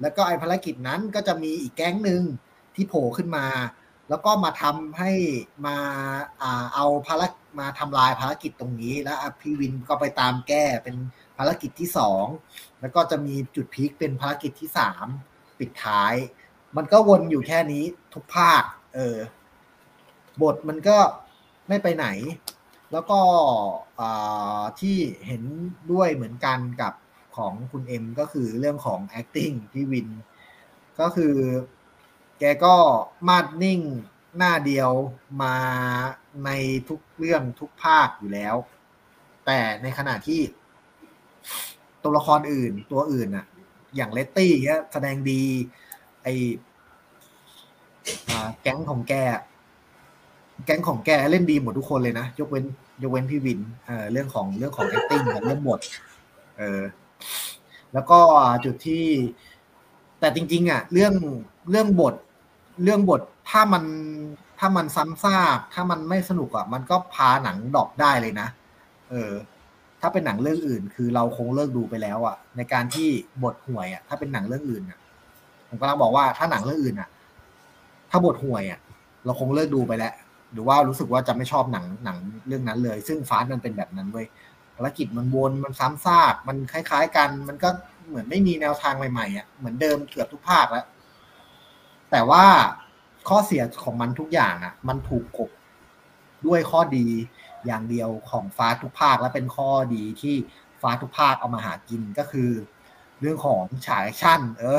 [0.00, 2.22] แล้วก็ไอภารกิจนั้นก็จะมีอีกแก๊งหนึ่ง
[2.74, 3.46] ที่โผล่ขึ้นมา
[4.08, 5.12] แล้วก็มาทำให้
[5.66, 5.76] มา
[6.42, 7.22] อ่าเอาภาร
[7.58, 10.96] มาทำลายภารกิจตรงนี้ แล้วพี่วินก็ไปตามแก้เป็น
[11.38, 12.24] ภารกิจที่สอง
[12.80, 15.06] แล้วก็จะมีจุดพีคเป็นภารกิจที่สาม
[15.58, 16.14] ปิดท้าย
[16.76, 18.62] มันก็วนอยู่แค่นี้ทุกภาค
[18.94, 19.16] เออ
[20.42, 20.98] บทมันก็
[21.68, 22.06] ไม่ไปไหน
[22.92, 23.20] แล้วก็
[24.80, 25.42] ที่เห็น
[25.92, 26.92] ด้วยเหมือนกันกับ
[27.36, 30.08] ของคุณเอ็มก็คือเรื่องของ acting พี่วิน
[31.00, 31.34] ก็คือ
[32.38, 32.74] แกก็
[33.28, 33.80] มาดนิ่ง
[34.36, 34.90] หน้าเดียว
[35.42, 35.56] มา
[36.44, 36.50] ใน
[36.88, 38.54] ทุกเรื่องทุกภาคอยู่แล้ว
[39.46, 40.40] แต่ในขณะที่
[42.02, 43.46] ตัวละครอื่นตัวอื่นอะ
[43.96, 44.52] อย่างเลตตี้
[44.92, 45.42] แสดงดี
[46.22, 46.28] ไอ
[48.62, 49.14] แก๊งของแก
[50.66, 52.64] แก๊งของแกเล่นดีหมดทุกคนเลยนะ ยกเว้น
[53.02, 55.80] ยกเว้นพี่วินเออเรื่องของเรื่องของ acting เรื่องบท
[56.58, 56.82] เออ
[57.92, 58.18] แล้วก็
[58.64, 59.04] จุดที่
[60.20, 61.14] แต่จริง ๆ อะ เรื่อง
[61.70, 62.14] เรื่องบท
[62.82, 63.84] เรื่องบทถ้ามัน
[64.58, 68.48] ถ้ามันซ้ำซากถ้ามันไม่สนุกอะ มันก็พาหนังดอกได้เลยนะ
[69.10, 69.32] เออ
[70.00, 73.08] ถ้าเป็นหนังเรื่องอื่น คือเราคงเลิกดูไปแล้ว อะ ในการที่
[73.42, 74.98] บทห่วยอะถ้าเป็นหนังเรื่องอื่นอะ
[75.68, 77.08] ผมกำลังบอกว่าถ้าหนังเรื่องอื่นอะ
[78.10, 78.80] ถ้าบทห่วยอะ
[79.24, 80.14] เราคงเลิกดูไปแล้ว
[80.52, 84.26] หรือว่ารู้สึกว่าจะไม่ชอบหนังหนังเรื่องนั้นเลย ซึ่งฟาสมันเป็นแบบนั้นเว้ย
[84.76, 87.68] ภารกิจมันวนมันซ้ำซากมันคล้าย ๆ กัน มันก็
[88.08, 90.86] เหมือนไม่มีแนวทางใหม่ๆอะเหมือนเดิมเกือบทุกภาคแล้ว
[92.10, 92.44] แต่ว่า
[93.28, 95.50] ข้อเสียของมันทุกอย่างอะ มันถูกกลบ
[96.46, 97.06] ด้วยข้อดี
[97.66, 100.36] อย่างเดียวของฟาทุกภาคและเป็นข้อดีที่
[100.82, 102.50] ฟาทุกภาคเอามาหากินก็คือ
[103.20, 104.78] เรื่องของฉากแอคชั่น เออ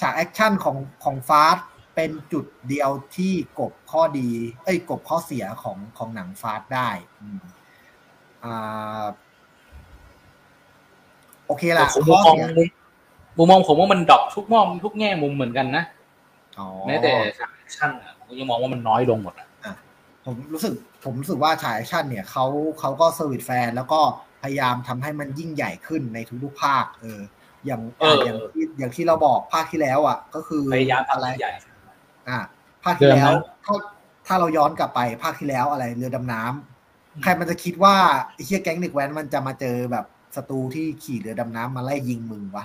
[0.00, 1.46] ฉากแอคชั่นของของ Fast
[2.00, 4.28] เป็นจุดเดียวที่กลบข้อดี
[4.64, 6.88] เอ้ยกลบข้อเสียของของหนัง Fast ได้
[8.44, 9.04] อ่า
[11.46, 12.34] โอเคละมุมมอง
[13.38, 15.84] มุมมองผมว่ามัน drop ทุกมองทุกแง่มุมเหมือนกันนะ
[16.86, 19.48] แม้แต่ฉากแอคชั่นอะผมยังมองว่ามันน้อยลงหมดอะ
[20.24, 20.74] ผมรู้สึก
[21.04, 22.44] ผมรู้สึกว่าฉากแอคชั่นเนี่ยเขา
[22.80, 24.00] เขาก็ service แฟน แล้วก็
[24.42, 27.20] พยายามทำให้มันยิ่งใหญ่ขึ้นในทุกๆภาค เออ
[27.66, 27.80] อย่าง
[28.24, 31.52] อย่างที่อย่างที่เราบอกภาคที่แล้วอะ ก็คือพยายามอะไรใหญ่
[32.30, 32.40] อ่า
[32.84, 33.32] ภาคที่แล้ว
[33.64, 33.74] ถ้า
[34.26, 37.96] ถ้าเราย้อนกลับไปภาคที่แล้วอะไรเรือดำน้ำใครมันจะคิดว่า
[38.34, 40.04] ไอ้เฮียแก๊งเด็กแว้นมันจะมาเจอแบบ
[40.36, 42.64] ศัตรูที่ขี่เรือดำน้ำมาไล่ยิงมึงวะ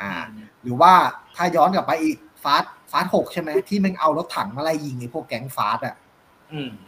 [0.00, 0.10] อ่า
[0.62, 0.92] หรือว่า
[1.36, 5.94] ถ้าย้อนกลับไปอีกฟาสฟาสหกใช่ไหมที่มึงเอารถถังมาไล่ยิงไอ้พวกแก๊งฟาสอะ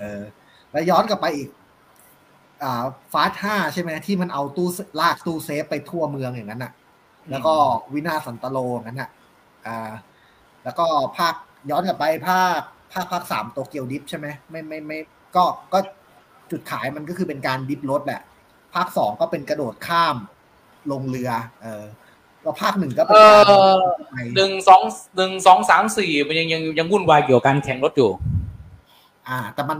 [0.00, 0.22] เออ
[0.72, 1.48] แล้วย้อนกลับไปอีก
[2.62, 4.68] อ่าฟาสห้าใช่ไหมที่มันเอาตู้
[5.00, 6.72] ลากตู้เซฟไปทั่วเมืองอย่างนั้นอะ
[7.30, 7.54] แล้วก็
[7.92, 9.10] วินาสันตโลนั้นอะ
[9.66, 9.90] อ่า
[10.64, 10.86] แล้วก็
[11.18, 11.34] ภาค
[11.70, 12.60] ย้อนกลับไปภาค
[12.92, 14.98] ภาคภาคสามโตเกียวดิฟใช่ไหมไม่ไม่ไม่
[15.36, 15.78] ก็ก็
[16.50, 18.22] จุดขายมันก็คือเป็นการดิฟรถแหละ
[18.74, 20.16] ภาคสองก็เป็นกระโดดข้าม
[20.92, 21.30] ลงเรือ
[21.62, 21.84] เออ
[22.42, 23.16] แล้วภาคหนึ่งก็เป็น
[24.36, 24.82] หนึ่งสอง
[25.16, 28.10] หนึ่งสองสามสี่มันยังยังยังวุ่นวายเกี่ยวกับการแข่งรถอยู่
[29.28, 29.78] อ่า แต่มัน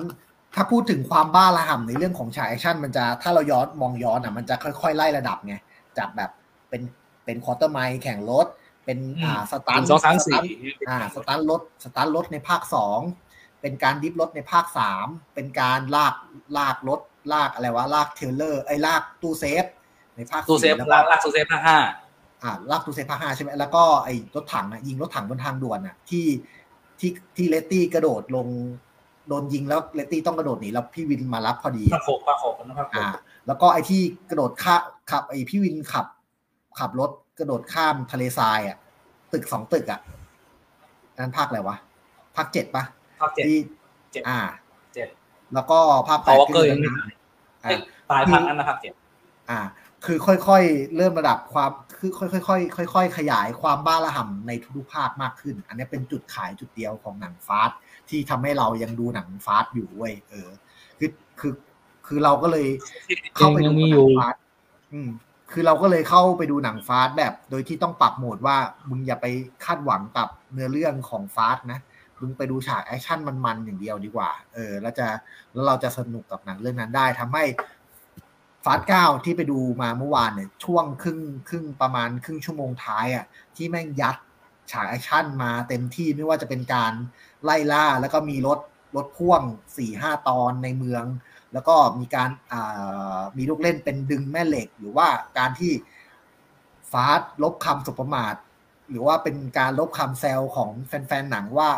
[0.55, 5.55] ถ้าพูดถึงความบ้าระห่ำในเรื่องของฉากแอคชั่นมันจะถ้าเราย้อนมองย้อนอะมันจะค่อยๆไล่ระดับไง
[5.99, 6.31] จากแบบ
[6.69, 6.83] เป็น
[7.25, 8.47] เป็น quarter mile แข่งรถ
[8.87, 10.39] เป็นอ่าสตาร์ทสองสามสี่
[10.89, 13.01] อ่าสตาร์ทรถสตาร์ทรถในภาคสอง
[13.61, 16.15] เป็นการ drift รถในภาคสามเป็นการลาก
[16.57, 17.01] ลากรถ
[17.33, 19.65] ลากอะไรวะลาก trailer ไอ้ลากตู้เซฟ
[20.17, 21.79] ในภาคตู้เซฟลากลากตู้เซฟภาคห้า
[22.43, 26.27] อ่าลากตู้เซฟภาคห้าใช่ไหมแล้วก็ไอ้รถถังอะยิงรถถังบนทางด่วนอะที่
[27.01, 28.47] ที่ที่เลตตี้กระโดดลง
[29.29, 33.09] โดนยิงแล้วเลตตี้ต้องกระโดดหนีแล้วพี่วินมารับพอดีภาคหกภาคหกนะครับอ่า
[33.47, 34.77] แล้วก็ไอ้ที่กระโดดข้า
[35.11, 36.07] ขับไอ้พี่วินขับ
[36.79, 38.77] ขับรถ กระโดดข้ามทะเลทรายอะ
[39.33, 40.01] ตึกสองตึกอะ
[41.19, 41.77] นั้นภาคอะไรวะ
[42.37, 42.85] ภาคเจ็ดปะ
[43.21, 43.45] ภาคเจ็ด
[44.13, 44.41] เจ็ดอ่า
[44.95, 45.09] เจ็ด
[45.55, 45.79] แล้วก็
[46.09, 46.81] ภาคแปดก็ยัง
[48.11, 48.93] ตายภาคนั้นนะครับเจ็ด
[49.51, 49.61] อ่า
[50.07, 57.71] คือค่อยๆ เริ่มระดับความคือค่อยๆค่อยๆขยายความบ้าระห่ำในทุกๆภาคมากขึ้น อันนี้เป็นจุดขายจุดเดียวของหนังฟาส
[58.09, 60.49] ที่ทำให้เรายังดูหนังฟาสอยู่เว้ยเออ
[60.99, 61.11] คือ
[61.41, 61.53] คือ
[62.07, 62.67] คือเราก็เลย
[63.37, 64.35] เข้าไปดูหนัง Fast
[64.93, 65.11] อืม
[65.59, 68.57] คือเราก็เลยเข้าไปดูหนัง Fast แบบโดยที่ต้องปรับโหมดว่า
[68.91, 69.27] มึงอย่าไป
[69.65, 71.81] คาดหวังกับเนื้อเรื่องของ Fast นะ
[72.21, 75.07] มึงไปดูฉากแอคชั่นมันๆอย่างเดียวดีกว่า เออ แล้วจะ
[75.53, 77.45] แล้วเราจะสนุกกับหนังเรื่องนั้นได้ทำให้
[78.65, 83.25] Fast เก้าที่ไปดูมาเมื่อวานเนี่ย ช่วงครึ่งครึ่งประมาณครึ่งชั่วโมงท้ายอะ
[83.57, 84.17] ที่แม่งยัด
[84.71, 86.93] ฉากแอคชั่นมาเต็มที่ไม่ว่าจะเป็นการ
[87.45, 88.59] ไล่ล่า แล้วก็มีรถ
[88.97, 89.43] รถพ่วง
[89.77, 91.05] สี่ห้าตอนในเมือง
[91.57, 92.31] แล้วก็มีการ
[93.37, 95.73] มีลูกเล่นเป็นดึงแม่เหล็ก หรือว่าการที่
[96.93, 98.35] ฟาสลบคำสุประมาท
[98.91, 101.71] หรือว่าเป็นการลบคำแซลของแฟนๆหนังว่า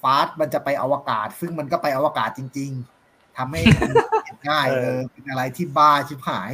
[0.00, 2.70] ฟาสมันจะไปอวกาศ ซึ่งมันก็ไปอวกาศจริง
[3.04, 3.60] ๆทำให้
[4.48, 6.52] ง่ายเออเป็นอะไรที่บ้าชิบหาย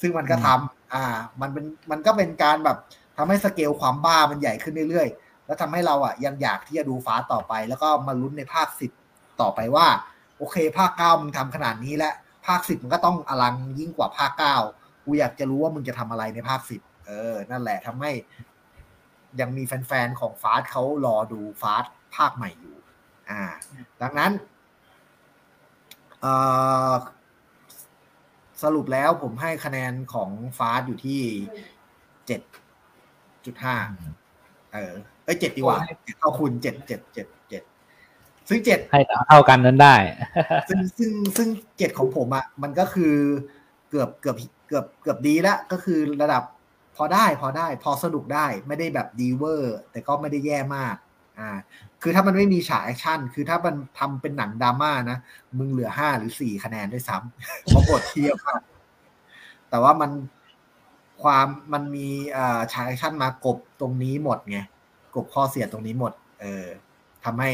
[0.00, 1.04] ซึ่งมันก็ทำอ่า
[1.40, 2.78] มันเป็นมันก็เป็นการแบบ
[3.16, 8.90] ทำให้สเกลความบ้ามันใหญ่ขึ้นเรื่อยๆ แล้วทำให้เราอะยังอยากที่จะดูฟาสต่อไป แล้วก็มาลุ้นในภาคสิบ
[9.40, 9.86] ต่อไปว่า
[10.38, 12.14] โอเค ภาคเก้ามึงทำขนาดนี้แล้ว
[12.46, 14.56] ภาคสิบมันก็ต้องอลังยิ่งกว่าภาคเก้า
[15.04, 18.10] กูอยากจะรู้ว่ามึงจะทำอะไรในภาคสิบเออ นั่นแหละทำให้
[19.40, 21.84] ยังมีแฟนๆของฟาสเขารอดูฟาส
[22.16, 22.76] ภาคใหม่อยู่
[23.30, 23.42] อ่า
[24.02, 24.32] ดังนั้น
[28.62, 31.20] สรุปแล้วผมให้คะแนนของ Fast อยู่ที่
[32.26, 32.40] เจ็ด
[33.46, 33.76] จุดห้า
[34.72, 35.78] เออเอ้ยเจ็ดดีกว่า
[36.18, 37.35] เท่าคุณเจ็ดเจ็ดเจ็ดเจ็ด
[38.48, 39.94] ซึ่งเจ็ดให้เท่ากันนั้นได้
[40.68, 43.14] ซึ่งซึ่งซึ่งเจ็ดของผมอะมันก็คือ
[43.90, 44.36] เกือบเกือบ
[44.68, 46.42] เกือบเกือบดีแล้วก็คือระดับ
[46.96, 50.96] พอได้พอได้พอสนุกได้ไม่ได้แบบดีเวอร์ แต่ก็ไม่ได้แย่มาก
[51.38, 51.50] อ่า
[52.02, 55.18] คือถ้ามันไม่มีฉากแอคชั่น คือถ้ามันทำเป็นหนังดราม่านะ
[55.58, 58.62] มึงเหลือห้าหรือสี่คะแนนด้วยซ้ำเพราะบทเทียบมาก
[59.70, 60.10] แต่ว่ามัน
[61.22, 62.08] ความมันมี
[62.72, 64.58] ฉากแอคชั่นมากลบตรงนี้หมดไง
[65.14, 66.66] กลบข้อเสียตรงนี้หมด เออ
[67.24, 67.50] ทำให้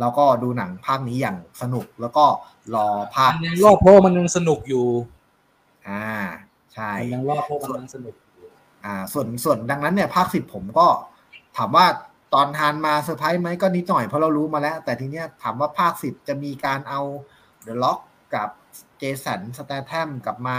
[0.00, 2.24] เราก็ดูหนังภาคนี้อย่างสนุกแล้วก็
[2.74, 2.86] รอ
[3.16, 4.86] ภาคมันยังรอดเพราะมันยังสนุกอยู่
[5.88, 6.06] อ่า
[6.74, 8.14] ใช่มันยังรอดเพราะมันยังสนุก
[8.84, 10.86] อ่า ส่วนส่วนดังนั้นเนี่ยภาคสิบผมก็
[11.56, 11.86] ถามว่า
[12.34, 17.00] ตอนทานมาเซอร์ไพรส์ไหมก็นิดหน่อยเพราะเรารู้มาแล้ว แต่ทีเนี้ยถามว่าภาคสิบจะมีการเอา
[17.62, 17.98] เดอะล็อก
[18.34, 18.48] กับ
[18.98, 20.58] เจสันสแตทแทมกลับมา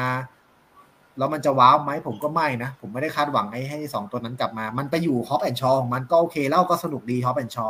[1.18, 7.68] แล้วมันจะว้าวไหมผมก็ไม่นะ ผมไม่ได้คาดหวังให้ให้สองตัวนั้นกลับมา มันไปอยู่ Hobbs & Shaw มันก็โอเคแล้วก็สนุกดี Hobbs & Shaw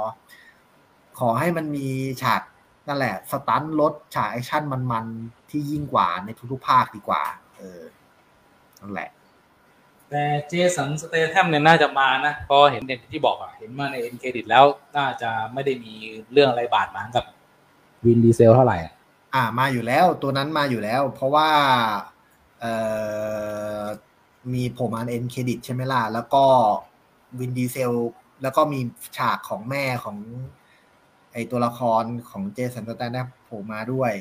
[1.20, 1.88] ขอให้มันมี
[2.22, 2.42] ฉาก
[2.88, 7.24] นั่นแหละ stunt รถฉากแอคชั่นมันๆ ที่ยิ่งกว่าในทุกๆภาคดีกว่า
[7.58, 7.82] เออ
[8.82, 9.10] นั่นแหละ
[10.10, 14.66] แต่เจสันสเตทัมเนี่ยน่าจะมานะพอเห็นเด่นที่บอกอะเห็นมาใน end credit แล้ว
[14.98, 15.94] น่าจะไม่ได้มี
[16.32, 17.26] เรื่องอะไรบาดหมางกับ
[18.06, 18.78] วินดีเซลเท่าไหร่
[19.34, 21.50] อ่ามาอยู่แล้ว ตัวนั้นมาอยู่แล้ว เพราะว่า
[24.54, 26.44] มีผมอัน end credit ใช่ไหมล่ะ แล้วก็
[27.40, 27.94] วินดีเซล
[28.42, 28.80] แล้วก็มี
[29.18, 30.18] ฉากของแม่ของ
[31.36, 34.12] ไอตัวละครของเจสันสแตนนะผมมาด้วย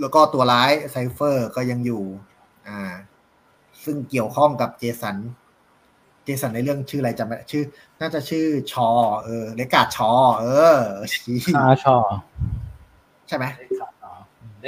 [0.00, 2.04] แล้วก็ตัวร้ายไซเฟอร์ก็ยังอยู่
[2.68, 2.80] อ่า
[3.84, 5.16] ซึ่งเกี่ยวข้องกับเจสัน
[6.24, 7.64] เจสันในเรื่องชื่ออะไรจำไม่ชื่อ
[8.00, 8.88] น่าจะชื่อชอ
[9.24, 10.78] เออเลกาชอ เออ
[11.12, 11.38] ชี้
[11.84, 11.96] ชอ
[13.28, 13.44] ใช่ไหม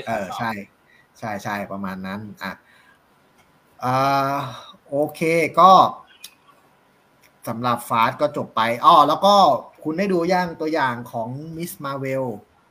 [0.06, 0.50] เออใช่
[1.18, 2.52] ใช่ใช่ประมาณนั้น อะ
[3.84, 4.38] อ่า
[4.88, 5.20] โอเค
[5.60, 5.70] ก็
[7.48, 9.34] สำหรับฟาสก็จบไปอ๋อแล้วก็
[9.82, 12.24] คุณได้ดูย่างตัวอย่างของมิสมาเวล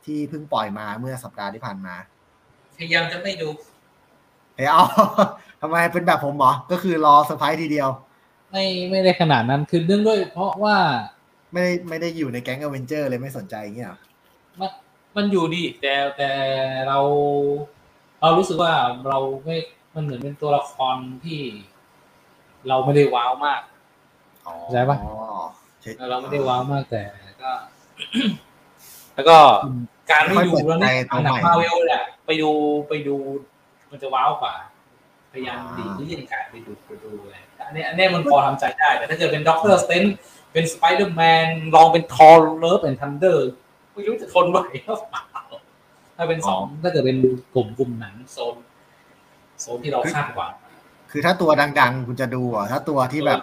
[0.04, 1.94] ที่เพิ่งปล่อยมาเมื่อสัปดาห์ที่ผ่านมา
[2.76, 3.48] พยายามจะไม่ดู
[4.54, 4.84] เฮ้ยเอา
[5.60, 7.88] ทำไมเป็นแบบผมหรอ ก็คือรอเซอร์ไพรส์ทีเดียว
[8.50, 10.76] ไม่ไม่ได้ขนาดนั้นคือเรื่องด้วย เพราะว่า
[11.52, 13.92] ไม่ได้ไม่ได้อยู่ในแก๊งอเวนเจอร์เลยไม่สนใจเงี้ย
[14.60, 14.70] มัน
[15.16, 16.30] มันอยู่ดี แต่แต่
[16.88, 16.98] เรา
[18.20, 18.72] เรารู้สึกว่า
[19.08, 19.56] เราไม่
[19.94, 21.40] มันเหมือนเป็นตัวละครที่
[22.68, 23.60] เราไม่ได้ว้าวมาก
[24.72, 24.96] ใช่ปะ
[26.10, 27.02] เราไม่ได้ว้าวมากแต่
[27.42, 27.50] ก็
[29.14, 29.38] แล้วก็
[30.10, 32.50] การไม่ดูแล้วเนี่ยหนังมาเวลเนี่ยไปดู
[32.88, 33.16] ไปดู
[33.90, 34.54] มันจะว้าวกว่า
[35.32, 40.02] พยายามดีที่ยิ่งการไปดูไปดูเลยอันนี้อันนี้มันพอทำใจได้ แต่ถ้าเกิดเป็น Doctor Strange
[40.52, 43.50] เป็นสไปเดอร์แมนลองเป็น Thor Love and Thunder
[43.92, 45.22] ไม่รู้จะทนไหวหรือเปล่า
[46.16, 47.18] ถ้าเป็นสองถ้าเกิดเป็น
[47.54, 48.54] กลุ่มกลุ่มหนังโซน
[49.60, 50.52] โซนที่เราคาดหวัง
[51.10, 53.40] คือถ้าตัวดัง ๆ คุณจะดูอะถ้าตัวที่แบบ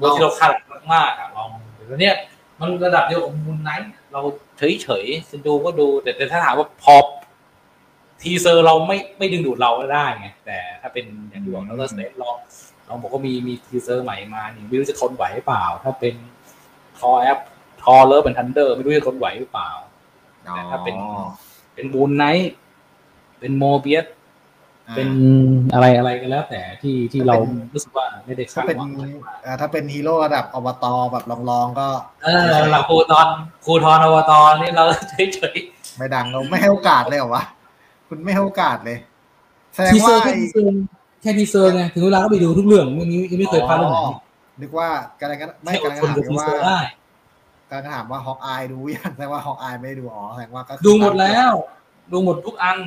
[0.00, 0.52] ตัวที่เราคาด
[0.94, 1.50] มากอะลอง
[1.86, 2.16] แต่เนี้ย
[2.60, 4.20] มันระดับเดียวกับ Moon Knight เรา
[4.58, 5.04] เฉยเฉย
[5.46, 6.96] ดูก็ดู แต่แต่ถ้าถามว่าพอ
[8.22, 12.36] teaser เราไม่ไม่ดึงดูดเราได้ไงแต่ถ้าเป็นอย่างที่บอกด็อกเตอร์สเตรนจ์ลอง
[12.88, 16.14] ลองบอกว่ามีมี teaser ใหม่มานี่ไม่รู้จะทนไหวหรือเปล่า ถ้าเป็น
[16.98, 19.70] ทอ๊ย Thor Love and Thunder ไม่รู้จะทนไหวหรือเปล่า
[20.54, 20.96] แต่ถ้าเป็น
[21.74, 22.52] เป็น Moon Knight
[23.40, 24.06] เป็น Morbius
[24.96, 25.08] เป็น
[25.72, 27.34] อะไรอะไรกันแล้ว แต่ที่ที่เรา
[27.74, 28.90] รู้สึกว่าไม่ได้คาดหวัง
[29.60, 31.88] ถ้าเป็นฮีโร่ระดับอบตแบบลองๆก็
[32.24, 32.42] เออ
[32.72, 33.26] เราครูตอน
[33.66, 34.84] ครูทอนอบตนี่เรา
[35.34, 37.44] เฉยๆไม่ดังเราไม่ให้โอกาสเลยเหรอวะ
[38.08, 38.98] คุณไม่ให้โอกาสเลย
[39.74, 40.72] แสดงว่าแค่ทีเซอร์
[41.22, 43.98] แค่ทีเซอร์ไงถึงเวลาก็ไปดูทุกเรื่องวันนี้ไม่เคยพลาดเรื่องไหน
[44.60, 44.88] นึกว่า
[45.20, 46.78] การกันไม่การกันถามว่า
[47.70, 51.52] การถามว่าฮอกอายดูยังแสดงว่าฮอกอายไม่ดูอ๋อแสดงว่าก็ดูหมดแล้ว
[52.12, 52.78] ดูหมดทุกอัน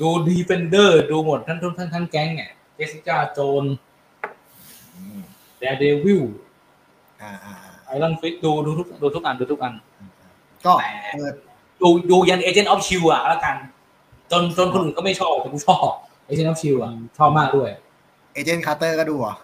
[0.00, 6.22] ดู Defenders ดูหมดทั้งทั้งทั้งทั้งแก๊งเนี่ย Jessica Jones Daredevil
[7.86, 9.74] Iron Fist ดูดูทุกดูทุกอันดูทุกอัน
[10.66, 10.72] ก็
[11.80, 13.02] ดูดูยัน Agents of S.H.I.E.L.D.
[13.12, 13.56] อะแล้วกัน
[14.30, 15.90] จนจนคนอื่นก็ไม่ชอบแต่กูชอบ
[16.26, 16.76] Agents of S.H.I.E.L.D.
[16.82, 17.70] อะชอบมากด้วย
[18.34, 19.36] Agent Carter ก็ดูอะ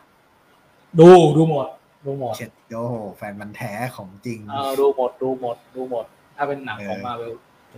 [1.01, 1.67] ดูดูหมด
[2.07, 2.85] ดูหมดเช็ดโอ้
[3.17, 6.05] แฟนมันแท้ของจริงเออดูหมดดูหมดดูหมด
[6.37, 7.33] ถ้าเป็นหนังของมาเวล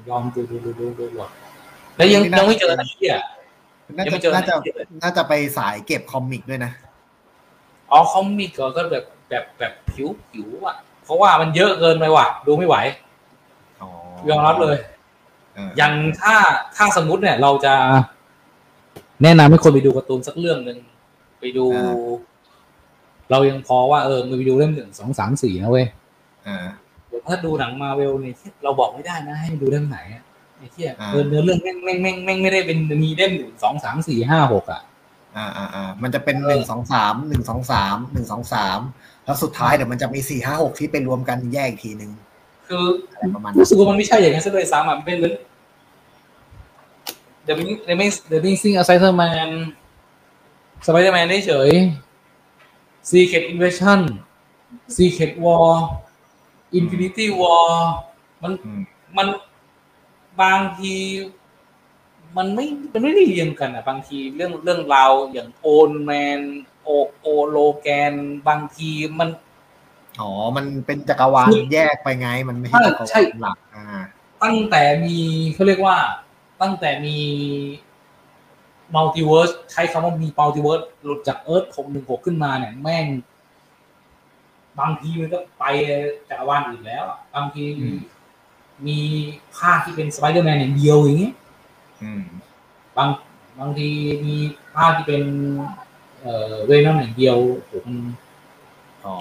[0.09, 1.31] ยอมดูดูดูดูดูหมด
[2.01, 3.23] แล้วยังยังไม่เจอที่อะ
[3.97, 4.55] น่าจะน่าจะ
[5.03, 6.73] น่าจะไปสายเก็บคอมิกด้วยนะ
[7.91, 12.77] อ๋อคอมิกก็แบบแบบแบบผิวผิวอะ เพราะว่ามันเยอะเกินไปว่ะ ดูไม่ไหว
[14.29, 14.77] ยอมรับเลย
[15.77, 16.35] อย่างถ้า
[16.77, 17.75] ถ้าสมมติเนี่ย เราจะ
[19.23, 20.79] แนะนำให้คนไปดูการ์ตูนสักเรื่องหนึ่ง
[21.41, 21.67] ไปดู
[23.31, 25.87] เรายังพอว่าเออมาไปดูเล่มหนึ่งสองสามสี่นะเว้ย
[26.47, 26.59] อ่า
[27.29, 29.99] ถ้าดูหนังมาเวลเนี่ยเราบอกไม่ได้นะ ให้ดูเล่มไหน
[30.61, 34.83] ไอ้เที่ยเออเนื้อเรื่องแม่งแม่งแม่งแม่งไม่ได้เป็นมีเล่มหนึ่งสองสามสี่ห้าหกอะ
[35.37, 38.79] อ่าอ่าอ่ามันจะเป็นหนึ่งสองสามหนึ่งสองสามหนึ่งสองสาม
[39.25, 42.11] แล้วสุดท้ายเดี๋ยวมันจะมีสี่ห้าหกที่เป็นรวมกันแยกอีกทีหนึ่ง
[42.67, 42.85] คือ
[43.61, 45.35] รู้สึกว่ามันไม่ใช่อย่างนั้นซะเลยซ้ำอะมันเป็นเหมือน
[47.47, 47.55] The
[47.89, 47.95] The
[48.33, 49.51] The Missing a Spider-Man
[50.87, 51.71] Spider-Man ได้เฉย
[53.11, 54.01] Secret Invasion
[54.97, 55.69] Secret War
[56.79, 57.71] Infinity War
[58.43, 58.53] มัน
[59.17, 59.27] มัน
[60.43, 60.95] บางที
[62.37, 66.41] มันไม่ มันไม่ได้เรียงกันอะ บางทีเรื่องเรื่องราวอย่างโอนแมน
[66.85, 66.89] โอ
[67.21, 68.15] โอโลแกน
[68.49, 69.29] บางทีมัน
[70.21, 73.87] อ๋อ มันเป็นจักรวาลแยกไปไง มันไม่ใช่จักรวาลหลักอ่า
[74.43, 75.19] ตั้งแต่มี
[75.55, 75.97] เขาเรียกว่า
[76.63, 77.19] ตั้งแต่มี
[78.95, 83.07] multiverse ใช้คำว่ามี multiverse หลุดจาก Earth หกหนึ่งหกขึ้นมาเนี่ยแม่ง
[84.81, 85.65] บางทีมันก็ไป
[86.29, 87.05] จักรวาลอื่นแล้ว
[87.35, 87.65] บางที
[88.87, 88.99] มี
[89.59, 91.35] ภาคที่เป็นสไปเดอร์แมนอย่างเดียวอย่างเงี้ย
[92.97, 93.09] บาง
[93.59, 93.89] บางที
[94.25, 94.35] มี
[94.77, 95.23] ภาคที่เป็น
[96.21, 97.37] เอ่อ Venom อย่างเดียว
[97.71, 97.87] ผม
[99.07, 99.17] อ๋อ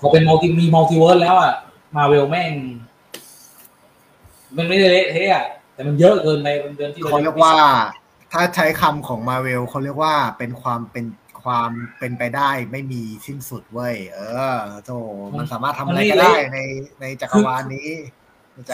[0.00, 1.54] พอเป็น multi มี multiverse แล้วอะ
[1.96, 2.52] มาเวลแม่ง
[4.56, 5.44] มันไม่ได้เละเทะอะ
[5.74, 7.54] แต่มันเยอะเกินไปเดือนที่เขาเรียกว่า
[8.32, 11.04] ถ้าใช้คำของมาเวลเขาเรียกว่าเป็นความเป็น
[11.42, 14.20] ความเป็นไปได้ไม่มีสิ้นสุดเว้ย เอ
[14.54, 14.98] อโธ่
[15.38, 16.58] มันสามารถทำอะไรก็ได้ใน
[17.00, 17.88] ในจักรวาลนี้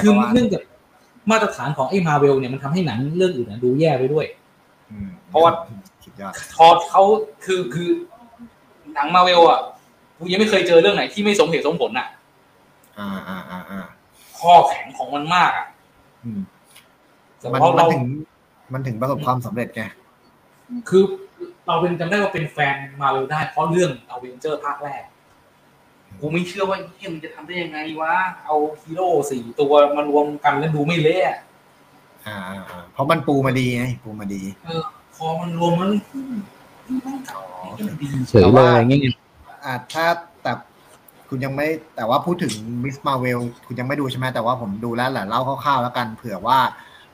[0.02, 0.62] คือเนื่องจาก
[1.30, 4.26] มาตรฐานของไอ้มาเวลเนี่ยมันทำให้หนังเรื่องอื่นดูแย่ไปด้วย
[5.28, 5.52] เพราะว่า
[6.56, 7.02] ทอดเขา
[7.44, 7.88] คือคือ
[8.94, 9.60] หนังมาเวลอะ
[10.18, 12.06] กูยังไม่เคยเจอเรื่องไหนที่ไม่สมเหตุสมผลอะ
[12.98, 13.86] อ่าอ่าอ่าอ่า
[14.40, 15.66] ข้อแข็งของมันมากอะ
[17.54, 18.04] มันมันถึง
[18.72, 19.82] มันถึงประสบความสำเร็จไง
[20.88, 21.02] คือ
[21.66, 25.02] เราเป็นจำได้ว่าเป็นแฟนมาเวลได้เพราะเรื่องเอาเวนเจอร์ภาคแรก
[26.20, 28.14] กูไม่เชื่อว่าเฮียมันจะทำได้ยังไงวะ
[28.44, 31.36] เอาฮีโร่สี่ตัวมารวมกันแล้วดูไม่เละ
[32.26, 32.38] อ่า
[32.92, 34.82] เพราะมันปูมาดีไงปูมาดี เออ
[35.16, 35.90] พอมันรวมมัน
[38.28, 39.00] เฉยเลยงี้ย
[39.64, 40.04] อ่าถ้า
[40.42, 40.52] แต่
[41.28, 41.66] คุณยังไม่
[41.96, 42.52] แต่ว่าพูดถึง
[42.84, 46.58] มิสมาเวลคุณยังไม่ดูใช่ไหมแต่ว่าผมดูแล้วแหละเล่าคร่าวๆแล้วกัน เผื่อว่า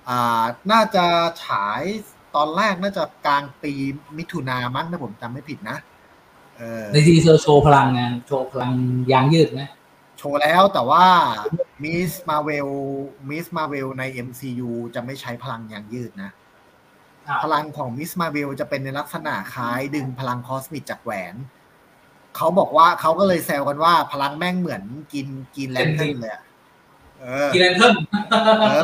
[0.08, 0.42] อ่า
[0.72, 1.04] น่าจะ
[1.44, 1.82] ฉาย
[2.36, 3.72] ตอนแรกน่าจะกลางปี
[4.18, 5.76] มิถุนามั้งถ้าผมจำไม่ผิดนะ
[6.92, 8.72] ในทีเซอร์โชว์พลังงานโชว์พลัง
[9.12, 9.70] ยางยืดนะ
[10.18, 11.04] โชว์แล้วแต่ว่า
[11.82, 12.68] มิสมาเวล
[13.30, 16.30] มิสมาเวลใน MCU จะไม่ใช้พลังยางยืดนะ
[17.42, 21.34] พลังของมิสมาเวลจะเป็นในลักษณะคล้ายดึงพลัง cosmic จากแหวน
[22.36, 25.26] เขาบอกว่าเขาก็เลยแซวกันว่าพลังแม่งเหมือน Green
[25.56, 26.32] Green Lantern เลย
[27.54, 27.94] Green Lantern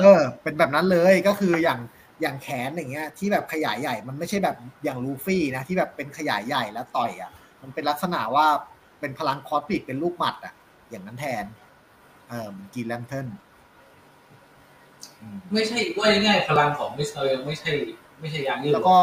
[0.02, 1.80] เออ เป็นแบบนั้นเลยก็คืออย่าง
[2.22, 7.32] อย่างแขนอย่างเงี้ย ที่แบบขยายใหญ่มันไม่ใช่แบบอย่างลูฟี่นะที่แบบเป็นขยายใหญ่แล้วต่อยอะ
[7.62, 8.46] มันเป็นลักษณะว่า
[9.00, 10.54] เป็นพลัง cosmic เป็นลูกหมัดอะ
[10.90, 11.44] อย่างนั้นแทน
[12.28, 13.26] เออ Green Lantern
[15.52, 17.72] ไม่ใช่ว่าง่ายพลังของมิสเตอร์ไม่ใช่
[18.20, 18.96] ไม่ใช่อย่างนี้แล้วก็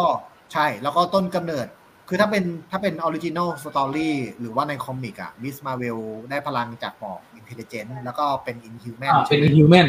[0.54, 1.68] ใช่แล้วก็ต้นกำเนิด
[2.08, 5.56] คือถ้าเป็นถ้าเป็น original story หรือว่าใน comic อะ Ms.
[5.66, 9.88] Marvel ได้พลังจากหมอก Terrigen แล้วก็เป็น Inhuman เป็น Inhuman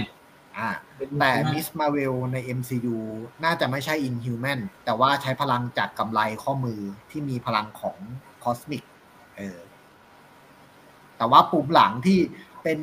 [0.58, 0.68] อ่า
[1.20, 1.66] แต่ Ms.
[1.78, 2.96] Marvel ใน MCU
[3.44, 6.80] น่าจะไม่ใช่ Inhuman แต่ว่าใช้พลังจากกำไลข้อมือ
[7.10, 7.98] ที่มีพลังของ
[8.44, 8.82] cosmic
[9.36, 9.58] เออ
[11.16, 12.18] แต่ว่าภูมิหลังที่
[12.62, 12.80] เป็น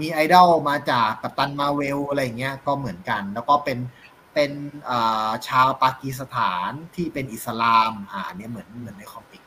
[0.00, 3.78] มีไอดอลมาจาก Captain Marvel อะไรเงี้ยก็เหมือนกัน แล้วก็เป็น
[4.34, 4.50] เป็น
[5.48, 9.42] ชาวปากีสถานที่เป็นอิสลามอ่าเนี้ยเหมือนเหมือนใน comic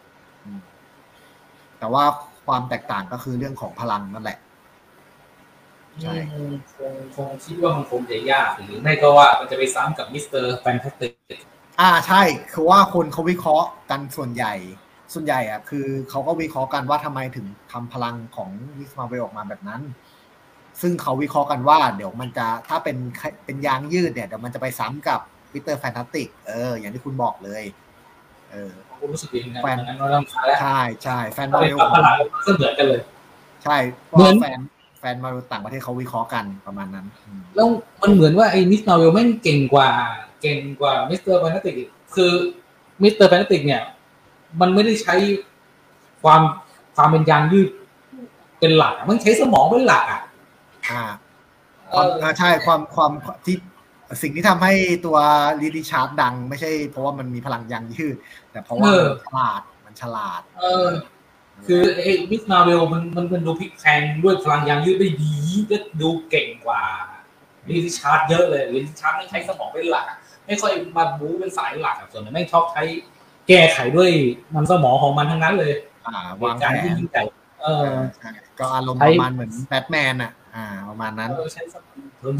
[1.80, 2.04] แต่ว่า
[2.46, 4.40] ความแตกต่างก็คือเรื่องของพลังนั่นแหละ
[6.02, 11.14] ใช่คงคงคิดว่ามันคงจะยากหรือไม่ก็ว่ามันจะไปซ้ำกับ Mister Fant astic
[11.82, 12.22] อ่าใช่
[12.54, 14.54] คือว่าคนเขาวิเคราะห์กันส่วนใหญ่
[15.14, 18.91] ส่วนใหญ่อะคือเขาก็วิเคราะห์กันว่าทำไมถึงทำพลังของ Ms.
[18.98, 19.81] Marvel ออกมาแบบนั้น
[20.81, 22.98] ซึ่งเขาวิเคราะห์กันว่าเดี๋ยวมันจะถ้าเป็น
[23.45, 25.19] เป็นยางยืดเนี่ยเดี๋ยวมันจะไปซ้ำกับ
[25.54, 27.64] Mister Fantastic เออ อย่างที่คุณบอกเลย
[28.52, 28.72] เออ
[29.11, 29.77] รู้สึกดีแฟน
[30.61, 33.02] ใช่ใช่แฟนมาเวลพลังก็เหมือนกันเลย
[33.64, 33.77] ใช่
[34.07, 34.60] เพราะแฟน
[34.99, 37.06] แฟนมาต่างประเทศเขาวิเคราะห์กันประมาณนั้น
[37.56, 37.68] แล้ว
[38.02, 38.82] มันเหมือนว่าไอ้ Ms.
[38.88, 39.90] Marvel แม่งเก่งกว่า
[40.41, 41.76] เก่งกว่า Mister Fantastic
[42.15, 42.31] คือ
[43.04, 43.81] Mister Fantastic เนี่ย
[44.62, 45.16] มันไม่ได้ใช้
[46.24, 46.42] ความ
[46.96, 47.70] ความเป็นยางยืด
[48.60, 50.22] เป็นหลัก มันใช้สมองเป็นหลักอะ
[50.90, 51.04] อ่า
[51.94, 53.12] ความใช่ความความ
[53.46, 53.58] ที่
[54.22, 54.74] สิ่งที่ทำให้
[55.06, 55.18] ตัว
[55.62, 58.16] Reed Richards ดัง ไม่ใช่เพราะว่ามันมีพลังยางยืด
[58.52, 58.92] แต่เพราะว่า
[59.24, 60.88] ฉลาดมันฉลาด เออ
[61.66, 62.44] คือไอ้ Ms.
[62.52, 65.34] Marvel มันมันมันดูพลิกแพงด้วยพลังยางยืดได้ดี
[65.72, 66.82] ก็ดูเก่งกว่า
[67.70, 70.06] ลีดิชาร์ดเยอะเลยลีดิชาร์ดไม่ใช้สมองเป็นหลัก
[70.46, 72.84] ไม่ค่อยมาบู๊เป็นสายหลักส่วนใหญ่ไม่ชอบใช้
[73.50, 74.10] แก้ไขด้วย
[74.56, 75.74] มันสมองของมันทั้งนั้นเลย
[76.06, 76.10] อ
[76.44, 76.74] วางแผน
[77.62, 77.88] เออ
[78.60, 81.64] ก็อารมณ์ประมาณเหมือนแบทแมนอะ อ่า ประมาณนั้นใช้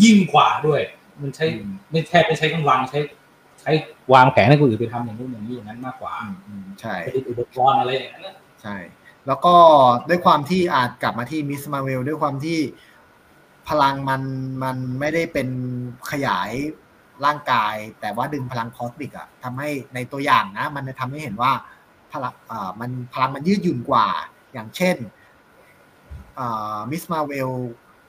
[0.04, 0.82] ยิ่งกว่าด้วย
[1.22, 1.46] มันใช้
[1.92, 3.00] ไม่แทบไม่ใช้กำลังใช้
[3.62, 3.72] ใช้
[4.14, 6.14] วางแผนให้คนอื่นไปทำอย่างนู้นอย่างนี้อย่างนั้นมากกว่า
[6.82, 6.96] ใช่
[7.30, 8.30] อุปกรณ์อะไรอย่างนั้น
[8.62, 8.76] ใช่
[9.28, 9.56] แล้วก็
[10.10, 11.64] ด้วยความที่อาจกลับมาที่ Ms.
[11.74, 12.60] Marvel ด้วยความที่
[13.70, 14.22] พลังมัน
[14.64, 15.48] มันไม่ได้เป็น
[16.12, 16.50] ขยาย
[17.26, 21.52] ร่างกาย แต่ว่าดึงพลัง cosmic อะทำให้ในตัวอย่างนะ มันจะทำให้เห็นว่า
[22.12, 24.08] พลังอ่ามันพลังมันยืดหยุ่นกว่า
[24.54, 24.98] อย่างเช่น
[26.92, 27.04] Ms.
[27.12, 27.52] Marvel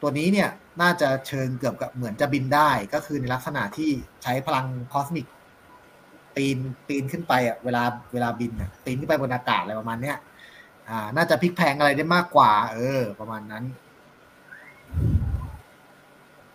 [0.02, 0.50] ตัวนี้เนี่ย
[0.82, 3.90] น่าจะเชิงเกือบกับเหมือนจะบินได้ ก็คือในลักษณะที่
[4.22, 5.26] ใช้พลังคอสมิก
[6.36, 6.58] ปีน
[6.88, 7.82] ปีนขึ้นไปอะเวลา
[8.12, 10.16] เวลาบินอะปีนขึ้นไปบนอากาศอะไรประมาณเนี้ย
[10.88, 13.64] อ่าน่าจะพลิกแพงอะไรได้มากกว่า เออ ประมาณนั้น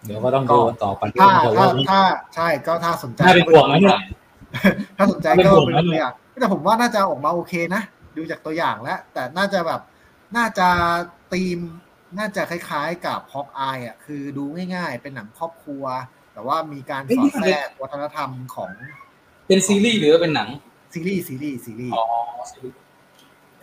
[0.05, 2.01] เดี๋ยวก็ต้องดูต่อไปถ้าถ้าถ้า
[2.35, 3.99] ใช่ก็ถ้าสนใจถ้าเป็นห่วงนะเนี่ย
[4.97, 7.81] ถ้าสนใจก็เป็นตัวอย่างแต่ผมว่าน่าจะออกมาโอเคนะ
[8.17, 9.81] ดูจากตัวอย่างแล้ว แต่น่าจะแบบ
[10.37, 10.67] น่าจะ
[11.33, 11.59] ธีม
[12.17, 14.43] น่าจะคล้ายๆกับฮอกอายอะคือดู
[14.75, 15.83] ง่ายๆ เป็นหนังครอบครัว
[16.33, 18.71] แต่ว่ามีการสอดแทรกวัฒนธรรมของ
[19.47, 20.49] เป็นซีรีส์หรือเป็นหนัง
[20.93, 22.05] ซีรีส์ซีรีส์ซีรีส์อ๋อ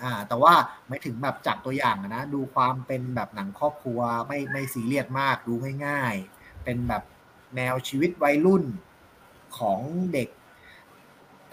[0.03, 0.55] อ่า แต่ว่า
[0.89, 5.53] ไม่ถึงแบบจากตัวอย่างนะ ดูความเป็นแบบหนังครอบครัวไม่ไม่ซีเรียสมากดู
[5.87, 7.03] ง่ายๆ เป็นแบบ
[7.57, 8.65] แนวชีวิตวัยรุ่น
[9.59, 9.81] ของ
[10.13, 10.29] เด็ก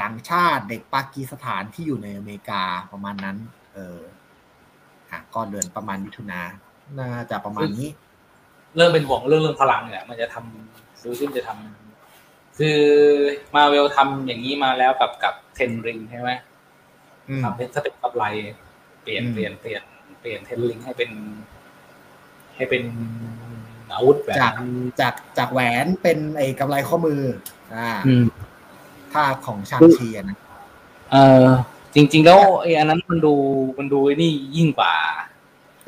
[0.01, 3.37] ต่างชาติเด็กปากีสถานที่อยู่ในอเมริกาประมาณนั้น
[3.73, 3.99] เออ
[5.09, 6.41] อะก็เดือนประมาณมิถุนา
[6.99, 7.89] น่าจะประมาณนี้
[8.75, 12.79] เริ่มเป็นห่วงเรื่องเรื่องพลังเนี่ยมันจะทำซูซินจะทำคือ
[13.55, 16.31] มาเวลทำอย่างนี้มาแล้วกับกับเทนริงใช่ไหม
[17.43, 18.23] ทำเป็นสเต็ปกับไล
[19.03, 19.81] เปลี่ยนเปลี่ยนเปลี่ยน
[20.21, 21.09] เปลี่ยนเทนริงให้เป็น
[22.55, 22.83] ให้เป็น
[23.93, 24.53] อาวุธจาก
[25.01, 27.21] จากจากแหวนเป็นไอ้กำไรข้อมือ
[27.75, 27.89] อ่า
[29.13, 30.37] ท่าของชางชีนะ
[31.11, 31.45] เออ
[31.95, 33.33] จริง ๆ แล้วไอ้อันนั้นมันดู
[33.77, 34.93] มันดูนี่ยิ่งกว่า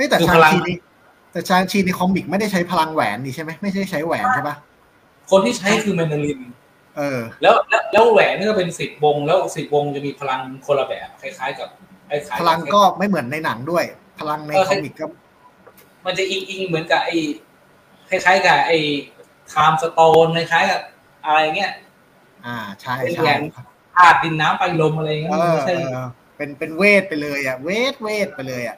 [0.09, 0.77] แต่ Shang-Chi นี่
[1.31, 4.55] แต่ Shang-Chi ใน comic ไม่ได้ใช้พลังแหวนนี่ใช่ไหมไม่ใช่ใช้แหวนใช่ปะ
[5.31, 6.39] คนที่ใช้คือแมนดาริน
[6.97, 11.69] เออแล้วแล้วแล้วแหวนนี่ก็เป็นสิบวง แล้วสิบวงจะมีพลังคนละแบบคล้ายๆกับ
[12.39, 13.83] พลังก็ไม่เหมือนในหนังด้วย
[14.19, 15.05] พลังใน comic ก็
[16.05, 17.17] มันจะอิงอิงเหมือนกับไอ้
[18.09, 18.77] คล้ายๆกับไอ้
[19.49, 20.81] Time Sto ne คล้ายๆกับ
[21.25, 21.71] อะไรเงี้ย
[22.45, 23.33] อ่าใช่ใช่
[23.95, 25.75] ธาตุดินน้ำไฟลมอะไรเงี้ยไม่ใช่
[26.37, 28.77] เป็นเป็นเวทไปเลยอะเวทเวทไปเลยอะ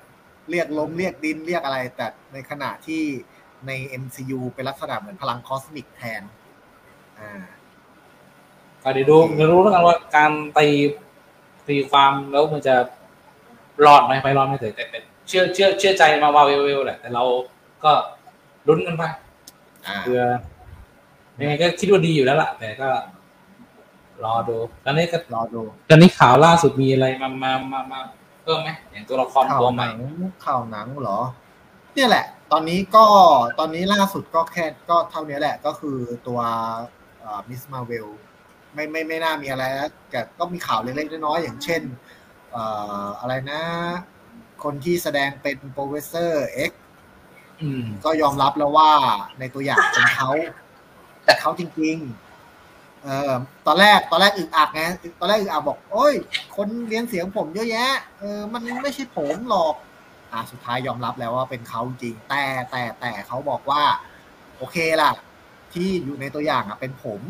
[0.50, 3.04] เรียกลมเรียกดินเรียกอะไร แต่ในขณะที่
[3.68, 3.72] ใน
[4.04, 6.24] MCU เป็นลักษณะเหมือนพลัง cosmic แทน
[7.20, 7.42] อ่า
[8.84, 10.68] ก็เดี๋ยวดูเดี๋ยวรู้แล้วกันว่าการตี
[11.68, 12.76] ตีความแล้วมันจะ
[13.86, 14.86] รอดไหมไม่รอดไม่ถึงแต่
[15.28, 17.24] เชื่อเชื่อเชื่อใจมาวาเวลแหละแต่เรา
[17.84, 17.92] ก็
[18.68, 19.04] ลุ้นกันไป
[20.04, 20.22] เพื่อ
[21.40, 22.90] ยังไงก็คิดว่าดีอยู่แล้วล่ะ แต่ก็
[24.26, 28.00] รอดูตอนนี้ก็รอดูตอนนี้ข่าวล่าสุดมีอะไรมามามามา
[28.44, 29.88] เพิ่มไหมอย่างตัวละครตัวใหม่
[30.46, 31.20] ข่าวหนังเหรอ
[31.94, 33.06] เนี่ยแหละ ตอนนี้ก็
[33.60, 35.98] ตอนนี้ล่าสุดก็แค่ก็เท่านี้แหละ ก็คือ
[36.28, 36.40] ตัว
[37.50, 38.08] มิสมาเวล
[38.74, 41.82] ไม่ไม่ไม่น่ามีอะไรแล้วแต่ก็มีข่าวเล็กๆน้อยๆอย่างเช่น
[43.20, 43.62] อะไรนะ
[44.64, 46.72] คนที่แสดงเป็น Professor X
[48.06, 48.92] ก็ยอมรับแล้วว่า
[49.40, 50.30] ในตัวอย่างเป็นเขา
[51.26, 51.98] แต่เขาจริง
[52.50, 53.32] ๆ เออ
[53.68, 54.84] ตอนแรกตอนแรกอึกอักไง
[55.20, 56.14] ตอนแรกอึกอักบอก โอ้ย
[56.56, 59.76] คนเลียนเสียงผมเยอะแยะเออมันไม่ใช่ผมหรอก
[60.32, 63.82] อ่าสุดท้ายยอมรับแล้วว่าเป็นเขาจริง แต่แต่แต่เขาบอกว่า
[64.58, 65.12] โอเคล่ะ
[65.74, 67.22] ที่อยู่ในตัวอย่างอะเป็นผม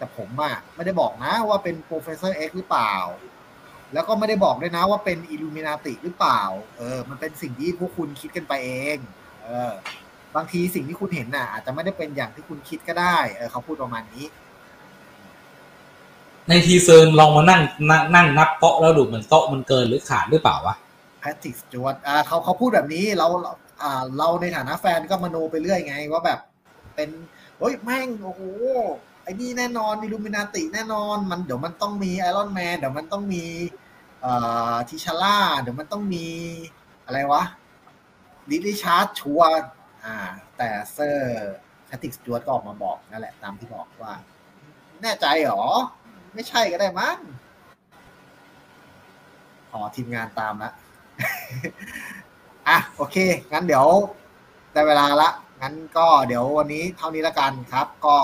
[0.00, 2.94] แต่ผมอะไม่ได้บอกนะว่าเป็น Professor X หรือเปล่า
[3.94, 6.40] แล้วก็ไม่ได้บอกด้วยนะว่าเป็นอิลูมินาติหรือเปล่า
[6.78, 8.98] เออ มันเป็นสิ่งที่พวกคุณคิดกันไปเอง
[9.42, 9.72] เออ
[10.36, 14.26] บางทีสิ่งที่คุณเห็นน่ะ อาจจะไม่ได้เป็นอย่างที่คุณคิดก็ได้ เออเขาพูดประมาณนี้
[16.48, 17.60] ใน teaser ลองมานั่ง
[18.14, 20.74] นั่งนับโต๊ะแล้วดูเหมือนโต๊ะมันเกินหรือขาดหรือเปล่าวะ
[21.20, 23.26] Patrick Stewart อ่าเขาเขาพูดแบบนี้เรา
[23.82, 26.40] อ่าเราในฐานะแฟนก็มโนไปเรื่อยไง ว่าแบบ
[26.94, 27.08] เป็น
[27.58, 28.42] เฮ้ยแม่งโอ้โห
[29.09, 33.44] ไอ้นี่แน่นอนอิลูมินาติแน่นอน มันเดี๋ยวมันต้องมี Iron Man เดี๋ยวมันต้องมี
[34.20, 34.32] เอ่
[34.72, 36.26] อ T'Challa เดี๋ยวมันต้องมี
[37.04, 37.42] อะไรวะ
[38.50, 39.40] Reed Richards ชัวร์
[40.04, 40.16] อ่า
[40.56, 44.12] แต่ Sir Patrick Stewart ก็ออกมาบอกนั่นแหละตามที่บอกว่า
[45.02, 45.64] แน่ใจหรอ
[46.34, 47.18] ไม่ใช่ก็ได้มั้ง
[49.70, 50.72] ขอทีมงานตามละ
[52.68, 53.16] อะโอเค
[53.52, 53.86] งั้นเดี๋ยว
[54.72, 55.30] ได้เวลาละ
[55.62, 58.16] งั้นก็เดี๋ยววันนี้เท่านี้ละกันครับ ก็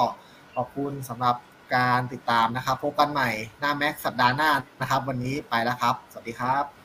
[0.57, 1.37] ขอบคุณสำหรับ
[1.77, 3.31] การติดตามนะครับ พบกันใหม่
[3.61, 4.51] หน้าแม็กสัปดาห์หน้า
[4.81, 6.76] นะครับ วันนี้ไปแล้วครับ สวัสดีครับ